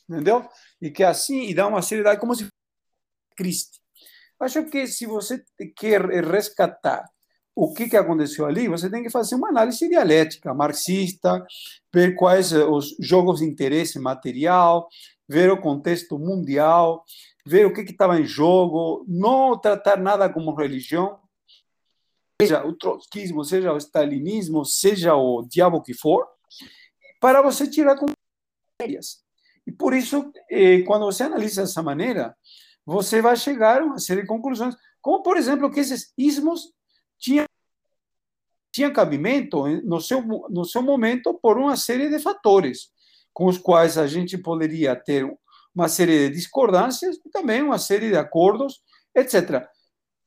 entendeu? 0.08 0.48
E 0.80 0.92
que 0.92 1.04
assim, 1.04 1.50
e 1.50 1.54
dá 1.56 1.66
uma 1.66 1.82
seriedade 1.82 2.20
como 2.20 2.36
se 2.36 2.44
fosse 2.44 2.56
Christie. 3.36 3.82
Acho 4.40 4.66
que 4.66 4.86
se 4.86 5.08
você 5.08 5.44
quer 5.76 6.06
resgatar 6.06 7.10
o 7.56 7.74
que, 7.74 7.90
que 7.90 7.98
aconteceu 7.98 8.46
ali, 8.46 8.68
você 8.68 8.90
tem 8.90 9.04
que 9.04 9.10
fazer 9.10 9.36
uma 9.36 9.50
análise 9.50 9.88
dialética, 9.88 10.54
marxista, 10.54 11.46
ver 11.94 12.16
quais 12.16 12.52
os 12.54 12.96
jogos 13.00 13.40
de 13.40 13.46
interesse 13.46 14.00
material, 14.00 14.88
ver 15.28 15.52
o 15.52 15.60
contexto 15.60 16.18
mundial, 16.18 17.04
ver 17.46 17.66
o 17.66 17.74
que 17.74 17.82
estava 17.82 18.20
em 18.20 18.26
jogo, 18.26 19.06
não 19.08 19.58
tratar 19.58 19.98
nada 19.98 20.30
como 20.30 20.56
religião, 20.56 21.20
seja 22.42 22.66
o 22.66 22.74
trotskismo, 22.74 23.44
seja 23.44 23.74
o 23.74 23.78
stalinismo, 23.78 24.66
seja 24.66 25.16
o 25.16 25.44
diabo 25.44 25.82
que 25.82 25.94
for, 25.94 26.28
para 27.20 27.42
você 27.42 27.68
tirar 27.68 27.96
conclusões. 27.96 29.22
E 29.68 29.72
por 29.72 29.94
isso, 29.94 30.32
eh, 30.50 30.82
quando 30.82 31.06
você 31.06 31.24
analisa 31.24 31.62
dessa 31.62 31.84
maneira, 31.84 32.36
você 32.86 33.22
vai 33.22 33.36
chegar 33.36 33.82
a 33.82 33.86
uma 33.86 34.00
série 34.00 34.22
de 34.22 34.28
conclusões, 34.28 34.76
como, 35.02 35.22
por 35.22 35.38
exemplo, 35.38 35.70
que 35.70 35.80
esses 35.80 36.12
ismos 36.18 36.74
tinham 37.22 37.46
tinha 38.74 38.90
cabimento 38.90 39.68
no 39.84 40.00
seu, 40.00 40.22
no 40.22 40.64
seu 40.64 40.82
momento 40.82 41.34
por 41.34 41.58
uma 41.58 41.76
série 41.76 42.10
de 42.10 42.20
fatores, 42.20 42.90
com 43.34 43.46
os 43.46 43.58
quais 43.58 43.98
a 43.98 44.08
gente 44.08 44.38
poderia 44.38 44.96
ter 44.96 45.30
uma 45.76 45.90
série 45.90 46.30
de 46.30 46.36
discordâncias 46.36 47.18
e 47.26 47.30
também 47.30 47.62
uma 47.62 47.78
série 47.78 48.10
de 48.10 48.18
acordos, 48.18 48.82
etc. 49.14 49.68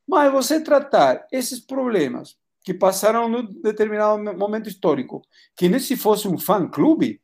Mas 0.07 0.31
você 0.31 0.61
tratar 0.61 1.27
esses 1.33 1.59
problemas 1.59 2.37
que 2.63 2.75
passaram 2.75 3.29
num 3.29 3.45
determinado 3.63 4.23
momento 4.37 4.69
histórico, 4.69 5.23
que 5.57 5.69
nem 5.69 5.81
se 5.81 5.97
fosse 5.97 6.29
um 6.29 6.39
fã-clube, 6.39 7.21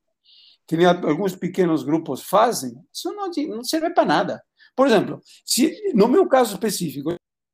que 0.66 0.76
nem 0.76 0.86
alguns 0.86 1.34
pequenos 1.34 1.82
grupos 1.82 2.22
fazem, 2.22 2.72
isso 2.92 3.12
não, 3.12 3.30
não 3.48 3.64
serve 3.64 3.90
para 3.90 4.04
nada. 4.04 4.42
Por 4.74 4.86
exemplo, 4.86 5.20
se 5.44 5.92
no 5.94 6.08
meu 6.08 6.26
caso 6.28 6.54
específico, 6.54 7.10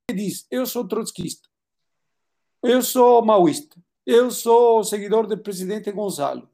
ele 0.08 0.22
diz, 0.22 0.46
eu 0.50 0.66
sou 0.66 0.86
trotskista, 0.86 1.48
eu 2.70 2.82
sou 2.82 3.24
maoísta, 3.24 3.76
eu 4.04 4.30
sou 4.30 4.84
seguidor 4.84 5.26
do 5.26 5.38
presidente 5.38 5.90
Gonzalo, 5.92 6.48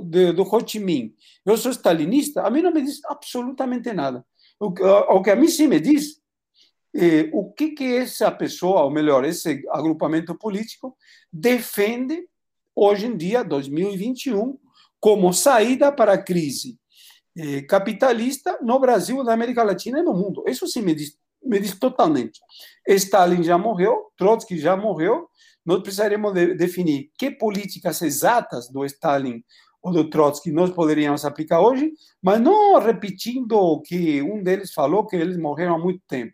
de, 0.00 0.32
do 0.32 0.42
Ho 0.42 0.66
Chi 0.66 0.78
Minh, 0.78 1.14
eu 1.44 1.56
sou 1.56 1.70
stalinista, 1.70 2.42
a 2.42 2.50
mim 2.50 2.62
não 2.62 2.72
me 2.72 2.82
diz 2.82 3.00
absolutamente 3.04 3.92
nada. 3.92 4.24
O, 4.58 4.66
o 4.66 5.22
que 5.22 5.30
a 5.30 5.36
mim 5.36 5.48
sim 5.48 5.66
me 5.66 5.80
diz 5.80 6.20
é 6.94 7.28
o 7.32 7.52
que, 7.52 7.70
que 7.70 7.96
essa 7.96 8.30
pessoa, 8.30 8.84
ou 8.84 8.90
melhor, 8.90 9.24
esse 9.24 9.64
agrupamento 9.70 10.34
político, 10.36 10.96
defende 11.32 12.28
hoje 12.74 13.06
em 13.06 13.16
dia, 13.16 13.42
2021, 13.42 14.58
como 15.00 15.32
saída 15.32 15.92
para 15.92 16.14
a 16.14 16.22
crise 16.22 16.78
eh, 17.36 17.62
capitalista 17.62 18.58
no 18.62 18.78
Brasil, 18.78 19.22
na 19.22 19.32
América 19.32 19.62
Latina 19.62 19.98
e 19.98 20.02
no 20.02 20.14
mundo. 20.14 20.44
Isso 20.46 20.66
sim 20.66 20.82
me 20.82 20.94
diz, 20.94 21.18
me 21.44 21.60
diz 21.60 21.78
totalmente. 21.78 22.40
Stalin 22.86 23.42
já 23.42 23.58
morreu, 23.58 24.10
Trotsky 24.16 24.58
já 24.58 24.76
morreu, 24.76 25.28
nós 25.64 25.80
precisaríamos 25.80 26.32
de, 26.34 26.54
definir 26.54 27.10
que 27.18 27.30
políticas 27.30 28.02
exatas 28.02 28.68
do 28.68 28.84
Stalin 28.84 29.42
ou 29.82 29.92
do 29.92 30.08
Trotsky 30.08 30.50
nós 30.50 30.70
poderíamos 30.70 31.24
aplicar 31.24 31.60
hoje, 31.60 31.92
mas 32.22 32.40
não 32.40 32.78
repetindo 32.78 33.52
o 33.52 33.80
que 33.80 34.22
um 34.22 34.42
deles 34.42 34.72
falou, 34.72 35.06
que 35.06 35.16
eles 35.16 35.36
morreram 35.36 35.76
há 35.76 35.78
muito 35.78 36.02
tempo. 36.08 36.32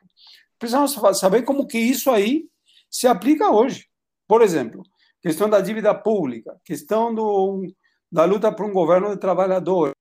Precisamos 0.59 0.95
saber 1.19 1.43
como 1.43 1.67
que 1.67 1.79
isso 1.79 2.11
aí 2.11 2.45
se 2.91 3.07
aplica 3.07 3.51
hoje. 3.51 3.87
Por 4.29 4.43
exemplo, 4.43 4.83
questão 5.23 5.49
da 5.49 5.61
dívida 5.61 5.95
pública, 5.95 6.57
questão 6.65 7.15
do, 7.15 7.63
da 8.11 8.25
luta 8.25 8.53
por 8.53 8.67
um 8.67 8.73
governo 8.73 9.11
de 9.11 9.17
trabalhadores, 9.17 9.95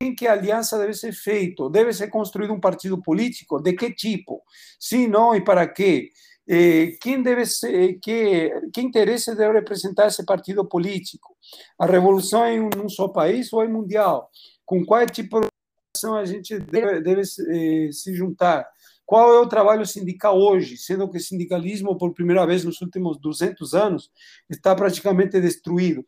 em 0.00 0.14
que 0.14 0.26
aliança 0.26 0.78
deve 0.78 0.94
ser 0.94 1.12
feita? 1.12 1.68
Deve 1.68 1.92
ser 1.92 2.08
construído 2.08 2.54
um 2.54 2.60
partido 2.60 3.00
político? 3.00 3.60
De 3.60 3.74
que 3.74 3.92
tipo? 3.92 4.42
Se 4.78 5.06
não 5.06 5.34
e 5.34 5.44
para 5.44 5.68
quê? 5.68 6.10
Eh, 6.48 6.96
quem 7.00 7.22
deve 7.22 7.44
ser, 7.44 7.98
que, 8.00 8.50
que 8.72 8.80
interesse 8.80 9.36
deve 9.36 9.52
representar 9.52 10.06
esse 10.06 10.24
partido 10.24 10.66
político? 10.66 11.36
A 11.78 11.86
revolução 11.86 12.44
é 12.44 12.54
em 12.54 12.60
um 12.60 12.88
só 12.88 13.08
país 13.08 13.52
ou 13.52 13.62
é 13.62 13.68
mundial? 13.68 14.30
Com 14.64 14.84
qual 14.84 15.04
tipo 15.06 15.40
de 15.40 15.46
organização 15.46 16.16
a 16.16 16.24
gente 16.24 16.58
deve, 16.58 17.00
deve 17.02 17.20
eh, 17.20 17.92
se 17.92 18.14
juntar? 18.14 18.66
Qual 19.04 19.34
é 19.34 19.40
o 19.40 19.48
trabalho 19.48 19.84
sindical 19.84 20.40
hoje, 20.40 20.76
sendo 20.76 21.10
que 21.10 21.18
o 21.18 21.20
sindicalismo, 21.20 21.98
por 21.98 22.14
primeira 22.14 22.46
vez 22.46 22.64
nos 22.64 22.80
últimos 22.80 23.20
200 23.20 23.74
anos, 23.74 24.10
está 24.48 24.74
praticamente 24.74 25.40
destruído? 25.40 26.04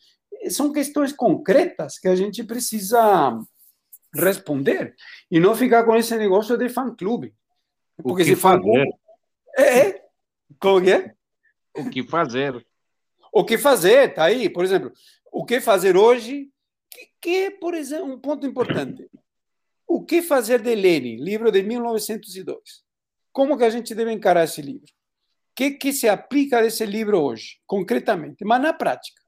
São 0.48 0.72
questões 0.72 1.12
concretas 1.12 1.98
que 1.98 2.08
a 2.08 2.16
gente 2.16 2.42
precisa 2.44 3.38
responder 4.14 4.94
e 5.30 5.40
não 5.40 5.54
ficar 5.54 5.84
com 5.84 5.96
esse 5.96 6.16
negócio 6.16 6.56
de 6.56 6.68
fã-clube. 6.68 7.34
Porque 7.96 8.12
o 8.12 8.16
que 8.16 8.24
se 8.24 8.36
fazer? 8.36 8.88
É, 9.56 9.78
é, 9.78 10.04
como 10.58 10.88
é? 10.88 11.14
O 11.76 11.88
que 11.88 12.02
fazer? 12.06 12.66
O 13.32 13.44
que 13.44 13.56
fazer, 13.56 14.14
tá 14.14 14.24
aí. 14.24 14.50
Por 14.50 14.64
exemplo, 14.64 14.92
o 15.30 15.44
que 15.44 15.60
fazer 15.60 15.96
hoje, 15.96 16.50
que, 16.90 17.08
que 17.20 17.36
é, 17.44 17.50
por 17.50 17.74
exemplo, 17.74 18.12
um 18.12 18.18
ponto 18.18 18.46
importante. 18.46 19.08
O 19.86 20.04
que 20.04 20.22
fazer 20.22 20.60
de 20.60 20.74
Lenin, 20.74 21.16
livro 21.16 21.50
de 21.50 21.62
1902. 21.62 22.58
Como 23.32 23.56
que 23.56 23.64
a 23.64 23.70
gente 23.70 23.94
deve 23.94 24.12
encarar 24.12 24.44
esse 24.44 24.60
livro? 24.60 24.86
O 24.86 25.54
que, 25.54 25.72
que 25.72 25.92
se 25.92 26.08
aplica 26.08 26.62
desse 26.62 26.84
livro 26.86 27.20
hoje, 27.20 27.58
concretamente, 27.66 28.44
mas 28.44 28.60
na 28.60 28.72
prática? 28.72 29.20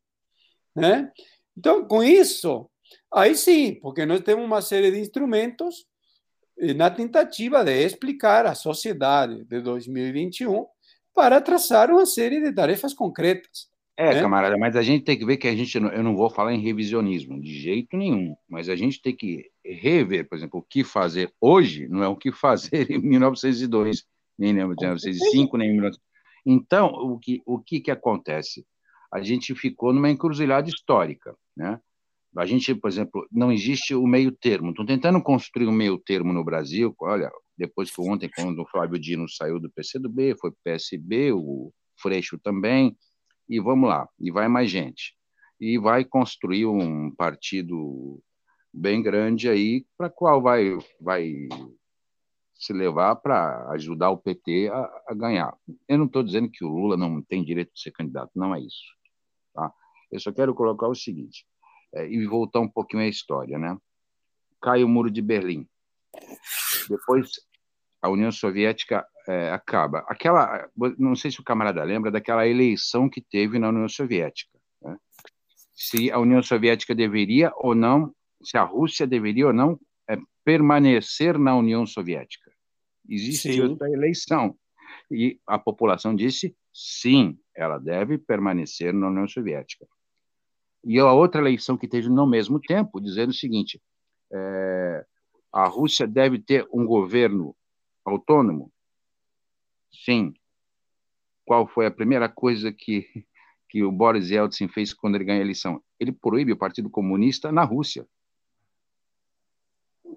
Né? 0.75 1.11
Então, 1.57 1.87
com 1.87 2.03
isso, 2.03 2.69
Aí 3.15 3.37
sim, 3.37 3.75
porque 3.81 4.05
nós 4.05 4.21
temos 4.21 4.45
uma 4.45 4.61
série 4.61 4.91
de 4.91 4.99
instrumentos 4.99 5.87
eh, 6.59 6.75
na 6.75 6.91
tentativa 6.91 7.65
de 7.65 7.85
explicar 7.85 8.45
a 8.45 8.55
sociedade 8.55 9.45
de 9.45 9.61
2021 9.61 10.67
para 11.15 11.41
traçar 11.41 11.91
uma 11.91 12.05
série 12.07 12.43
de 12.43 12.53
tarefas 12.53 12.93
concretas. 12.93 13.73
É, 13.97 14.15
né? 14.15 14.21
camarada, 14.21 14.59
mas 14.59 14.75
a 14.75 14.83
gente 14.83 15.05
tem 15.05 15.17
que 15.17 15.25
ver 15.25 15.37
que 15.37 15.47
a 15.47 15.55
gente, 15.55 15.77
eu 15.77 16.03
não 16.03 16.17
vou 16.17 16.29
falar 16.29 16.53
em 16.53 16.61
revisionismo, 16.61 17.41
de 17.41 17.57
jeito 17.61 17.97
nenhum, 17.97 18.35
mas 18.49 18.69
a 18.69 18.75
gente 18.75 19.01
tem 19.01 19.15
que 19.15 19.49
rever, 19.65 20.29
por 20.29 20.37
exemplo, 20.37 20.59
o 20.59 20.63
que 20.63 20.83
fazer 20.83 21.33
hoje 21.41 21.87
não 21.87 22.03
é 22.03 22.09
o 22.09 22.17
que 22.17 22.33
fazer 22.33 22.91
em 22.91 22.99
1902, 22.99 24.05
nem 24.37 24.51
em 24.51 24.55
1905, 24.55 25.57
nem 25.57 25.71
em 25.71 25.77
19... 25.77 25.97
Então, 26.45 26.89
o 26.89 27.19
que, 27.21 27.41
o 27.47 27.61
que 27.61 27.81
que 27.81 27.91
acontece? 27.93 28.67
A 29.13 29.23
gente 29.23 29.55
ficou 29.55 29.93
numa 29.93 30.11
encruzilhada 30.11 30.69
histórica, 30.69 31.37
né? 31.57 31.79
A 32.37 32.47
gente, 32.47 32.75
por 32.75 32.89
exemplo, 32.89 33.27
não 33.31 33.53
existe 33.53 33.95
o 33.95 34.07
meio 34.07 34.33
termo. 34.33 34.71
Estão 34.71 34.85
tentando 34.85 35.23
construir 35.23 35.69
um 35.69 35.73
meio 35.73 35.99
termo 35.99 36.33
no 36.33 36.45
Brasil. 36.45 36.95
Olha, 37.01 37.31
depois 37.57 37.91
que 37.91 38.01
ontem, 38.01 38.29
quando 38.35 38.61
o 38.61 38.67
Flávio 38.67 38.99
Dino 38.99 39.29
saiu 39.29 39.61
do 39.61 39.71
PCdoB, 39.71 40.37
foi 40.41 40.51
PSB, 40.65 41.33
o 41.33 41.73
Freixo 42.01 42.39
também, 42.39 42.97
e 43.49 43.61
vamos 43.61 43.89
lá, 43.89 44.09
e 44.19 44.31
vai 44.31 44.49
mais 44.49 44.71
gente. 44.71 45.15
E 45.61 45.79
vai 45.79 46.05
construir 46.05 46.67
um 46.67 47.11
partido 47.15 48.21
bem 48.73 49.01
grande 49.01 49.49
aí, 49.49 49.87
para 49.97 50.11
qual 50.11 50.43
vai, 50.43 50.77
vai 51.01 51.33
se 52.55 52.73
levar 52.73 53.17
para 53.17 53.71
ajudar 53.71 54.11
o 54.11 54.19
PT 54.19 54.69
a, 54.73 55.03
a 55.09 55.15
ganhar. 55.15 55.57
Eu 55.87 55.99
não 55.99 56.07
estou 56.07 56.25
dizendo 56.25 56.51
que 56.51 56.65
o 56.65 56.69
Lula 56.69 56.97
não 56.97 57.23
tem 57.23 57.45
direito 57.45 57.73
de 57.73 57.81
ser 57.81 57.93
candidato, 57.93 58.33
não 58.35 58.53
é 58.53 58.61
isso. 58.61 58.85
Tá? 59.55 59.73
Eu 60.11 60.19
só 60.19 60.33
quero 60.33 60.55
colocar 60.55 60.89
o 60.89 60.95
seguinte: 60.95 61.47
e 62.09 62.27
voltar 62.27 62.61
um 62.61 62.69
pouquinho 62.69 63.03
à 63.03 63.07
história, 63.07 63.59
né? 63.59 63.77
Cai 64.61 64.83
o 64.83 64.89
muro 64.89 65.11
de 65.11 65.23
Berlim. 65.23 65.67
Depois 66.89 67.31
a 68.01 68.09
União 68.11 68.31
Soviética 68.31 69.07
é, 69.27 69.51
acaba. 69.51 70.05
Aquela, 70.07 70.69
não 70.99 71.17
sei 71.17 71.31
se 71.31 71.41
o 71.41 71.45
camarada 71.45 71.83
lembra 71.83 72.11
daquela 72.11 72.47
eleição 72.47 73.09
que 73.09 73.21
teve 73.21 73.59
na 73.59 73.71
União 73.71 73.89
Soviética. 73.89 74.59
Né? 74.83 74.97
Se 75.75 76.11
a 76.11 76.19
União 76.19 76.43
Soviética 76.43 76.95
deveria 76.95 77.51
ou 77.57 77.75
não, 77.75 78.15
se 78.43 78.59
a 78.59 78.63
Rússia 78.63 79.07
deveria 79.07 79.47
ou 79.47 79.53
não 79.53 79.81
é, 80.09 80.19
permanecer 80.45 81.39
na 81.39 81.57
União 81.57 81.87
Soviética. 81.87 82.53
Existiu 83.09 83.73
essa 83.73 83.91
eleição. 83.91 84.55
E 85.11 85.39
a 85.47 85.59
população 85.59 86.15
disse 86.15 86.55
sim, 86.73 87.39
ela 87.55 87.79
deve 87.79 88.19
permanecer 88.19 88.93
na 88.93 89.09
União 89.09 89.27
Soviética. 89.27 89.87
E 90.85 90.99
a 90.99 91.13
outra 91.13 91.41
eleição 91.41 91.77
que 91.77 91.89
teve 91.89 92.09
no 92.09 92.27
mesmo 92.27 92.61
tempo, 92.61 93.01
dizendo 93.01 93.31
o 93.31 93.35
seguinte: 93.35 93.81
é, 94.33 95.05
a 95.53 95.67
Rússia 95.67 96.07
deve 96.07 96.39
ter 96.39 96.67
um 96.73 96.85
governo 96.85 97.57
autônomo? 98.05 98.71
Sim. 100.05 100.35
qual 101.47 101.67
foi 101.67 101.87
a 101.87 101.91
primeira 101.91 102.29
coisa 102.29 102.73
que, 102.73 103.07
que 103.69 103.83
o 103.83 103.93
Boris 103.93 104.31
Yeltsin 104.31 104.69
fez 104.69 104.93
quando 104.93 105.15
ele 105.15 105.25
ganha 105.25 105.39
a 105.39 105.45
eleição? 105.45 105.83
Ele 105.99 106.13
proíbe 106.13 106.53
o 106.53 106.57
Partido 106.57 106.91
Comunista 106.91 107.53
na 107.53 107.65
Rússia. 107.65 108.07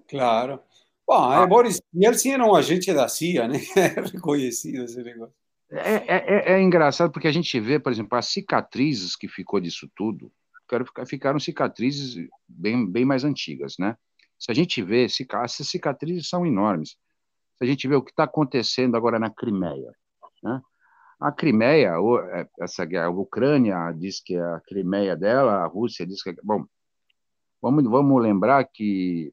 Claro. 0.08 0.60
Bom, 1.06 1.14
ah. 1.14 1.46
Boris 1.46 1.80
Yeltsin 1.94 2.32
era 2.32 2.44
um 2.44 2.54
agente 2.54 2.92
da 2.92 3.08
CIA, 3.08 3.48
né? 3.48 3.58
É 3.76 4.00
reconhecido 4.00 4.84
esse 4.84 5.02
negócio. 5.02 5.34
É, 5.70 5.94
é, 5.94 6.04
é, 6.16 6.52
é, 6.54 6.62
engraçado 6.62 7.12
porque 7.12 7.28
a 7.28 7.32
gente 7.32 7.58
vê, 7.60 7.78
por 7.78 7.92
exemplo, 7.92 8.16
as 8.16 8.26
cicatrizes 8.26 9.14
que 9.14 9.28
ficou 9.28 9.60
disso 9.60 9.88
tudo, 9.94 10.32
ficaram 11.06 11.38
cicatrizes 11.38 12.28
bem, 12.48 12.90
bem 12.90 13.04
mais 13.04 13.24
antigas, 13.24 13.74
né? 13.78 13.96
Se 14.38 14.50
a 14.50 14.54
gente 14.54 14.82
vê, 14.82 15.04
essas 15.04 15.68
cicatrizes 15.68 16.28
são 16.28 16.46
enormes. 16.46 16.96
Se 17.56 17.64
a 17.64 17.66
gente 17.66 17.88
vê 17.88 17.96
o 17.96 18.02
que 18.02 18.10
está 18.10 18.24
acontecendo 18.24 18.96
agora 18.96 19.18
na 19.18 19.30
Crimeia, 19.30 19.92
né? 20.42 20.60
A 21.20 21.32
Crimeia, 21.32 21.94
é, 22.32 22.48
essa 22.60 22.84
guerra, 22.84 23.06
a 23.06 23.10
Ucrânia 23.10 23.90
diz 23.92 24.20
que 24.20 24.36
é 24.36 24.40
a 24.40 24.60
Crimeia 24.60 25.16
dela, 25.16 25.64
a 25.64 25.66
Rússia 25.66 26.06
diz 26.06 26.22
que 26.22 26.30
é... 26.30 26.34
Bom, 26.44 26.64
vamos, 27.60 27.82
vamos 27.84 28.22
lembrar 28.22 28.64
que 28.64 29.32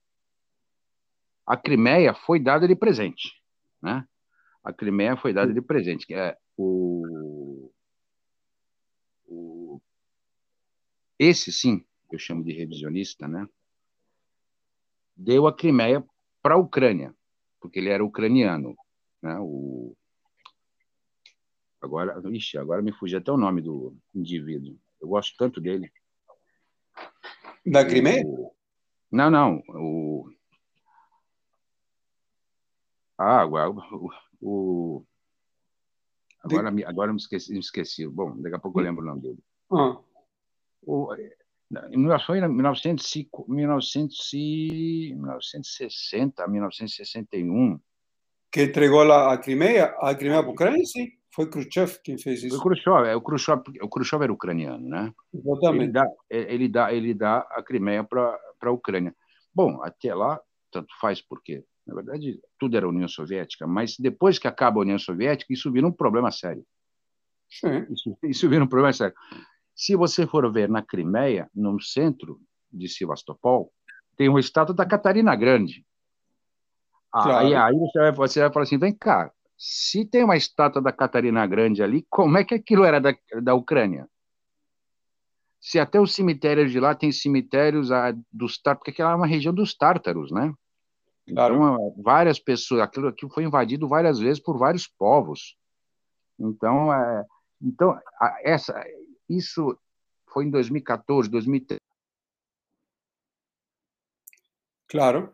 a 1.45 1.55
Crimeia 1.55 2.15
foi 2.15 2.39
dada 2.39 2.67
de 2.67 2.75
presente, 2.75 3.31
né? 3.79 4.03
A 4.63 4.73
Crimeia 4.73 5.15
foi 5.15 5.31
dada 5.31 5.53
de 5.53 5.61
presente, 5.61 6.07
que 6.07 6.15
é 6.15 6.35
o 6.57 7.03
esse 11.17 11.51
sim, 11.51 11.85
eu 12.11 12.19
chamo 12.19 12.43
de 12.43 12.51
revisionista, 12.51 13.27
né? 13.27 13.47
Deu 15.15 15.47
a 15.47 15.55
Crimeia 15.55 16.03
para 16.41 16.55
a 16.55 16.57
Ucrânia, 16.57 17.15
porque 17.59 17.79
ele 17.79 17.89
era 17.89 18.03
ucraniano, 18.03 18.75
né? 19.21 19.37
O 19.39 19.95
agora, 21.81 22.21
ixi, 22.31 22.57
agora 22.57 22.81
me 22.81 22.91
fugiu 22.91 23.19
até 23.19 23.31
o 23.31 23.37
nome 23.37 23.61
do 23.61 23.95
indivíduo. 24.13 24.77
Eu 24.99 25.07
gosto 25.07 25.35
tanto 25.37 25.61
dele. 25.61 25.91
Da 27.65 27.85
Crimeia? 27.85 28.25
O... 28.25 28.53
Não, 29.11 29.29
não. 29.29 29.63
O 29.69 30.29
ah, 33.17 33.41
agora, 33.41 33.69
o, 34.41 35.05
agora, 36.43 36.69
me, 36.69 36.83
agora 36.83 37.13
me, 37.13 37.17
esqueci, 37.17 37.53
me 37.53 37.59
esqueci. 37.59 38.05
Bom, 38.07 38.39
daqui 38.41 38.55
a 38.55 38.59
pouco 38.59 38.79
eu 38.79 38.83
lembro 38.83 39.03
o 39.03 39.07
nome 39.07 39.21
dele. 39.21 39.39
Ah. 39.71 39.97
O, 40.85 41.13
em 41.91 41.97
1960, 41.97 43.43
1960, 43.47 46.47
1961. 46.47 47.79
Que 48.51 48.63
entregou 48.63 49.01
a, 49.11 49.33
a 49.33 49.37
Crimeia, 49.37 49.93
a 49.99 50.15
Crimeia 50.15 50.41
para 50.41 50.49
a 50.49 50.53
Ucrânia, 50.53 50.83
sim. 50.85 51.11
Foi 51.31 51.47
Khrushchev 51.49 51.99
quem 52.01 52.17
fez 52.17 52.43
isso. 52.43 52.61
Foi 52.61 52.71
Khrushchev, 52.71 53.07
é, 53.07 53.15
o 53.15 53.21
Khrushchev, 53.21 53.61
o 53.81 53.89
Khrushchev 53.89 54.23
era 54.23 54.31
ucraniano, 54.31 54.87
né? 54.87 55.13
Exatamente. 55.33 55.83
Ele 55.83 55.91
dá, 55.91 56.07
ele 56.29 56.69
dá, 56.69 56.93
ele 56.93 57.13
dá 57.13 57.39
a 57.51 57.61
Crimeia 57.61 58.05
para 58.05 58.39
a 58.61 58.71
Ucrânia. 58.71 59.13
Bom, 59.53 59.83
até 59.83 60.15
lá, 60.15 60.39
tanto 60.71 60.95
faz 61.01 61.21
porque 61.21 61.65
na 61.85 61.93
verdade, 61.93 62.39
tudo 62.57 62.75
era 62.75 62.87
União 62.87 63.07
Soviética, 63.07 63.67
mas 63.67 63.95
depois 63.97 64.39
que 64.39 64.47
acaba 64.47 64.79
a 64.79 64.81
União 64.81 64.97
Soviética, 64.97 65.53
isso 65.53 65.71
vira 65.71 65.85
um 65.85 65.91
problema 65.91 66.31
sério. 66.31 66.65
Sim. 67.47 67.85
Isso, 67.91 68.17
isso 68.23 68.49
vira 68.49 68.63
um 68.63 68.67
problema 68.67 68.91
sério. 68.91 69.15
Se 69.75 69.95
você 69.95 70.25
for 70.25 70.49
ver 70.51 70.69
na 70.69 70.81
Crimeia, 70.81 71.49
no 71.53 71.79
centro 71.81 72.39
de 72.71 72.87
Sevastopol, 72.87 73.71
tem 74.15 74.29
uma 74.29 74.39
estátua 74.39 74.73
da 74.73 74.85
Catarina 74.85 75.35
Grande. 75.35 75.85
Claro. 77.11 77.45
Aí, 77.45 77.55
aí 77.55 77.73
você, 77.77 77.99
vai, 77.99 78.11
você 78.11 78.39
vai 78.41 78.51
falar 78.51 78.63
assim: 78.63 78.77
vem 78.77 78.93
cá, 78.93 79.31
se 79.57 80.05
tem 80.05 80.23
uma 80.23 80.37
estátua 80.37 80.81
da 80.81 80.91
Catarina 80.91 81.45
Grande 81.45 81.83
ali, 81.83 82.05
como 82.09 82.37
é 82.37 82.43
que 82.43 82.55
aquilo 82.55 82.83
era 82.83 82.99
da, 82.99 83.13
da 83.41 83.53
Ucrânia? 83.53 84.07
Se 85.59 85.79
até 85.79 85.99
os 85.99 86.13
cemitérios 86.13 86.71
de 86.71 86.79
lá 86.79 86.93
tem 86.93 87.11
cemitérios 87.11 87.91
ah, 87.91 88.13
dos 88.31 88.57
tártaros, 88.57 88.79
porque 88.79 88.91
aquela 88.91 89.11
é 89.11 89.15
uma 89.15 89.27
região 89.27 89.53
dos 89.53 89.75
tártaros, 89.75 90.31
né? 90.31 90.53
Claro. 91.27 91.55
Então, 91.55 91.95
várias 92.03 92.37
pessoas, 92.37 92.81
aquilo, 92.81 93.07
aquilo 93.07 93.31
foi 93.31 93.43
invadido 93.43 93.87
várias 93.87 94.19
vezes 94.19 94.39
por 94.39 94.57
vários 94.57 94.87
povos. 94.87 95.57
Então, 96.39 96.93
é, 96.93 97.25
então 97.61 97.97
essa, 98.43 98.79
isso 99.29 99.77
foi 100.27 100.45
em 100.45 100.49
2014, 100.49 101.29
2013. 101.29 101.79
Claro. 104.87 105.33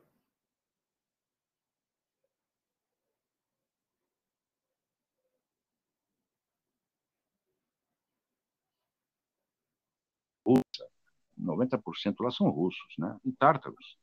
Russa, 10.46 10.88
90% 11.38 12.22
lá 12.22 12.32
são 12.32 12.50
russos, 12.50 12.96
né? 12.98 13.18
E 13.26 13.32
tártaros. 13.32 13.98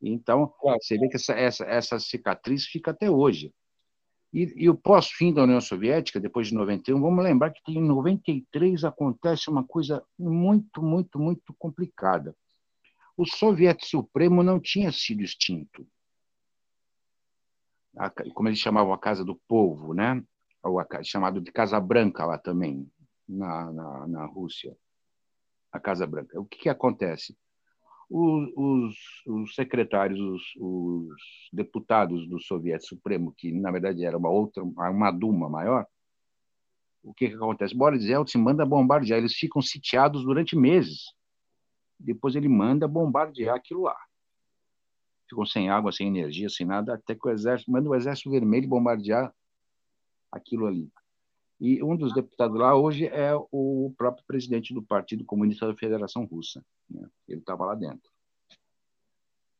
Então, 0.00 0.54
você 0.62 0.96
vê 0.96 1.08
que 1.08 1.16
essa, 1.16 1.32
essa, 1.32 1.64
essa 1.64 1.98
cicatriz 1.98 2.66
fica 2.66 2.92
até 2.92 3.10
hoje. 3.10 3.52
E, 4.32 4.64
e 4.64 4.68
o 4.68 4.74
pós-fim 4.76 5.32
da 5.32 5.42
União 5.42 5.60
Soviética, 5.60 6.20
depois 6.20 6.48
de 6.48 6.54
91, 6.54 7.00
vamos 7.00 7.24
lembrar 7.24 7.50
que 7.50 7.72
em 7.72 7.82
93 7.82 8.84
acontece 8.84 9.48
uma 9.48 9.64
coisa 9.64 10.04
muito, 10.18 10.82
muito, 10.82 11.18
muito 11.18 11.54
complicada. 11.58 12.36
O 13.16 13.26
Soviético 13.26 13.86
Supremo 13.86 14.42
não 14.42 14.60
tinha 14.60 14.92
sido 14.92 15.22
extinto. 15.22 15.86
A, 17.96 18.10
como 18.10 18.48
eles 18.48 18.60
chamavam 18.60 18.92
a 18.92 18.98
Casa 18.98 19.24
do 19.24 19.34
Povo, 19.48 19.94
né? 19.94 20.22
Ou 20.62 20.78
a, 20.78 20.86
chamado 21.02 21.40
de 21.40 21.50
Casa 21.50 21.80
Branca 21.80 22.24
lá 22.24 22.38
também, 22.38 22.86
na, 23.26 23.72
na, 23.72 24.06
na 24.06 24.26
Rússia. 24.26 24.76
A 25.72 25.80
Casa 25.80 26.06
Branca. 26.06 26.38
O 26.38 26.44
que, 26.44 26.58
que 26.58 26.68
acontece? 26.68 27.36
Os, 28.10 28.50
os, 28.56 28.96
os 29.26 29.54
secretários, 29.54 30.18
os, 30.18 30.42
os, 30.58 31.14
deputados 31.52 32.26
do 32.28 32.40
Soviético 32.40 32.96
Supremo, 32.96 33.34
que 33.36 33.52
na 33.52 33.70
verdade 33.70 34.04
era 34.04 34.16
uma 34.16 34.30
outra, 34.30 34.62
uma 34.62 35.10
Duma 35.10 35.48
maior, 35.48 35.86
o 37.02 37.14
que, 37.14 37.28
que 37.28 37.34
acontece? 37.34 37.74
Boris 37.74 38.04
Yeltsin 38.04 38.38
manda 38.38 38.66
bombardear, 38.66 39.18
eles 39.18 39.34
ficam 39.34 39.62
sitiados 39.62 40.24
durante 40.24 40.56
meses. 40.56 41.14
Depois 41.98 42.34
ele 42.34 42.48
manda 42.48 42.86
bombardear 42.86 43.56
aquilo 43.56 43.82
lá. 43.82 43.96
Ficam 45.28 45.44
sem 45.46 45.70
água, 45.70 45.92
sem 45.92 46.08
energia, 46.08 46.48
sem 46.48 46.66
nada, 46.66 46.94
até 46.94 47.14
que 47.14 47.26
o 47.26 47.30
exército 47.30 47.70
manda 47.70 47.88
o 47.88 47.94
exército 47.94 48.30
vermelho 48.30 48.68
bombardear 48.68 49.32
aquilo 50.30 50.66
ali. 50.66 50.90
E 51.60 51.82
um 51.82 51.96
dos 51.96 52.14
deputados 52.14 52.56
lá 52.56 52.76
hoje 52.76 53.06
é 53.06 53.32
o 53.50 53.92
próprio 53.96 54.24
presidente 54.24 54.72
do 54.72 54.82
Partido 54.82 55.24
Comunista 55.24 55.66
da 55.66 55.74
Federação 55.74 56.24
Russa. 56.24 56.64
Né? 56.88 57.08
Ele 57.26 57.40
estava 57.40 57.64
lá 57.64 57.74
dentro. 57.74 58.10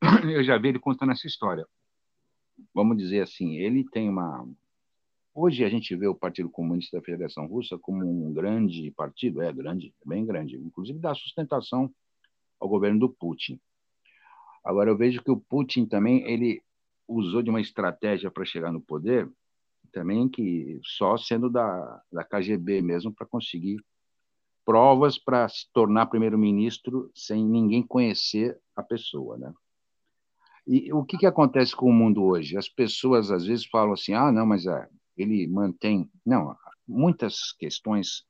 Eu 0.33 0.45
já 0.45 0.57
vi 0.59 0.69
ele 0.69 0.79
contando 0.79 1.11
essa 1.11 1.27
história. 1.27 1.67
Vamos 2.73 2.97
dizer 2.97 3.23
assim, 3.23 3.57
ele 3.57 3.85
tem 3.85 4.09
uma. 4.09 4.49
Hoje 5.35 5.65
a 5.65 5.69
gente 5.69 5.95
vê 5.95 6.07
o 6.07 6.15
Partido 6.15 6.49
Comunista 6.51 6.97
da 6.97 7.05
Federação 7.05 7.47
Russa 7.47 7.79
como 7.79 8.05
um 8.05 8.33
grande 8.33 8.91
partido, 8.93 9.41
é 9.41 9.53
grande, 9.53 9.95
é 10.05 10.09
bem 10.09 10.27
grande, 10.27 10.57
inclusive 10.57 10.99
dá 10.99 11.15
sustentação 11.15 11.93
ao 12.59 12.69
governo 12.69 12.99
do 12.99 13.09
Putin. 13.09 13.61
Agora 14.65 14.91
eu 14.91 14.97
vejo 14.97 15.23
que 15.23 15.31
o 15.31 15.37
Putin 15.37 15.87
também 15.87 16.29
ele 16.29 16.61
usou 17.07 17.43
de 17.43 17.51
uma 17.51 17.61
estratégia 17.61 18.31
para 18.31 18.45
chegar 18.45 18.73
no 18.73 18.81
poder 18.81 19.31
também 19.93 20.29
que 20.29 20.81
só 20.85 21.17
sendo 21.17 21.51
da, 21.51 22.03
da 22.13 22.25
KGB 22.25 22.83
mesmo 22.83 23.13
para 23.13 23.27
conseguir 23.27 23.79
provas 24.65 25.19
para 25.19 25.49
se 25.49 25.67
tornar 25.73 26.07
primeiro-ministro 26.07 27.11
sem 27.15 27.43
ninguém 27.43 27.83
conhecer 27.83 28.61
a 28.77 28.83
pessoa, 28.83 29.39
né? 29.39 29.51
E 30.67 30.93
o 30.93 31.03
que, 31.03 31.17
que 31.17 31.25
acontece 31.25 31.75
com 31.75 31.89
o 31.89 31.93
mundo 31.93 32.23
hoje? 32.23 32.55
As 32.55 32.69
pessoas 32.69 33.31
às 33.31 33.47
vezes 33.47 33.65
falam 33.65 33.95
assim, 33.95 34.13
ah, 34.13 34.31
não, 34.31 34.45
mas 34.45 34.67
é, 34.67 34.87
ele 35.17 35.47
mantém... 35.47 36.11
Não, 36.25 36.55
muitas 36.87 37.53
questões 37.53 38.27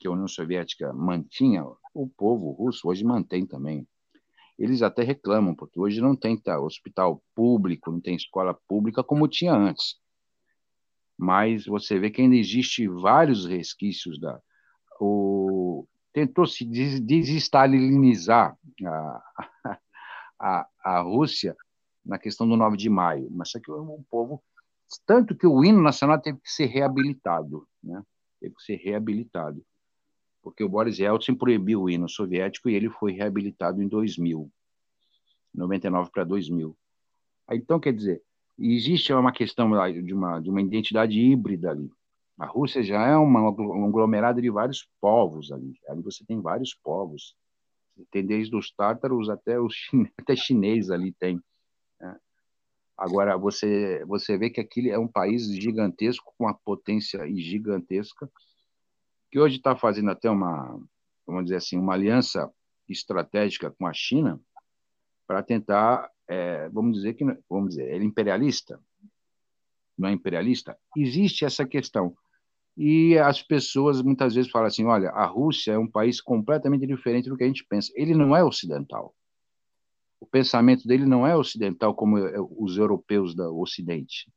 que 0.00 0.08
a 0.08 0.10
União 0.10 0.26
Soviética 0.26 0.92
mantinha, 0.92 1.64
o 1.94 2.08
povo 2.08 2.50
russo 2.50 2.88
hoje 2.88 3.04
mantém 3.04 3.46
também. 3.46 3.86
Eles 4.58 4.82
até 4.82 5.04
reclamam, 5.04 5.54
porque 5.54 5.78
hoje 5.78 6.00
não 6.00 6.16
tem 6.16 6.36
tá, 6.36 6.58
hospital 6.58 7.22
público, 7.32 7.92
não 7.92 8.00
tem 8.00 8.16
escola 8.16 8.58
pública 8.66 9.04
como 9.04 9.28
tinha 9.28 9.54
antes 9.54 9.94
mas 11.18 11.66
você 11.66 11.98
vê 11.98 12.10
que 12.10 12.20
ainda 12.20 12.36
existe 12.36 12.86
vários 12.88 13.46
resquícios 13.46 14.18
da 14.20 14.40
o 15.00 15.86
tentou 16.12 16.46
se 16.46 16.64
desestalinizar 16.64 18.56
a, 18.84 19.22
a, 20.40 20.68
a 20.82 21.00
Rússia 21.00 21.54
na 22.04 22.18
questão 22.18 22.48
do 22.48 22.56
9 22.56 22.76
de 22.76 22.88
maio, 22.88 23.28
mas 23.30 23.52
que 23.52 23.70
o 23.70 24.04
povo 24.08 24.42
tanto 25.04 25.34
que 25.34 25.46
o 25.46 25.64
hino 25.64 25.82
nacional 25.82 26.20
teve 26.20 26.38
que 26.38 26.50
ser 26.50 26.66
reabilitado, 26.66 27.66
né? 27.82 28.02
Teve 28.40 28.54
que 28.54 28.62
ser 28.62 28.76
reabilitado. 28.76 29.64
Porque 30.42 30.62
o 30.62 30.68
Boris 30.68 30.98
Yeltsin 30.98 31.34
proibiu 31.34 31.82
o 31.82 31.90
hino 31.90 32.08
soviético 32.08 32.68
e 32.70 32.74
ele 32.74 32.88
foi 32.88 33.12
reabilitado 33.12 33.82
em 33.82 33.88
2000. 33.88 34.50
99 35.52 36.10
para 36.10 36.22
2000. 36.24 36.76
Então, 37.50 37.80
quer 37.80 37.92
dizer, 37.92 38.22
existe 38.58 39.12
uma 39.12 39.32
questão 39.32 39.70
de 40.02 40.14
uma, 40.14 40.40
de 40.40 40.50
uma 40.50 40.60
identidade 40.60 41.18
híbrida 41.18 41.70
ali. 41.70 41.90
A 42.38 42.46
Rússia 42.46 42.82
já 42.82 43.06
é 43.06 43.16
uma, 43.16 43.50
um 43.50 43.86
aglomerado 43.86 44.42
de 44.42 44.50
vários 44.50 44.86
povos 45.00 45.50
ali. 45.50 45.78
Ali 45.88 46.02
você 46.02 46.24
tem 46.24 46.40
vários 46.40 46.74
povos. 46.74 47.34
Tem 48.10 48.24
desde 48.24 48.54
os 48.54 48.70
tártaros 48.70 49.30
até 49.30 49.58
os 49.58 49.74
chine... 49.74 50.12
até 50.20 50.36
chinês 50.36 50.90
ali 50.90 51.12
tem. 51.12 51.40
Né? 51.98 52.16
Agora 52.96 53.38
você 53.38 54.04
você 54.06 54.36
vê 54.36 54.50
que 54.50 54.60
aquele 54.60 54.90
é 54.90 54.98
um 54.98 55.08
país 55.08 55.46
gigantesco 55.48 56.34
com 56.36 56.44
uma 56.44 56.54
potência 56.54 57.26
gigantesca 57.34 58.30
que 59.30 59.38
hoje 59.38 59.56
está 59.56 59.74
fazendo 59.74 60.10
até 60.10 60.30
uma 60.30 60.78
vamos 61.26 61.44
dizer 61.44 61.56
assim 61.56 61.78
uma 61.78 61.94
aliança 61.94 62.50
estratégica 62.88 63.70
com 63.70 63.86
a 63.86 63.92
China 63.94 64.40
para 65.26 65.42
tentar 65.42 66.10
é, 66.28 66.68
vamos 66.70 66.96
dizer 66.96 67.14
que 67.14 67.24
vamos 67.48 67.70
dizer 67.70 67.92
ele 67.92 68.04
é 68.04 68.06
imperialista 68.06 68.80
não 69.96 70.08
é 70.08 70.12
imperialista 70.12 70.76
existe 70.96 71.44
essa 71.44 71.66
questão 71.66 72.16
e 72.76 73.16
as 73.16 73.42
pessoas 73.42 74.02
muitas 74.02 74.34
vezes 74.34 74.50
falam 74.50 74.66
assim: 74.66 74.84
olha, 74.84 75.08
a 75.10 75.24
Rússia 75.24 75.72
é 75.72 75.78
um 75.78 75.90
país 75.90 76.20
completamente 76.20 76.86
diferente 76.86 77.28
do 77.28 77.36
que 77.36 77.44
a 77.44 77.46
gente 77.46 77.64
pensa. 77.64 77.90
Ele 77.94 78.14
não 78.14 78.36
é 78.36 78.44
ocidental. 78.44 79.14
O 80.20 80.26
pensamento 80.26 80.86
dele 80.86 81.06
não 81.06 81.26
é 81.26 81.34
ocidental 81.34 81.94
como 81.94 82.18
é 82.18 82.34
os 82.38 82.76
europeus 82.76 83.34
do 83.34 83.58
Ocidente. 83.58 84.30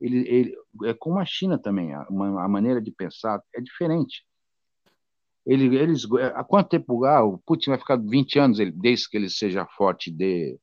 Ele, 0.00 0.28
ele 0.28 0.56
é 0.84 0.94
como 0.94 1.20
a 1.20 1.24
China 1.24 1.56
também, 1.56 1.94
a, 1.94 2.02
a 2.02 2.48
maneira 2.48 2.80
de 2.82 2.90
pensar 2.90 3.40
é 3.54 3.60
diferente. 3.60 4.24
Ele, 5.46 5.76
eles, 5.76 6.04
há 6.34 6.42
quanto 6.42 6.70
tempo 6.70 7.04
ah, 7.04 7.22
o 7.22 7.38
Putin 7.38 7.70
vai 7.70 7.78
ficar 7.78 7.96
20 7.96 8.38
anos, 8.38 8.58
ele, 8.58 8.72
desde 8.72 9.08
que 9.08 9.16
ele 9.16 9.28
seja 9.28 9.66
forte 9.66 10.10
dê, 10.10 10.58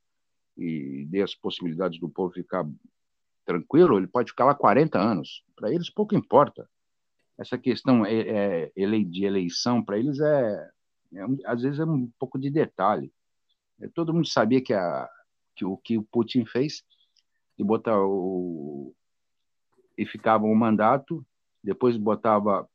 e 0.62 1.06
dê 1.06 1.22
as 1.22 1.34
possibilidades 1.34 2.00
do 2.00 2.10
povo 2.10 2.34
ficar 2.34 2.66
tranquilo, 3.46 3.98
ele 3.98 4.08
pode 4.08 4.32
ficar 4.32 4.46
lá 4.46 4.54
40 4.54 5.00
anos. 5.00 5.44
Para 5.56 5.72
eles 5.72 5.90
pouco 5.90 6.16
importa 6.16 6.68
essa 7.42 7.58
questão 7.58 8.06
é, 8.06 8.70
é, 8.76 9.04
de 9.04 9.26
eleição 9.26 9.84
para 9.84 9.98
eles 9.98 10.20
é, 10.20 10.70
é, 11.14 11.26
às 11.46 11.64
vezes 11.64 11.80
é 11.80 11.86
um 11.86 12.10
pouco 12.20 12.38
de 12.38 12.50
detalhe. 12.50 13.12
É, 13.80 13.88
todo 13.88 14.14
mundo 14.14 14.28
sabia 14.28 14.62
que, 14.62 14.74
a, 14.74 15.10
que 15.56 15.66
o 15.66 15.76
que 15.78 15.98
o 15.98 16.04
Putin 16.04 16.46
fez 16.46 16.84
de 17.58 17.64
botar 17.64 18.00
o 18.00 18.94
e 19.98 20.06
ficava 20.06 20.46
um 20.46 20.56
mandato, 20.56 21.24
depois 21.64 21.98
botava 21.98 22.68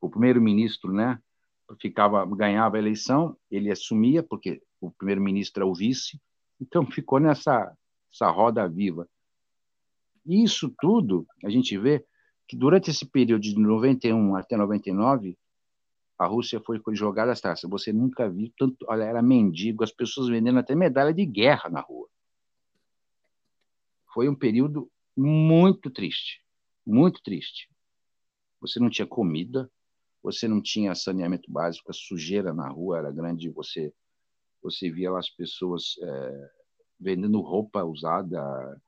o 0.00 0.08
primeiro-ministro, 0.08 0.92
né? 0.92 1.20
Ficava 1.80 2.24
ganhava 2.24 2.76
a 2.76 2.78
eleição, 2.78 3.36
ele 3.50 3.70
assumia 3.70 4.22
porque 4.22 4.62
o 4.80 4.90
primeiro-ministro 4.90 5.62
é 5.62 5.66
o 5.66 5.74
vice, 5.74 6.20
então 6.60 6.84
ficou 6.90 7.18
nessa 7.18 7.76
essa 8.12 8.28
roda 8.30 8.68
viva. 8.68 9.08
Isso 10.26 10.72
tudo 10.80 11.26
a 11.44 11.48
gente 11.48 11.76
vê 11.78 12.04
que 12.46 12.56
durante 12.56 12.90
esse 12.90 13.06
período 13.06 13.42
de 13.42 13.56
91 13.56 14.34
até 14.34 14.56
99, 14.56 15.38
a 16.18 16.26
Rússia 16.26 16.60
foi 16.60 16.80
jogada 16.92 17.32
às 17.32 17.40
taças. 17.40 17.70
Você 17.70 17.92
nunca 17.92 18.28
viu 18.28 18.52
tanto. 18.58 18.84
Olha, 18.88 19.04
era 19.04 19.22
mendigo, 19.22 19.84
as 19.84 19.92
pessoas 19.92 20.28
vendendo 20.28 20.58
até 20.58 20.74
medalha 20.74 21.14
de 21.14 21.24
guerra 21.24 21.70
na 21.70 21.80
rua. 21.80 22.08
Foi 24.12 24.28
um 24.28 24.34
período 24.34 24.90
muito 25.16 25.90
triste, 25.90 26.44
muito 26.84 27.22
triste. 27.22 27.70
Você 28.60 28.80
não 28.80 28.90
tinha 28.90 29.06
comida, 29.06 29.70
você 30.22 30.46
não 30.46 30.60
tinha 30.60 30.94
saneamento 30.94 31.50
básico, 31.50 31.90
a 31.90 31.94
sujeira 31.94 32.52
na 32.52 32.68
rua 32.68 32.98
era 32.98 33.12
grande, 33.12 33.48
você 33.48 33.94
você 34.62 34.90
via 34.90 35.16
as 35.16 35.30
pessoas 35.30 35.96
é, 36.02 36.50
vendendo 36.98 37.40
roupa 37.40 37.84
usada. 37.84 38.80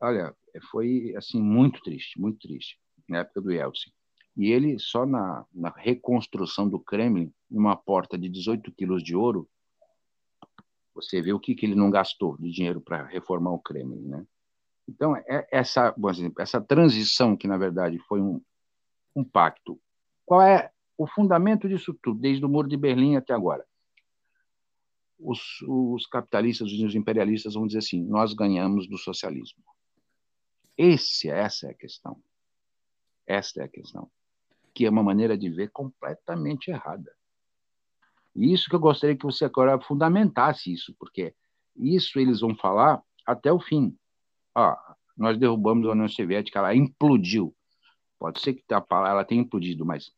Olha, 0.00 0.34
foi 0.70 1.14
assim 1.16 1.40
muito 1.40 1.80
triste, 1.82 2.20
muito 2.20 2.38
triste 2.38 2.78
na 3.08 3.18
época 3.18 3.40
do 3.40 3.52
Yeltsin. 3.52 3.90
E 4.36 4.50
ele, 4.50 4.78
só 4.78 5.04
na, 5.04 5.44
na 5.52 5.70
reconstrução 5.70 6.68
do 6.68 6.80
Kremlin, 6.80 7.32
numa 7.50 7.76
porta 7.76 8.16
de 8.16 8.28
18 8.28 8.72
quilos 8.72 9.02
de 9.02 9.14
ouro, 9.14 9.48
você 10.94 11.20
vê 11.20 11.32
o 11.32 11.40
que, 11.40 11.54
que 11.54 11.66
ele 11.66 11.74
não 11.74 11.90
gastou 11.90 12.36
de 12.38 12.50
dinheiro 12.50 12.80
para 12.80 13.04
reformar 13.04 13.52
o 13.52 13.58
Kremlin, 13.58 14.08
né? 14.08 14.26
Então, 14.88 15.16
é 15.16 15.46
essa, 15.50 15.94
essa 16.38 16.60
transição, 16.60 17.36
que 17.36 17.46
na 17.46 17.56
verdade 17.56 17.98
foi 18.00 18.20
um, 18.20 18.42
um 19.14 19.22
pacto, 19.22 19.80
qual 20.24 20.42
é 20.42 20.70
o 20.96 21.06
fundamento 21.06 21.68
disso 21.68 21.96
tudo, 22.02 22.20
desde 22.20 22.44
o 22.44 22.48
Muro 22.48 22.68
de 22.68 22.76
Berlim 22.76 23.16
até 23.16 23.32
agora? 23.32 23.64
Os, 25.24 25.62
os 25.62 26.06
capitalistas, 26.06 26.72
os 26.72 26.94
imperialistas 26.94 27.54
vão 27.54 27.66
dizer 27.66 27.78
assim: 27.78 28.02
nós 28.02 28.34
ganhamos 28.34 28.88
do 28.88 28.98
socialismo. 28.98 29.62
Esse, 30.76 31.30
essa 31.30 31.68
é 31.68 31.70
a 31.70 31.74
questão. 31.74 32.20
Esta 33.26 33.60
é 33.60 33.64
a 33.64 33.68
questão. 33.68 34.10
Que 34.74 34.86
é 34.86 34.90
uma 34.90 35.02
maneira 35.02 35.38
de 35.38 35.48
ver 35.48 35.70
completamente 35.70 36.70
errada. 36.70 37.14
E 38.34 38.52
isso 38.52 38.68
que 38.68 38.74
eu 38.74 38.80
gostaria 38.80 39.16
que 39.16 39.24
você 39.24 39.44
agora 39.44 39.80
fundamentasse 39.80 40.72
isso, 40.72 40.94
porque 40.98 41.34
isso 41.76 42.18
eles 42.18 42.40
vão 42.40 42.56
falar 42.56 43.02
até 43.26 43.52
o 43.52 43.60
fim. 43.60 43.96
Ah, 44.54 44.96
nós 45.16 45.38
derrubamos 45.38 45.86
a 45.86 45.92
União 45.92 46.08
Soviética, 46.08 46.58
ela 46.58 46.74
implodiu. 46.74 47.54
Pode 48.18 48.40
ser 48.40 48.54
que 48.54 48.64
ela 48.70 49.24
tenha 49.24 49.42
implodido, 49.42 49.84
mas 49.84 50.10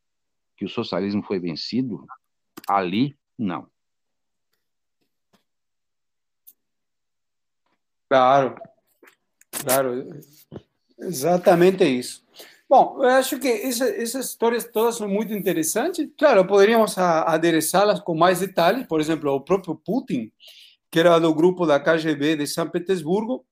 que 0.57 0.65
o 0.65 0.69
socialismo 0.69 1.23
foi 1.23 1.39
vencido, 1.41 2.07
ali, 2.69 3.17
não. 3.37 3.69
Claro, 8.15 8.55
claro, 9.65 10.21
exatamente 11.01 11.83
isso. 11.85 12.23
Bom, 12.71 13.03
eu 13.03 13.09
acho 13.09 13.41
que 13.41 13.49
essa, 13.49 13.89
essas 13.89 14.27
histórias 14.27 14.63
todas 14.71 14.99
são 14.99 15.09
muito 15.09 15.33
interessantes. 15.33 16.09
Claro, 16.17 16.47
poderíamos 16.47 16.97
adereçá-las 16.97 17.99
com 17.99 18.15
mais 18.15 18.39
detalhes. 18.39 18.87
Por 18.87 19.01
exemplo, 19.01 19.33
o 19.33 19.41
próprio 19.41 19.75
Putin, 19.75 20.31
que 20.93 21.01
era 21.01 21.19
do 21.19 21.35
grupo 21.35 21.67
da 21.67 21.81
KGB 21.81 22.37
de 22.37 22.47
São 22.47 22.69
Petersburgo, 22.69 23.45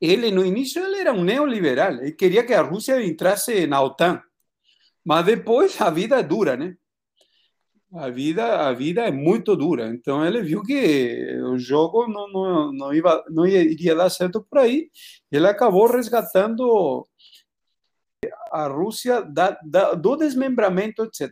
ele 0.00 0.30
no 0.30 0.46
início 0.46 0.84
ele 0.84 1.00
era 1.00 1.12
um 1.12 1.24
neoliberal. 1.24 1.90
Ele 1.94 2.12
queria 2.12 2.44
que 2.44 2.54
a 2.54 2.62
Rússia 2.62 3.04
entrasse 3.04 3.66
na 3.66 3.82
OTAN. 3.82 4.22
Mas 5.04 5.26
depois 5.26 5.80
a 5.80 5.90
vida 5.90 6.20
é 6.20 6.22
dura, 6.22 6.56
né? 6.56 6.76
A 7.94 8.10
vida, 8.10 8.68
a 8.68 8.72
vida 8.72 9.02
é 9.02 9.10
muito 9.10 9.56
dura. 9.56 9.88
Então 9.88 10.26
ele 10.26 10.42
viu 10.42 10.62
que 10.62 11.40
o 11.44 11.56
jogo 11.58 12.06
não, 12.08 12.28
não, 12.28 12.72
não, 12.72 12.94
ia, 12.94 13.02
não 13.30 13.46
iria 13.46 13.94
dar 13.94 14.10
certo 14.10 14.42
por 14.42 14.58
aí. 14.58 14.90
Ele 15.30 15.46
acabou 15.46 15.86
resgatando 15.86 17.06
a 18.50 18.66
Rússia 18.66 19.22
da, 19.22 19.58
da, 19.64 19.94
do 19.94 20.16
desmembramento, 20.16 21.04
etc. 21.04 21.30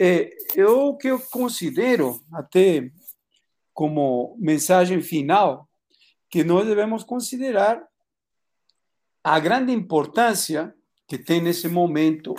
É, 0.00 0.30
eu 0.56 0.96
que 0.96 1.08
eu 1.08 1.20
considero 1.20 2.20
até 2.32 2.90
como 3.72 4.36
mensagem 4.38 5.02
final 5.02 5.68
que 6.30 6.42
nós 6.42 6.66
devemos 6.66 7.04
considerar 7.04 7.82
a 9.22 9.38
grande 9.38 9.72
importância 9.72 10.74
que 11.06 11.18
tem 11.18 11.40
nesse 11.40 11.68
momento 11.68 12.34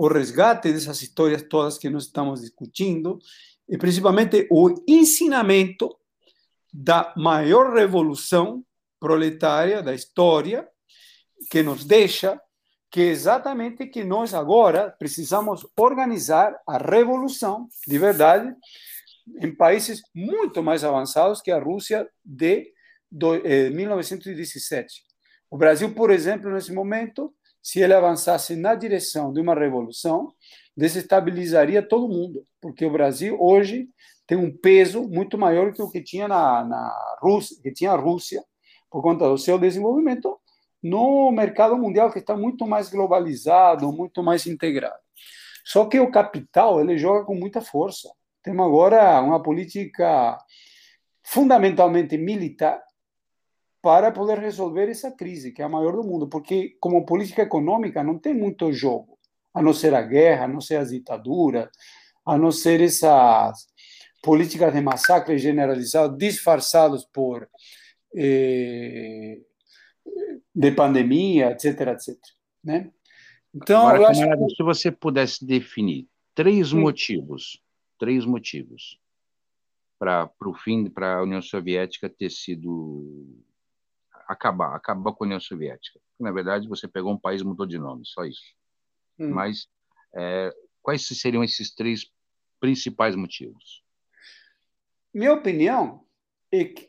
o 0.00 0.08
resgate 0.08 0.72
dessas 0.72 1.02
histórias 1.02 1.42
todas 1.42 1.76
que 1.76 1.90
nós 1.90 2.04
estamos 2.04 2.40
discutindo 2.40 3.18
e 3.68 3.76
principalmente 3.76 4.48
o 4.50 4.74
ensinamento 4.88 5.94
da 6.72 7.12
maior 7.18 7.74
revolução 7.74 8.64
proletária 8.98 9.82
da 9.82 9.94
história 9.94 10.66
que 11.50 11.62
nos 11.62 11.84
deixa 11.84 12.40
que 12.90 13.02
exatamente 13.02 13.88
que 13.88 14.02
nós 14.02 14.32
agora 14.32 14.90
precisamos 14.98 15.66
organizar 15.76 16.58
a 16.66 16.78
revolução 16.78 17.68
de 17.86 17.98
verdade 17.98 18.56
em 19.38 19.54
países 19.54 20.00
muito 20.14 20.62
mais 20.62 20.82
avançados 20.82 21.42
que 21.42 21.50
a 21.50 21.60
Rússia 21.60 22.08
de, 22.24 22.72
eh, 23.44 23.68
1917. 23.68 25.02
O 25.50 25.58
Brasil, 25.58 25.92
por 25.92 26.10
exemplo, 26.10 26.50
nesse 26.50 26.72
momento, 26.72 27.34
se 27.62 27.80
ele 27.80 27.94
avançasse 27.94 28.56
na 28.56 28.74
direção 28.74 29.32
de 29.32 29.40
uma 29.40 29.54
revolução, 29.54 30.32
desestabilizaria 30.76 31.82
todo 31.82 32.08
mundo, 32.08 32.44
porque 32.60 32.84
o 32.84 32.90
Brasil 32.90 33.36
hoje 33.40 33.88
tem 34.26 34.38
um 34.38 34.56
peso 34.56 35.08
muito 35.08 35.36
maior 35.36 35.72
que 35.72 35.82
o 35.82 35.90
que 35.90 36.02
tinha 36.02 36.28
na, 36.28 36.64
na 36.64 37.16
Rússia, 37.20 37.56
que 37.62 37.72
tinha 37.72 37.92
a 37.92 37.96
Rússia, 37.96 38.42
por 38.90 39.02
conta 39.02 39.28
do 39.28 39.36
seu 39.36 39.58
desenvolvimento 39.58 40.38
no 40.82 41.30
mercado 41.30 41.76
mundial 41.76 42.10
que 42.10 42.18
está 42.18 42.36
muito 42.36 42.66
mais 42.66 42.88
globalizado, 42.88 43.92
muito 43.92 44.22
mais 44.22 44.46
integrado. 44.46 44.98
Só 45.64 45.84
que 45.84 46.00
o 46.00 46.10
capital 46.10 46.80
ele 46.80 46.96
joga 46.96 47.24
com 47.24 47.34
muita 47.34 47.60
força. 47.60 48.10
Temos 48.42 48.66
agora 48.66 49.20
uma 49.20 49.42
política 49.42 50.38
fundamentalmente 51.22 52.16
militar 52.16 52.82
para 53.82 54.12
poder 54.12 54.38
resolver 54.38 54.88
essa 54.88 55.10
crise, 55.10 55.52
que 55.52 55.62
é 55.62 55.64
a 55.64 55.68
maior 55.68 55.96
do 55.96 56.04
mundo, 56.04 56.28
porque 56.28 56.76
como 56.80 57.06
política 57.06 57.42
econômica 57.42 58.04
não 58.04 58.18
tem 58.18 58.34
muito 58.34 58.72
jogo, 58.72 59.18
a 59.54 59.62
não 59.62 59.72
ser 59.72 59.94
a 59.94 60.02
guerra, 60.02 60.44
a 60.44 60.48
não 60.48 60.60
ser 60.60 60.76
as 60.76 60.90
ditaduras, 60.90 61.68
a 62.24 62.36
não 62.36 62.52
ser 62.52 62.80
essas 62.80 63.66
políticas 64.22 64.72
de 64.72 64.80
massacre 64.80 65.38
generalizado 65.38 66.16
disfarçados 66.16 67.04
por 67.04 67.48
eh, 68.14 69.38
de 70.54 70.72
pandemia, 70.72 71.52
etc, 71.52 71.80
etc. 71.88 72.18
Né? 72.62 72.90
Então, 73.54 73.88
Agora, 73.88 74.10
acho 74.10 74.20
que... 74.20 74.54
se 74.56 74.62
você 74.62 74.90
pudesse 74.90 75.44
definir 75.44 76.06
três 76.34 76.68
Sim. 76.68 76.80
motivos, 76.80 77.62
três 77.98 78.24
motivos 78.24 78.98
para 79.98 80.30
o 80.46 80.54
fim, 80.54 80.88
para 80.88 81.18
a 81.18 81.22
União 81.22 81.42
Soviética 81.42 82.08
ter 82.08 82.30
sido 82.30 83.26
acabar, 84.30 84.76
acabar 84.76 85.12
com 85.12 85.24
a 85.24 85.26
União 85.26 85.40
Soviética. 85.40 86.00
Na 86.18 86.30
verdade, 86.30 86.68
você 86.68 86.86
pegou 86.86 87.12
um 87.12 87.18
país 87.18 87.42
e 87.42 87.44
mudou 87.44 87.66
de 87.66 87.78
nome, 87.78 88.06
só 88.06 88.24
isso. 88.24 88.54
Hum. 89.18 89.30
Mas 89.30 89.68
é, 90.14 90.54
quais 90.80 91.06
seriam 91.06 91.42
esses 91.42 91.74
três 91.74 92.10
principais 92.60 93.16
motivos? 93.16 93.82
Minha 95.12 95.32
opinião 95.32 96.06
é 96.52 96.64
que, 96.64 96.88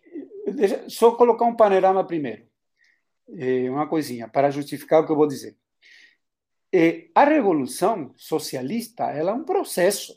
deixa, 0.53 0.87
só 0.87 1.15
colocar 1.15 1.45
um 1.45 1.55
panorama 1.55 2.05
primeiro, 2.05 2.45
é, 3.35 3.69
uma 3.71 3.87
coisinha 3.87 4.27
para 4.27 4.51
justificar 4.51 5.01
o 5.01 5.05
que 5.05 5.11
eu 5.11 5.15
vou 5.15 5.27
dizer. 5.27 5.57
É, 6.71 7.09
a 7.15 7.25
revolução 7.25 8.13
socialista 8.15 9.05
ela 9.05 9.31
é 9.31 9.33
um 9.33 9.43
processo. 9.43 10.15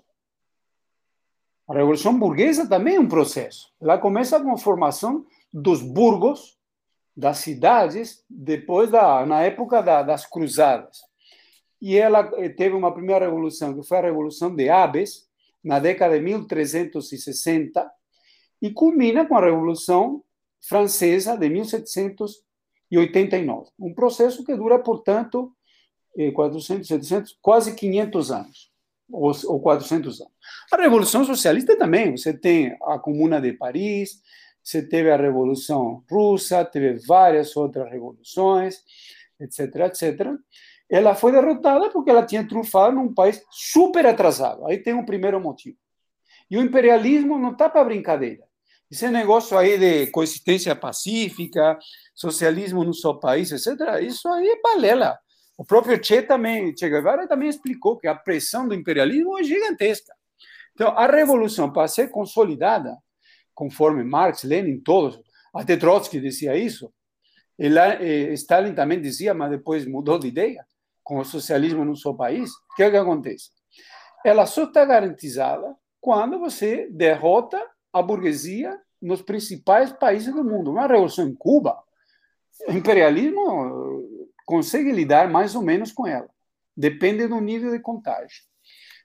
A 1.66 1.72
revolução 1.72 2.18
burguesa 2.18 2.68
também 2.68 2.97
é 2.97 3.01
um 3.01 3.09
processo. 3.09 3.75
Ela 3.81 3.97
começa 3.97 4.39
com 4.39 4.53
a 4.53 4.59
formação 4.59 5.27
dos 5.51 5.81
burgos, 5.81 6.59
das 7.16 7.38
cidades, 7.38 8.24
depois 8.28 8.90
da 8.90 9.24
na 9.24 9.42
época 9.42 9.80
da, 9.82 10.02
das 10.02 10.26
cruzadas. 10.26 10.98
E 11.80 11.96
ela 11.96 12.32
eh, 12.36 12.48
teve 12.48 12.74
uma 12.74 12.92
primeira 12.92 13.26
revolução, 13.26 13.72
que 13.74 13.86
foi 13.86 13.98
a 13.98 14.02
Revolução 14.02 14.52
de 14.54 14.70
Aves, 14.70 15.28
na 15.62 15.78
década 15.78 16.18
de 16.18 16.24
1360, 16.24 17.88
e 18.60 18.70
culmina 18.70 19.24
com 19.26 19.36
a 19.36 19.44
Revolução 19.44 20.24
Francesa 20.60 21.36
de 21.36 21.48
1789. 21.48 23.70
Um 23.78 23.92
processo 23.92 24.44
que 24.44 24.56
dura, 24.56 24.78
portanto, 24.78 25.52
400, 26.34 26.90
eh, 26.90 26.94
700, 26.94 27.38
quase 27.42 27.74
500 27.74 28.30
anos, 28.30 28.70
ou, 29.12 29.32
ou 29.46 29.60
400 29.60 30.20
anos. 30.20 30.32
A 30.72 30.76
Revolução 30.76 31.24
Socialista 31.24 31.76
também, 31.76 32.16
você 32.16 32.32
tem 32.32 32.76
a 32.82 32.96
Comuna 32.98 33.40
de 33.40 33.52
Paris, 33.52 34.22
você 34.64 34.82
teve 34.82 35.10
a 35.10 35.16
Revolução 35.16 36.02
Russa, 36.10 36.64
teve 36.64 36.94
várias 37.06 37.54
outras 37.54 37.90
revoluções, 37.90 38.82
etc, 39.38 39.76
etc. 39.86 40.30
Ela 40.88 41.14
foi 41.14 41.32
derrotada 41.32 41.90
porque 41.90 42.10
ela 42.10 42.24
tinha 42.24 42.46
triunfado 42.46 42.96
num 42.96 43.12
país 43.12 43.42
super 43.50 44.06
atrasado. 44.06 44.66
Aí 44.66 44.78
tem 44.78 44.94
um 44.94 45.04
primeiro 45.04 45.38
motivo. 45.38 45.76
E 46.50 46.56
o 46.56 46.62
imperialismo 46.62 47.38
não 47.38 47.52
está 47.52 47.68
para 47.68 47.84
brincadeira. 47.84 48.44
Esse 48.90 49.08
negócio 49.08 49.58
aí 49.58 49.78
de 49.78 50.06
coexistência 50.08 50.74
pacífica, 50.74 51.78
socialismo 52.14 52.84
no 52.84 52.94
seu 52.94 53.14
país, 53.18 53.50
etc., 53.50 54.02
isso 54.02 54.28
aí 54.28 54.46
é 54.46 54.60
balela. 54.62 55.18
O 55.56 55.64
próprio 55.64 56.02
Che 56.02 56.22
também, 56.22 56.74
Che 56.76 56.88
Guevara 56.88 57.28
também 57.28 57.48
explicou 57.48 57.96
que 57.96 58.06
a 58.06 58.14
pressão 58.14 58.66
do 58.66 58.74
imperialismo 58.74 59.38
é 59.38 59.42
gigantesca. 59.42 60.14
Então, 60.74 60.88
a 60.96 61.06
revolução, 61.06 61.72
para 61.72 61.86
ser 61.86 62.10
consolidada, 62.10 62.96
conforme 63.55 64.02
Marx, 64.05 64.42
Lenin, 64.42 64.80
todos, 64.80 65.20
até 65.55 65.76
Trotsky 65.76 66.20
dizia 66.20 66.57
isso, 66.57 66.92
eh, 67.59 68.32
Stalin 68.32 68.74
também 68.74 69.00
dizia, 69.00 69.32
mas 69.32 69.50
depois 69.50 69.86
mudou 69.86 70.18
de 70.18 70.28
ideia, 70.28 70.66
com 71.02 71.18
o 71.18 71.24
socialismo 71.24 71.84
no 71.84 71.96
seu 71.96 72.14
país, 72.14 72.50
o 72.50 72.74
que 72.76 72.82
é 72.82 72.90
que 72.90 72.96
acontece? 72.96 73.50
Ela 74.24 74.46
só 74.46 74.64
está 74.64 74.84
garantizada 74.84 75.76
quando 76.00 76.38
você 76.38 76.88
derrota 76.90 77.61
a 77.92 78.02
burguesia 78.02 78.80
nos 79.00 79.20
principais 79.20 79.92
países 79.92 80.34
do 80.34 80.42
mundo. 80.42 80.70
Uma 80.70 80.86
revolução 80.86 81.28
em 81.28 81.34
Cuba, 81.34 81.78
o 82.66 82.72
imperialismo 82.72 84.02
consegue 84.46 84.90
lidar 84.90 85.28
mais 85.28 85.55
ou 85.55 85.62
menos 85.62 85.92
com 85.92 86.07
ela. 86.07 86.28
Depende 86.76 87.28
do 87.28 87.40
nível 87.40 87.70
de 87.70 87.78
contágio. 87.78 88.42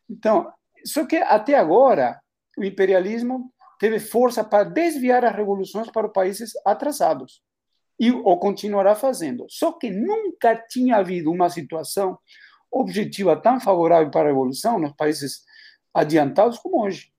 Então, 0.09 0.51
só 0.85 1.05
que 1.05 1.17
até 1.17 1.55
agora, 1.55 2.19
o 2.57 2.63
imperialismo 2.63 3.53
teve 3.79 3.99
força 3.99 4.43
para 4.43 4.65
desviar 4.65 5.23
as 5.25 5.35
revoluções 5.35 5.89
para 5.89 6.09
países 6.09 6.51
atrasados. 6.65 7.41
E 7.99 8.11
o 8.11 8.37
continuará 8.37 8.95
fazendo. 8.95 9.45
Só 9.49 9.71
que 9.71 9.89
nunca 9.89 10.55
tinha 10.55 10.97
havido 10.97 11.31
uma 11.31 11.49
situação 11.49 12.17
objetiva 12.71 13.35
tão 13.35 13.59
favorável 13.59 14.11
para 14.11 14.21
a 14.21 14.27
revolução 14.27 14.77
nos 14.77 14.93
países 14.93 15.43
adiantados 15.93 16.59
como 16.59 16.83
hoje. 16.83 17.11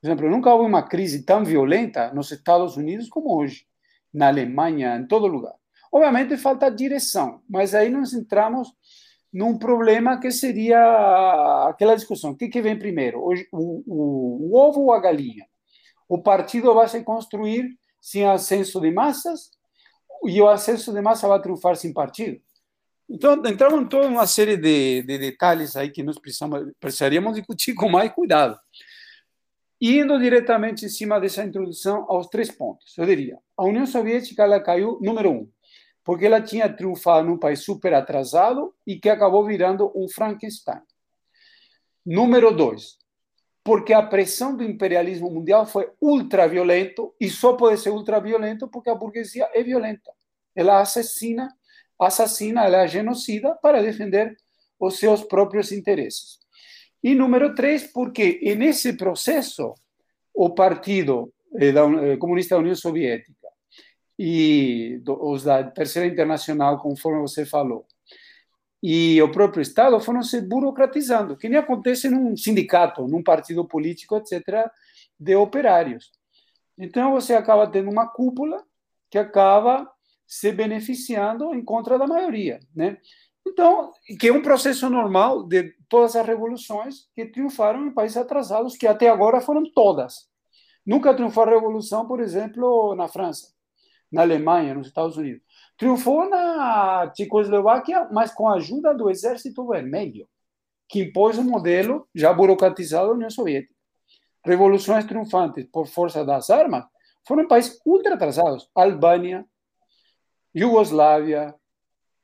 Por 0.00 0.08
exemplo, 0.08 0.30
nunca 0.30 0.52
houve 0.52 0.66
uma 0.66 0.82
crise 0.82 1.24
tão 1.24 1.44
violenta 1.44 2.12
nos 2.12 2.30
Estados 2.32 2.76
Unidos 2.76 3.08
como 3.08 3.34
hoje, 3.34 3.66
na 4.12 4.28
Alemanha, 4.28 4.96
em 4.96 5.06
todo 5.06 5.26
lugar. 5.26 5.54
Obviamente 5.92 6.36
falta 6.36 6.70
direção, 6.70 7.42
mas 7.48 7.74
aí 7.74 7.90
nós 7.90 8.12
entramos 8.12 8.72
num 9.32 9.58
problema 9.58 10.18
que 10.18 10.30
seria 10.30 11.68
aquela 11.68 11.94
discussão: 11.94 12.30
o 12.30 12.36
que, 12.36 12.48
que 12.48 12.62
vem 12.62 12.78
primeiro, 12.78 13.20
o, 13.20 13.32
o, 13.52 14.50
o 14.50 14.56
ovo 14.56 14.82
ou 14.82 14.92
a 14.92 15.00
galinha? 15.00 15.46
O 16.10 16.20
partido 16.20 16.74
vai 16.74 16.88
se 16.88 17.04
construir 17.04 17.78
sem 18.00 18.26
ascenso 18.26 18.80
de 18.80 18.90
massas 18.90 19.52
e 20.24 20.42
o 20.42 20.48
ascenso 20.48 20.92
de 20.92 21.00
massa 21.00 21.28
vai 21.28 21.40
triunfar 21.40 21.76
sem 21.76 21.92
partido? 21.92 22.42
Então, 23.08 23.40
entramos 23.46 23.80
em 23.80 23.86
toda 23.86 24.08
uma 24.08 24.26
série 24.26 24.56
de, 24.56 25.02
de 25.02 25.18
detalhes 25.18 25.76
aí 25.76 25.88
que 25.88 26.02
nós 26.02 26.18
precisamos, 26.18 26.72
precisaríamos 26.80 27.36
discutir 27.36 27.74
com 27.74 27.88
mais 27.88 28.12
cuidado. 28.12 28.58
Indo 29.80 30.18
diretamente 30.18 30.84
em 30.84 30.88
cima 30.88 31.20
dessa 31.20 31.44
introdução 31.44 32.04
aos 32.08 32.26
três 32.26 32.50
pontos, 32.50 32.98
eu 32.98 33.06
diria: 33.06 33.38
a 33.56 33.64
União 33.64 33.86
Soviética 33.86 34.42
ela 34.42 34.58
caiu, 34.58 34.98
número 35.00 35.30
um, 35.30 35.48
porque 36.04 36.26
ela 36.26 36.40
tinha 36.40 36.68
triunfado 36.68 37.28
num 37.28 37.38
país 37.38 37.60
super 37.60 37.94
atrasado 37.94 38.74
e 38.84 38.98
que 38.98 39.08
acabou 39.08 39.46
virando 39.46 39.92
um 39.94 40.08
Frankenstein. 40.08 40.80
Número 42.04 42.50
dois, 42.52 42.99
porque 43.62 43.92
a 43.92 44.02
pressão 44.02 44.56
do 44.56 44.64
imperialismo 44.64 45.30
mundial 45.30 45.66
foi 45.66 45.90
ultraviolento 46.00 47.14
e 47.20 47.28
só 47.28 47.54
pode 47.54 47.80
ser 47.80 47.90
ultraviolento 47.90 48.68
porque 48.68 48.90
a 48.90 48.94
burguesia 48.94 49.48
é 49.52 49.62
violenta. 49.62 50.10
Ela 50.54 50.80
assassina, 50.80 51.48
assassina, 51.98 52.64
ela 52.64 52.86
genocida 52.86 53.54
para 53.56 53.82
defender 53.82 54.36
os 54.78 54.98
seus 54.98 55.22
próprios 55.22 55.72
interesses. 55.72 56.38
E 57.02 57.14
número 57.14 57.54
três, 57.54 57.84
porque 57.92 58.40
nesse 58.56 58.94
processo 58.94 59.74
o 60.34 60.50
Partido 60.50 61.32
eh, 61.58 61.68
eh, 61.68 62.16
Comunista 62.16 62.54
da 62.54 62.60
União 62.60 62.74
Soviética 62.74 63.48
e 64.18 65.00
os 65.06 65.44
da 65.44 65.64
Terceira 65.64 66.08
Internacional, 66.08 66.78
conforme 66.78 67.20
você 67.20 67.44
falou, 67.44 67.86
e 68.82 69.20
o 69.22 69.30
próprio 69.30 69.60
Estado 69.60 70.00
foram 70.00 70.22
se 70.22 70.40
burocratizando, 70.40 71.36
que 71.36 71.48
nem 71.48 71.58
acontece 71.58 72.08
num 72.08 72.36
sindicato, 72.36 73.06
num 73.06 73.22
partido 73.22 73.64
político, 73.64 74.16
etc., 74.16 74.70
de 75.18 75.36
operários. 75.36 76.10
Então, 76.78 77.12
você 77.12 77.34
acaba 77.34 77.66
tendo 77.66 77.90
uma 77.90 78.08
cúpula 78.08 78.64
que 79.10 79.18
acaba 79.18 79.90
se 80.26 80.50
beneficiando 80.52 81.54
em 81.54 81.62
contra 81.62 81.98
da 81.98 82.06
maioria, 82.06 82.60
né? 82.74 82.96
Então, 83.46 83.92
que 84.18 84.28
é 84.28 84.32
um 84.32 84.42
processo 84.42 84.88
normal 84.88 85.42
de 85.42 85.74
todas 85.88 86.14
as 86.14 86.26
revoluções 86.26 87.08
que 87.14 87.26
triunfaram 87.26 87.86
em 87.86 87.92
países 87.92 88.16
atrasados, 88.16 88.76
que 88.76 88.86
até 88.86 89.08
agora 89.08 89.40
foram 89.40 89.64
todas. 89.72 90.28
Nunca 90.86 91.14
triunfou 91.14 91.44
a 91.44 91.50
revolução, 91.50 92.06
por 92.06 92.20
exemplo, 92.20 92.94
na 92.94 93.08
França 93.08 93.48
na 94.10 94.22
Alemanha, 94.22 94.74
nos 94.74 94.88
Estados 94.88 95.16
Unidos. 95.16 95.42
Triunfou 95.80 96.28
na 96.28 97.10
Tchecoslováquia, 97.14 98.06
mas 98.12 98.34
com 98.34 98.46
a 98.46 98.56
ajuda 98.56 98.92
do 98.92 99.08
Exército 99.08 99.66
Vermelho, 99.66 100.28
que 100.86 101.00
impôs 101.00 101.38
um 101.38 101.42
modelo 101.42 102.06
já 102.14 102.30
burocratizado 102.34 103.06
da 103.06 103.14
União 103.14 103.30
Soviética. 103.30 103.74
Revoluções 104.44 105.06
triunfantes 105.06 105.64
por 105.72 105.86
força 105.86 106.22
das 106.22 106.50
armas 106.50 106.84
foram 107.26 107.48
países 107.48 107.80
ultra 107.86 108.12
atrasados. 108.12 108.68
Albânia, 108.74 109.46
Iugoslávia, 110.54 111.54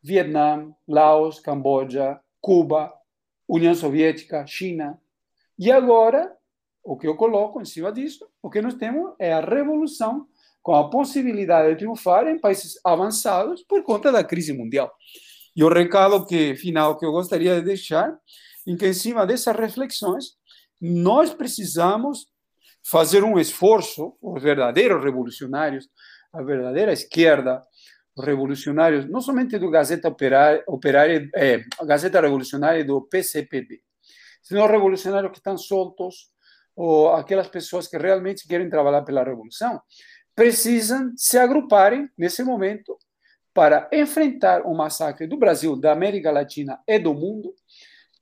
Vietnã, 0.03 0.71
Laos, 0.87 1.41
Camboja, 1.41 2.21
Cuba, 2.43 2.93
União 3.49 3.75
Soviética, 3.75 4.47
China. 4.47 5.01
E 5.59 5.73
agora, 5.73 6.31
o 6.85 6.95
que 6.95 7.09
eu 7.09 7.17
coloco 7.17 7.59
em 7.59 7.65
cima 7.65 7.91
disso, 7.91 8.29
o 8.43 8.51
que 8.51 8.61
nós 8.61 8.75
temos 8.75 9.15
é 9.19 9.33
a 9.33 9.41
revolução 9.41 10.29
com 10.67 10.75
a 10.75 10.91
possibilidade 10.91 11.69
de 11.69 11.77
triunfar 11.77 12.27
em 12.27 12.41
países 12.41 12.75
avançados 12.83 13.63
por 13.63 13.85
conta 13.85 14.11
da 14.11 14.25
crise 14.25 14.53
mundial. 14.53 14.93
E 15.55 15.63
o 15.63 15.69
recado 15.69 16.27
que 16.27 16.57
final 16.57 16.99
que 16.99 17.07
eu 17.07 17.13
gostaria 17.13 17.55
de 17.55 17.63
deixar, 17.63 18.13
em 18.67 18.77
que 18.77 18.85
em 18.85 18.93
cima 18.93 19.25
dessas 19.25 19.55
reflexões, 19.55 20.33
nós 20.81 21.33
precisamos 21.33 22.27
fazer 22.83 23.23
um 23.23 23.39
esforço, 23.39 24.17
os 24.21 24.43
verdadeiros 24.43 25.05
revolucionários, 25.05 25.89
a 26.33 26.43
verdadeira 26.43 26.93
esquerda, 26.93 27.63
os 28.17 28.25
revolucionários, 28.25 29.09
não 29.09 29.21
somente 29.21 29.57
do 29.61 29.71
Gazeta 29.71 30.09
Operária, 30.09 30.65
Operária 30.67 31.31
é, 31.37 31.63
a 31.79 31.85
Gazeta 31.85 32.21
Revolucionária 32.21 32.85
do 32.85 33.03
PCPB, 33.03 33.83
senão 34.43 34.65
os 34.65 34.71
revolucionários 34.73 35.31
que 35.31 35.39
estão 35.39 35.57
soltos, 35.57 36.29
ou 36.75 37.15
aquelas 37.15 37.49
pessoas 37.49 37.87
que 37.87 37.97
realmente 37.97 38.47
querem 38.47 38.69
trabalhar 38.69 39.03
pela 39.03 39.25
revolução, 39.25 39.81
precisam 40.37 41.13
se 41.17 41.39
agruparem 41.39 42.09
nesse 42.17 42.45
momento 42.45 42.97
para 43.55 43.89
enfrentar 43.91 44.67
o 44.67 44.77
massacre 44.77 45.27
do 45.27 45.39
Brasil, 45.39 45.75
da 45.75 45.91
América 45.91 46.31
Latina 46.31 46.79
e 46.87 46.99
do 46.99 47.15
mundo, 47.15 47.55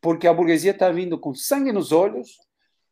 porque 0.00 0.28
a 0.28 0.32
burguesia 0.32 0.70
está 0.70 0.90
vindo 0.90 1.18
com 1.18 1.34
sangue 1.34 1.72
nos 1.72 1.90
olhos, 1.90 2.38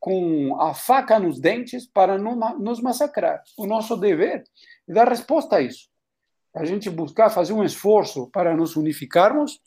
com 0.00 0.60
a 0.60 0.74
faca 0.74 1.20
nos 1.20 1.38
dentes 1.38 1.86
para 1.86 2.18
nos 2.18 2.82
massacrar. 2.82 3.40
O 3.56 3.64
nosso 3.64 3.96
dever 3.96 4.42
é 4.88 4.92
dar 4.92 5.08
resposta 5.08 5.56
a 5.56 5.60
isso. 5.60 5.88
A 6.52 6.64
gente 6.64 6.90
buscar 6.90 7.30
fazer 7.30 7.52
um 7.52 7.62
esforço 7.62 8.28
para 8.30 8.56
nos 8.56 8.74
unificarmos 8.74 9.60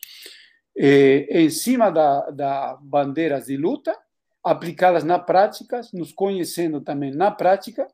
eh, 0.77 1.27
em 1.29 1.49
cima 1.49 1.89
da, 1.89 2.29
da 2.31 2.77
bandeiras 2.81 3.45
de 3.45 3.55
luta, 3.55 3.97
aplicá-las 4.43 5.05
na 5.05 5.17
prática, 5.17 5.79
nos 5.93 6.11
conhecendo 6.11 6.81
também 6.81 7.11
na 7.11 7.31
prática, 7.31 7.87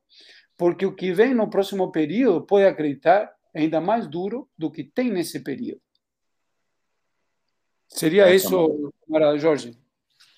porque 0.62 0.86
o 0.86 0.95
que 0.95 1.12
vem 1.12 1.34
no 1.34 1.49
próximo 1.49 1.91
período 1.91 2.45
pode 2.45 2.66
acreditar 2.66 3.36
ainda 3.51 3.82
mais 3.82 4.07
duro 4.07 4.47
do 4.55 4.70
que 4.70 4.84
tem 4.84 5.09
nesse 5.09 5.43
período. 5.43 5.82
Seria 7.88 8.30
é, 8.30 8.36
isso, 8.36 8.93
Jorge? 9.39 9.76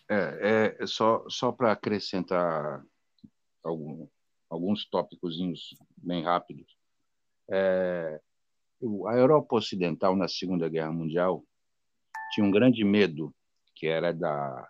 É, 0.09 0.77
é 0.79 0.87
só, 0.87 1.25
só 1.27 1.51
para 1.51 1.73
acrescentar 1.73 2.81
algum, 3.61 4.07
alguns 4.49 4.85
tópicos 4.85 5.35
bem 5.97 6.23
rápidos. 6.23 6.73
É, 7.51 8.21
a 9.09 9.17
Europa 9.17 9.57
Ocidental, 9.57 10.15
na 10.15 10.29
Segunda 10.29 10.69
Guerra 10.69 10.93
Mundial, 10.93 11.43
tinha 12.31 12.47
um 12.47 12.51
grande 12.51 12.85
medo, 12.85 13.35
que 13.75 13.87
era 13.87 14.13
da, 14.13 14.69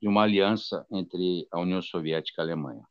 de 0.00 0.08
uma 0.08 0.22
aliança 0.22 0.86
entre 0.90 1.46
a 1.52 1.60
União 1.60 1.82
Soviética 1.82 2.40
e 2.40 2.42
a 2.42 2.46
Alemanha. 2.46 2.88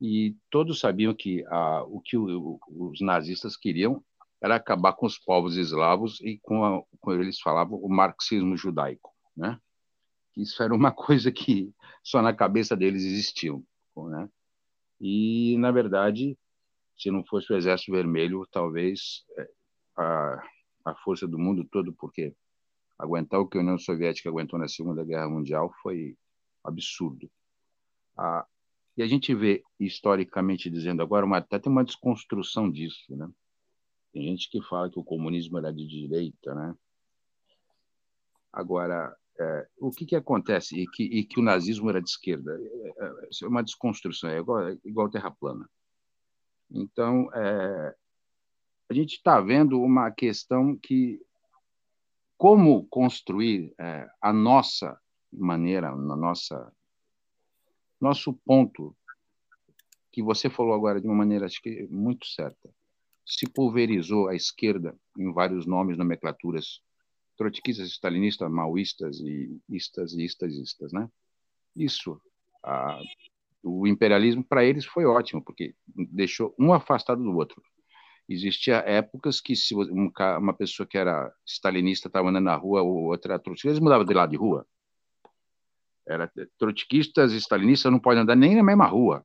E 0.00 0.36
todos 0.50 0.80
sabiam 0.80 1.14
que 1.14 1.44
a, 1.46 1.82
o 1.84 2.00
que 2.00 2.16
o, 2.16 2.58
os 2.68 3.00
nazistas 3.00 3.56
queriam 3.56 4.04
era 4.42 4.56
acabar 4.56 4.92
com 4.92 5.06
os 5.06 5.18
povos 5.18 5.56
eslavos 5.56 6.20
e 6.20 6.38
com, 6.42 6.64
a, 6.64 6.82
com 7.00 7.12
eles 7.12 7.40
falavam 7.40 7.78
o 7.78 7.88
marxismo 7.88 8.56
judaico, 8.56 9.10
né? 9.36 9.58
Isso 10.36 10.62
era 10.62 10.74
uma 10.74 10.90
coisa 10.92 11.32
que 11.32 11.72
só 12.02 12.20
na 12.20 12.34
cabeça 12.34 12.76
deles 12.76 13.04
existia, 13.04 13.52
né? 13.96 14.28
E 15.00 15.56
na 15.58 15.70
verdade, 15.70 16.36
se 16.96 17.10
não 17.10 17.24
fosse 17.24 17.52
o 17.52 17.56
Exército 17.56 17.92
Vermelho, 17.92 18.46
talvez 18.50 19.24
é, 19.38 19.48
a, 19.96 20.48
a 20.84 20.94
força 20.96 21.26
do 21.26 21.38
mundo 21.38 21.64
todo, 21.64 21.92
porque 21.92 22.34
aguentar 22.98 23.40
o 23.40 23.48
que 23.48 23.58
a 23.58 23.60
União 23.60 23.78
Soviética 23.78 24.28
aguentou 24.28 24.58
na 24.58 24.68
Segunda 24.68 25.04
Guerra 25.04 25.28
Mundial 25.28 25.72
foi 25.82 26.16
absurdo. 26.62 27.30
A, 28.16 28.46
e 28.96 29.02
a 29.02 29.06
gente 29.06 29.34
vê, 29.34 29.64
historicamente 29.78 30.70
dizendo 30.70 31.02
agora, 31.02 31.26
uma, 31.26 31.38
até 31.38 31.58
tem 31.58 31.70
uma 31.70 31.84
desconstrução 31.84 32.70
disso. 32.70 33.04
Né? 33.16 33.28
Tem 34.12 34.22
gente 34.22 34.48
que 34.48 34.62
fala 34.62 34.88
que 34.88 34.98
o 34.98 35.04
comunismo 35.04 35.58
era 35.58 35.72
de 35.72 35.86
direita. 35.86 36.54
Né? 36.54 36.76
Agora, 38.52 39.16
é, 39.38 39.68
o 39.78 39.90
que, 39.90 40.06
que 40.06 40.14
acontece? 40.14 40.78
E 40.80 40.86
que, 40.86 41.02
e 41.02 41.24
que 41.24 41.40
o 41.40 41.42
nazismo 41.42 41.90
era 41.90 42.00
de 42.00 42.08
esquerda? 42.08 42.56
É, 42.56 43.04
é, 43.04 43.28
é 43.42 43.48
uma 43.48 43.64
desconstrução, 43.64 44.30
é 44.30 44.38
igual, 44.38 44.68
é 44.68 44.78
igual 44.84 45.10
terra 45.10 45.30
plana. 45.30 45.68
Então, 46.70 47.28
é, 47.34 47.94
a 48.88 48.94
gente 48.94 49.16
está 49.16 49.40
vendo 49.40 49.80
uma 49.80 50.10
questão 50.12 50.76
que 50.76 51.20
como 52.36 52.86
construir 52.86 53.74
é, 53.78 54.08
a 54.20 54.32
nossa 54.32 55.00
maneira, 55.32 55.94
na 55.96 56.16
nossa 56.16 56.72
nosso 58.04 58.34
ponto 58.44 58.94
que 60.12 60.22
você 60.22 60.50
falou 60.50 60.74
agora 60.74 61.00
de 61.00 61.06
uma 61.06 61.16
maneira 61.16 61.46
acho 61.46 61.60
que 61.60 61.88
muito 61.90 62.26
certa. 62.26 62.70
Se 63.26 63.48
pulverizou 63.48 64.28
a 64.28 64.34
esquerda 64.34 64.94
em 65.18 65.32
vários 65.32 65.66
nomes, 65.66 65.96
nomenclaturas 65.96 66.82
trotskistas, 67.36 67.88
stalinistas, 67.88 68.50
maoístas 68.50 69.18
e 69.20 69.58
istas 69.68 70.12
e 70.12 70.22
istas, 70.22 70.92
né? 70.92 71.08
Isso, 71.74 72.20
a, 72.62 73.00
o 73.62 73.86
imperialismo 73.86 74.44
para 74.44 74.64
eles 74.64 74.84
foi 74.84 75.06
ótimo 75.06 75.42
porque 75.42 75.74
deixou 75.88 76.54
um 76.58 76.72
afastado 76.72 77.22
do 77.22 77.34
outro. 77.34 77.60
Existia 78.28 78.76
épocas 78.86 79.40
que 79.40 79.56
se 79.56 79.74
uma 79.74 80.54
pessoa 80.54 80.86
que 80.86 80.96
era 80.96 81.32
stalinista 81.44 82.08
estava 82.08 82.28
andando 82.28 82.44
na 82.44 82.54
rua 82.54 82.82
ou 82.82 83.04
outra 83.04 83.38
trotskista, 83.38 83.70
eles 83.70 83.80
mudavam 83.80 84.04
de 84.04 84.14
lado 84.14 84.30
de 84.30 84.36
rua. 84.36 84.66
Era 86.06 86.30
trotskistas 86.58 87.32
e 87.32 87.36
stalinistas 87.36 87.90
não 87.90 87.98
podem 87.98 88.22
andar 88.22 88.36
nem 88.36 88.54
na 88.54 88.62
mesma 88.62 88.86
rua. 88.86 89.24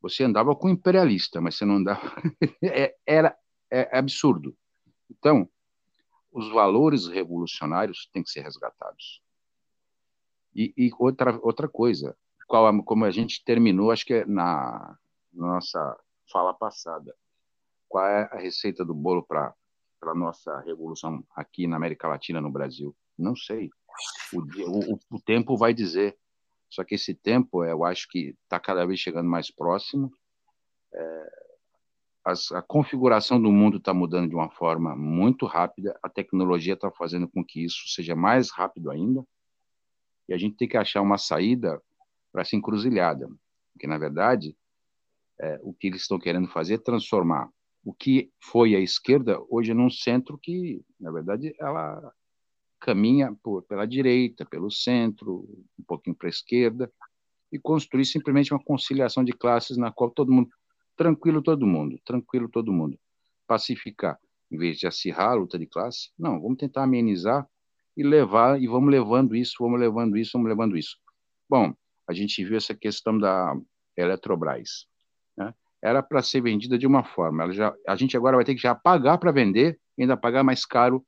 Você 0.00 0.22
andava 0.22 0.54
com 0.54 0.68
imperialista, 0.68 1.40
mas 1.40 1.56
você 1.56 1.64
não 1.64 1.76
andava. 1.76 2.00
É, 2.62 2.94
era 3.04 3.36
é 3.70 3.98
absurdo. 3.98 4.56
Então, 5.10 5.48
os 6.30 6.48
valores 6.50 7.06
revolucionários 7.06 8.08
têm 8.12 8.22
que 8.22 8.30
ser 8.30 8.42
resgatados. 8.42 9.22
E, 10.54 10.72
e 10.76 10.90
outra 10.98 11.38
outra 11.42 11.68
coisa, 11.68 12.16
qual, 12.46 12.82
como 12.84 13.04
a 13.04 13.10
gente 13.10 13.44
terminou, 13.44 13.90
acho 13.90 14.06
que 14.06 14.14
é 14.14 14.24
na, 14.24 14.96
na 15.32 15.46
nossa 15.54 15.98
fala 16.30 16.54
passada. 16.54 17.14
Qual 17.88 18.06
é 18.06 18.28
a 18.32 18.38
receita 18.38 18.84
do 18.84 18.94
bolo 18.94 19.22
para 19.22 19.54
a 20.02 20.14
nossa 20.14 20.60
revolução 20.60 21.24
aqui 21.34 21.66
na 21.66 21.76
América 21.76 22.08
Latina, 22.08 22.40
no 22.40 22.50
Brasil? 22.50 22.96
Não 23.18 23.36
sei. 23.36 23.70
O, 24.32 24.94
o, 24.94 24.98
o 25.10 25.20
tempo 25.20 25.56
vai 25.56 25.72
dizer. 25.72 26.16
Só 26.68 26.84
que 26.84 26.94
esse 26.96 27.14
tempo, 27.14 27.64
eu 27.64 27.84
acho 27.84 28.08
que 28.08 28.36
está 28.42 28.58
cada 28.58 28.84
vez 28.84 28.98
chegando 28.98 29.28
mais 29.28 29.50
próximo. 29.50 30.12
É, 30.92 31.30
as, 32.24 32.50
a 32.52 32.60
configuração 32.60 33.40
do 33.40 33.52
mundo 33.52 33.76
está 33.76 33.94
mudando 33.94 34.28
de 34.28 34.34
uma 34.34 34.50
forma 34.50 34.96
muito 34.96 35.46
rápida. 35.46 35.98
A 36.02 36.08
tecnologia 36.08 36.74
está 36.74 36.90
fazendo 36.90 37.28
com 37.28 37.44
que 37.44 37.64
isso 37.64 37.88
seja 37.88 38.16
mais 38.16 38.50
rápido 38.50 38.90
ainda. 38.90 39.24
E 40.28 40.34
a 40.34 40.38
gente 40.38 40.56
tem 40.56 40.68
que 40.68 40.76
achar 40.76 41.02
uma 41.02 41.18
saída 41.18 41.80
para 42.32 42.42
essa 42.42 42.56
encruzilhada. 42.56 43.28
Porque, 43.72 43.86
na 43.86 43.96
verdade, 43.96 44.56
é, 45.40 45.60
o 45.62 45.72
que 45.72 45.86
eles 45.86 46.02
estão 46.02 46.18
querendo 46.18 46.48
fazer 46.48 46.74
é 46.74 46.78
transformar 46.78 47.48
o 47.86 47.94
que 47.94 48.32
foi 48.40 48.74
a 48.74 48.80
esquerda 48.80 49.40
hoje 49.48 49.72
num 49.72 49.88
centro 49.88 50.36
que, 50.36 50.84
na 50.98 51.12
verdade, 51.12 51.54
ela 51.60 52.12
caminha 52.80 53.34
por, 53.42 53.62
pela 53.62 53.86
direita, 53.86 54.44
pelo 54.44 54.70
centro, 54.70 55.48
um 55.78 55.82
pouquinho 55.86 56.16
para 56.16 56.28
a 56.28 56.30
esquerda, 56.30 56.92
e 57.50 57.58
construir 57.58 58.04
simplesmente 58.04 58.52
uma 58.52 58.62
conciliação 58.62 59.24
de 59.24 59.32
classes 59.32 59.76
na 59.76 59.90
qual 59.90 60.10
todo 60.10 60.32
mundo, 60.32 60.50
tranquilo 60.96 61.42
todo 61.42 61.66
mundo, 61.66 61.98
tranquilo 62.04 62.48
todo 62.48 62.72
mundo, 62.72 62.98
pacificar, 63.46 64.18
em 64.50 64.58
vez 64.58 64.78
de 64.78 64.86
acirrar 64.86 65.30
a 65.30 65.34
luta 65.34 65.58
de 65.58 65.66
classe, 65.66 66.10
não, 66.18 66.40
vamos 66.40 66.58
tentar 66.58 66.82
amenizar 66.82 67.48
e 67.96 68.02
levar, 68.02 68.60
e 68.60 68.66
vamos 68.66 68.90
levando 68.90 69.34
isso, 69.34 69.54
vamos 69.60 69.80
levando 69.80 70.16
isso, 70.16 70.32
vamos 70.34 70.48
levando 70.48 70.76
isso. 70.76 70.98
Bom, 71.48 71.74
a 72.06 72.12
gente 72.12 72.44
viu 72.44 72.56
essa 72.56 72.74
questão 72.74 73.18
da 73.18 73.56
Eletrobras 73.96 74.86
era 75.82 76.02
para 76.02 76.22
ser 76.22 76.40
vendida 76.40 76.78
de 76.78 76.86
uma 76.86 77.04
forma. 77.04 77.44
Ela 77.44 77.52
já, 77.52 77.74
a 77.86 77.94
gente 77.94 78.16
agora 78.16 78.36
vai 78.36 78.44
ter 78.44 78.54
que 78.54 78.60
já 78.60 78.74
pagar 78.74 79.18
para 79.18 79.30
vender 79.30 79.78
ainda 79.98 80.16
pagar 80.16 80.42
mais 80.42 80.64
caro 80.64 81.04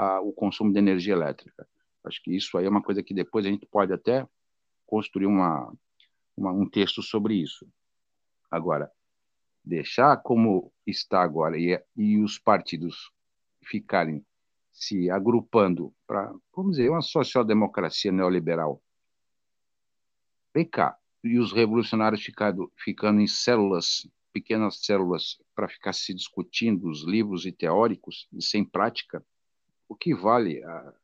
a, 0.00 0.18
o 0.22 0.32
consumo 0.32 0.72
de 0.72 0.78
energia 0.78 1.12
elétrica. 1.12 1.68
Acho 2.02 2.22
que 2.22 2.34
isso 2.34 2.56
aí 2.56 2.64
é 2.64 2.70
uma 2.70 2.82
coisa 2.82 3.02
que 3.02 3.12
depois 3.12 3.44
a 3.44 3.50
gente 3.50 3.66
pode 3.66 3.92
até 3.92 4.26
construir 4.86 5.26
uma, 5.26 5.70
uma, 6.34 6.52
um 6.52 6.66
texto 6.66 7.02
sobre 7.02 7.34
isso. 7.34 7.68
Agora, 8.50 8.90
deixar 9.62 10.16
como 10.16 10.72
está 10.86 11.22
agora 11.22 11.58
e, 11.58 11.78
e 11.94 12.18
os 12.18 12.38
partidos 12.38 13.12
ficarem 13.62 14.24
se 14.72 15.10
agrupando 15.10 15.94
para, 16.06 16.32
vamos 16.56 16.76
dizer, 16.76 16.88
uma 16.88 17.02
social-democracia 17.02 18.10
neoliberal. 18.10 18.82
Vem 20.54 20.66
cá, 20.66 20.96
e 21.22 21.38
os 21.38 21.52
revolucionários 21.52 22.22
ficado, 22.22 22.72
ficando 22.74 23.20
em 23.20 23.26
células, 23.26 24.08
pequenas 24.32 24.82
células, 24.82 25.38
para 25.54 25.68
ficar 25.68 25.92
se 25.92 26.14
discutindo 26.14 26.88
os 26.88 27.04
livros 27.04 27.44
e 27.44 27.52
teóricos 27.52 28.26
e 28.32 28.42
sem 28.42 28.64
prática, 28.64 29.22
o 29.90 29.96
que 29.96 30.14
vale 30.14 30.62
a, 30.62 30.94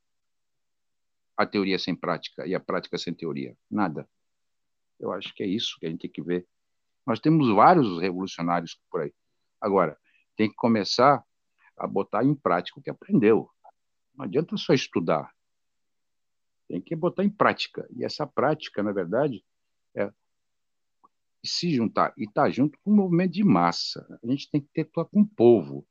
a 1.36 1.44
teoria 1.44 1.76
sem 1.76 1.94
prática 1.94 2.46
e 2.46 2.54
a 2.54 2.60
prática 2.60 2.96
sem 2.96 3.12
teoria? 3.12 3.58
Nada. 3.68 4.08
Eu 4.98 5.12
acho 5.12 5.34
que 5.34 5.42
é 5.42 5.46
isso 5.46 5.76
que 5.80 5.86
a 5.86 5.90
gente 5.90 6.02
tem 6.02 6.10
que 6.10 6.22
ver. 6.22 6.46
Nós 7.04 7.18
temos 7.18 7.52
vários 7.52 8.00
revolucionários 8.00 8.80
por 8.88 9.02
aí. 9.02 9.12
Agora, 9.60 9.98
tem 10.36 10.48
que 10.48 10.54
começar 10.54 11.24
a 11.76 11.86
botar 11.86 12.24
em 12.24 12.32
prática 12.32 12.78
o 12.78 12.82
que 12.82 12.88
aprendeu. 12.88 13.50
Não 14.14 14.24
adianta 14.24 14.56
só 14.56 14.72
estudar. 14.72 15.34
Tem 16.68 16.80
que 16.80 16.94
botar 16.94 17.24
em 17.24 17.30
prática. 17.30 17.88
E 17.90 18.04
essa 18.04 18.24
prática, 18.24 18.84
na 18.84 18.92
verdade, 18.92 19.44
é 19.96 20.12
se 21.44 21.74
juntar 21.74 22.14
e 22.16 22.22
estar 22.22 22.44
tá 22.44 22.50
junto 22.50 22.78
com 22.78 22.92
o 22.92 22.94
movimento 22.94 23.32
de 23.32 23.42
massa. 23.42 24.06
A 24.22 24.26
gente 24.28 24.48
tem 24.48 24.60
que 24.60 24.68
ter 24.72 24.84
com 24.84 25.22
o 25.22 25.26
povo. 25.26 25.84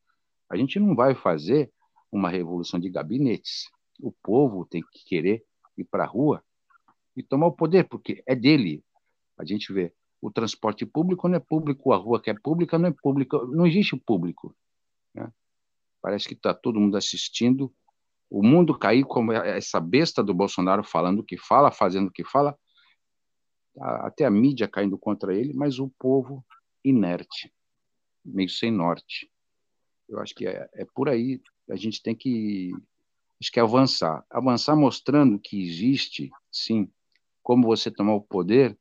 A 0.49 0.55
gente 0.55 0.79
não 0.79 0.95
vai 0.95 1.13
fazer 1.13 1.73
uma 2.16 2.30
revolução 2.30 2.80
de 2.80 2.89
gabinetes. 2.89 3.70
O 3.99 4.11
povo 4.11 4.66
tem 4.66 4.82
que 4.82 5.05
querer 5.05 5.43
ir 5.78 5.86
para 5.86 6.03
a 6.03 6.07
rua 6.07 6.43
e 7.16 7.24
tomar 7.24 7.47
o 7.47 7.51
poder, 7.51 7.88
porque 7.88 8.24
é 8.26 8.36
dele. 8.36 8.84
A 9.38 9.45
gente 9.45 9.72
vê 9.72 9.93
o 10.22 10.32
transporte 10.32 10.86
público 10.86 11.28
não 11.28 11.36
é 11.36 11.39
público, 11.39 11.93
a 11.93 11.97
rua 11.97 12.22
que 12.22 12.30
é 12.30 12.34
pública 12.34 12.80
não 12.80 12.89
é 12.89 12.91
pública, 12.91 13.38
não 13.45 13.68
existe 13.68 13.93
o 13.93 13.99
público. 13.99 14.55
Né? 15.13 15.32
Parece 16.01 16.28
que 16.28 16.34
está 16.34 16.53
todo 16.53 16.80
mundo 16.80 16.97
assistindo. 16.97 17.74
O 18.30 18.41
mundo 18.41 18.78
cair 18.78 19.03
como 19.03 19.32
essa 19.32 19.80
besta 19.80 20.24
do 20.24 20.34
Bolsonaro 20.34 20.84
falando 20.84 21.20
o 21.20 21.24
que 21.24 21.38
fala, 21.38 21.72
fazendo 21.72 22.07
o 22.07 22.11
que 22.11 22.24
fala, 22.24 22.57
até 23.78 24.26
a 24.26 24.32
mídia 24.32 24.68
caindo 24.68 24.97
contra 24.97 25.34
ele, 25.34 25.53
mas 25.53 25.80
o 25.80 25.89
povo 25.99 26.43
inerte, 26.84 27.53
meio 28.24 28.49
sem 28.49 28.72
norte. 28.72 29.30
Eu 30.07 30.20
acho 30.20 30.34
que 30.34 30.47
é, 30.47 30.70
é 30.74 30.86
por 30.86 31.09
aí 31.09 31.41
a 31.70 31.76
gente 31.76 32.01
tem 32.01 32.16
que 32.16 32.72
acho 33.41 33.51
que 33.51 33.59
avançar, 33.59 34.26
avançar 34.30 34.76
mostrando 34.76 35.39
que 35.39 35.61
existe, 35.61 36.32
sim, 36.51 36.89
como 37.43 37.68
você 37.68 37.91
tomar 37.91 38.16
o 38.16 38.22
poder, 38.22 38.78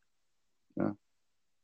né? 0.76 0.94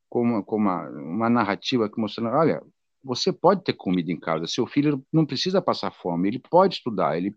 como, 0.08 0.42
como 0.44 0.68
uma, 0.68 0.88
uma 0.88 1.30
narrativa 1.30 1.88
que 1.88 2.00
mostrando, 2.00 2.34
olha, 2.34 2.62
você 3.02 3.32
pode 3.32 3.62
ter 3.62 3.72
comida 3.72 4.10
em 4.10 4.18
casa, 4.18 4.46
seu 4.46 4.66
filho 4.66 5.04
não 5.12 5.24
precisa 5.24 5.62
passar 5.62 5.92
fome, 5.92 6.28
ele 6.28 6.38
pode 6.38 6.74
estudar, 6.74 7.16
ele 7.16 7.34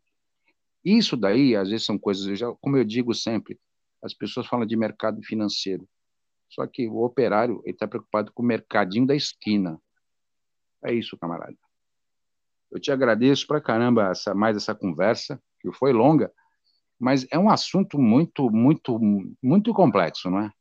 isso 0.84 1.16
daí 1.16 1.56
às 1.56 1.70
vezes 1.70 1.86
são 1.86 1.98
coisas, 1.98 2.28
eu 2.28 2.36
já, 2.36 2.52
como 2.56 2.76
eu 2.76 2.84
digo 2.84 3.14
sempre, 3.14 3.58
as 4.02 4.14
pessoas 4.14 4.48
falam 4.48 4.66
de 4.66 4.76
mercado 4.76 5.22
financeiro, 5.24 5.88
só 6.50 6.68
que 6.68 6.88
o 6.88 7.04
operário 7.04 7.64
está 7.66 7.88
preocupado 7.88 8.32
com 8.34 8.44
o 8.44 8.46
mercadinho 8.46 9.08
da 9.08 9.16
esquina. 9.16 9.80
É 10.84 10.94
isso, 10.94 11.18
camarada. 11.18 11.58
Eu 12.74 12.80
te 12.80 12.91
agradeço 12.91 13.45
para 13.45 13.61
caramba 13.61 14.09
essa, 14.09 14.34
mais 14.34 14.57
essa 14.57 14.74
conversa, 14.74 15.39
que 15.61 15.71
foi 15.74 15.93
longa, 15.93 16.32
mas 16.99 17.28
é 17.32 17.38
um 17.38 17.49
assunto 17.49 17.99
muito, 17.99 18.49
muito, 18.49 18.99
muito 19.41 19.71
complexo, 19.74 20.28
não 20.32 20.39
é? 20.39 20.51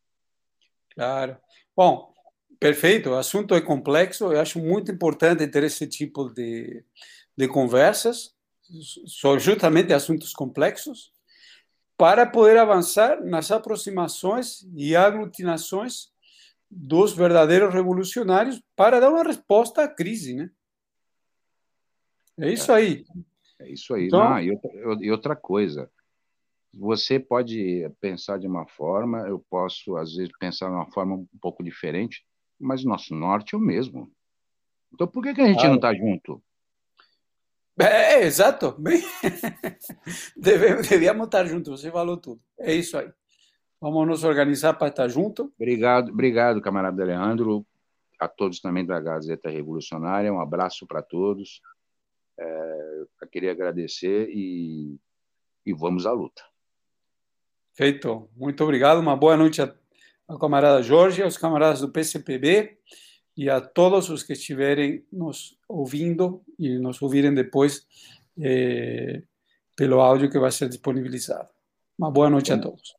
Claro. 0.94 1.38
Bom, 1.74 2.12
perfeito. 2.60 3.10
O 3.10 3.14
assunto 3.14 3.54
é 3.54 3.62
complexo. 3.62 4.30
Eu 4.30 4.38
acho 4.38 4.58
muito 4.58 4.92
importante 4.92 5.48
ter 5.48 5.62
esse 5.64 5.86
tipo 5.86 6.28
de, 6.28 6.84
de 7.34 7.48
conversas 7.48 8.34
sobre 9.06 9.40
justamente 9.40 9.94
assuntos 9.94 10.34
complexos 10.34 11.12
para 11.96 12.26
poder 12.26 12.58
avançar 12.58 13.24
nas 13.24 13.50
aproximações 13.50 14.66
e 14.76 14.94
aglutinações 14.94 16.08
dos 16.70 17.14
verdadeiros 17.14 17.72
revolucionários 17.72 18.60
para 18.76 19.00
dar 19.00 19.10
uma 19.10 19.22
resposta 19.22 19.84
à 19.84 19.88
crise, 19.88 20.34
né? 20.34 20.50
É 22.39 22.53
isso 22.53 22.72
aí. 22.72 23.05
É 23.61 23.70
isso 23.70 23.95
aí. 23.95 24.07
Então, 24.07 24.20
Não, 24.20 24.41
e, 24.41 24.51
outra, 24.51 24.70
e 25.01 25.11
outra 25.11 25.37
coisa, 25.37 25.91
você 26.72 27.20
pode 27.20 27.89
pensar 28.01 28.39
de 28.39 28.47
uma 28.47 28.66
forma, 28.66 29.20
eu 29.28 29.39
posso, 29.51 29.97
às 29.97 30.14
vezes, 30.14 30.33
pensar 30.39 30.68
de 30.68 30.74
uma 30.74 30.91
forma 30.91 31.16
um 31.16 31.26
pouco 31.41 31.62
diferente, 31.62 32.24
mas 32.59 32.85
nosso 32.85 33.14
norte 33.14 33.55
é 33.55 33.59
o 33.59 33.61
mesmo. 33.61 34.11
Então, 34.93 35.07
por 35.07 35.22
que, 35.22 35.35
que 35.35 35.41
a 35.41 35.47
gente 35.47 35.66
não 35.66 35.76
está 35.76 35.95
junto? 35.95 36.43
É, 37.80 38.14
é, 38.14 38.24
exato. 38.24 38.76
Devíamos 40.37 41.26
estar 41.26 41.45
juntos, 41.47 41.80
você 41.80 41.91
falou 41.91 42.16
tudo. 42.16 42.41
É 42.59 42.74
isso 42.74 42.97
aí. 42.99 43.11
Vamos 43.80 44.07
nos 44.07 44.24
organizar 44.24 44.74
para 44.74 44.89
estar 44.89 45.09
junto. 45.09 45.53
Obrigado, 45.57 46.11
obrigado, 46.12 46.61
camarada 46.61 47.05
Leandro, 47.05 47.66
a 48.18 48.28
todos 48.28 48.61
também 48.61 48.87
da 48.87 49.01
Gazeta 49.01 49.51
Revolucionária. 49.51 50.33
Um 50.33 50.41
abraço 50.41 50.87
para 50.87 51.03
todos. 51.03 51.61
É, 52.39 53.05
eu 53.20 53.28
queria 53.28 53.53
agradecer 53.53 54.28
e, 54.30 54.99
e 55.64 55.72
vamos 55.72 56.07
à 56.07 56.12
luta. 56.12 56.43
Feito. 57.74 58.28
Muito 58.37 58.62
obrigado. 58.62 58.99
Uma 58.99 59.16
boa 59.16 59.37
noite 59.37 59.61
ao 60.28 60.39
camarada 60.39 60.83
Jorge, 60.83 61.22
aos 61.22 61.37
camaradas 61.37 61.80
do 61.80 61.91
PCPB 61.91 62.78
e 63.37 63.49
a 63.49 63.61
todos 63.61 64.11
os 64.11 64.22
que 64.22 64.35
estiverem 64.35 65.05
nos 65.11 65.59
ouvindo 65.68 66.43
e 66.59 66.78
nos 66.78 67.01
ouvirem 67.01 67.35
depois 67.35 67.87
eh, 68.39 69.22
pelo 69.76 70.01
áudio 70.01 70.30
que 70.30 70.39
vai 70.39 70.51
ser 70.51 70.68
disponibilizado. 70.68 71.49
Uma 71.99 72.11
boa 72.11 72.28
noite 72.28 72.51
como, 72.51 72.61
a 72.61 72.62
todos. 72.62 72.97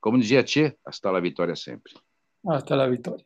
Como 0.00 0.18
dizia 0.18 0.44
Tia, 0.44 0.76
hasta 0.84 1.10
la 1.10 1.20
vitória 1.20 1.56
sempre. 1.56 1.92
Hasta 2.46 2.76
la 2.76 2.88
vitória. 2.88 3.24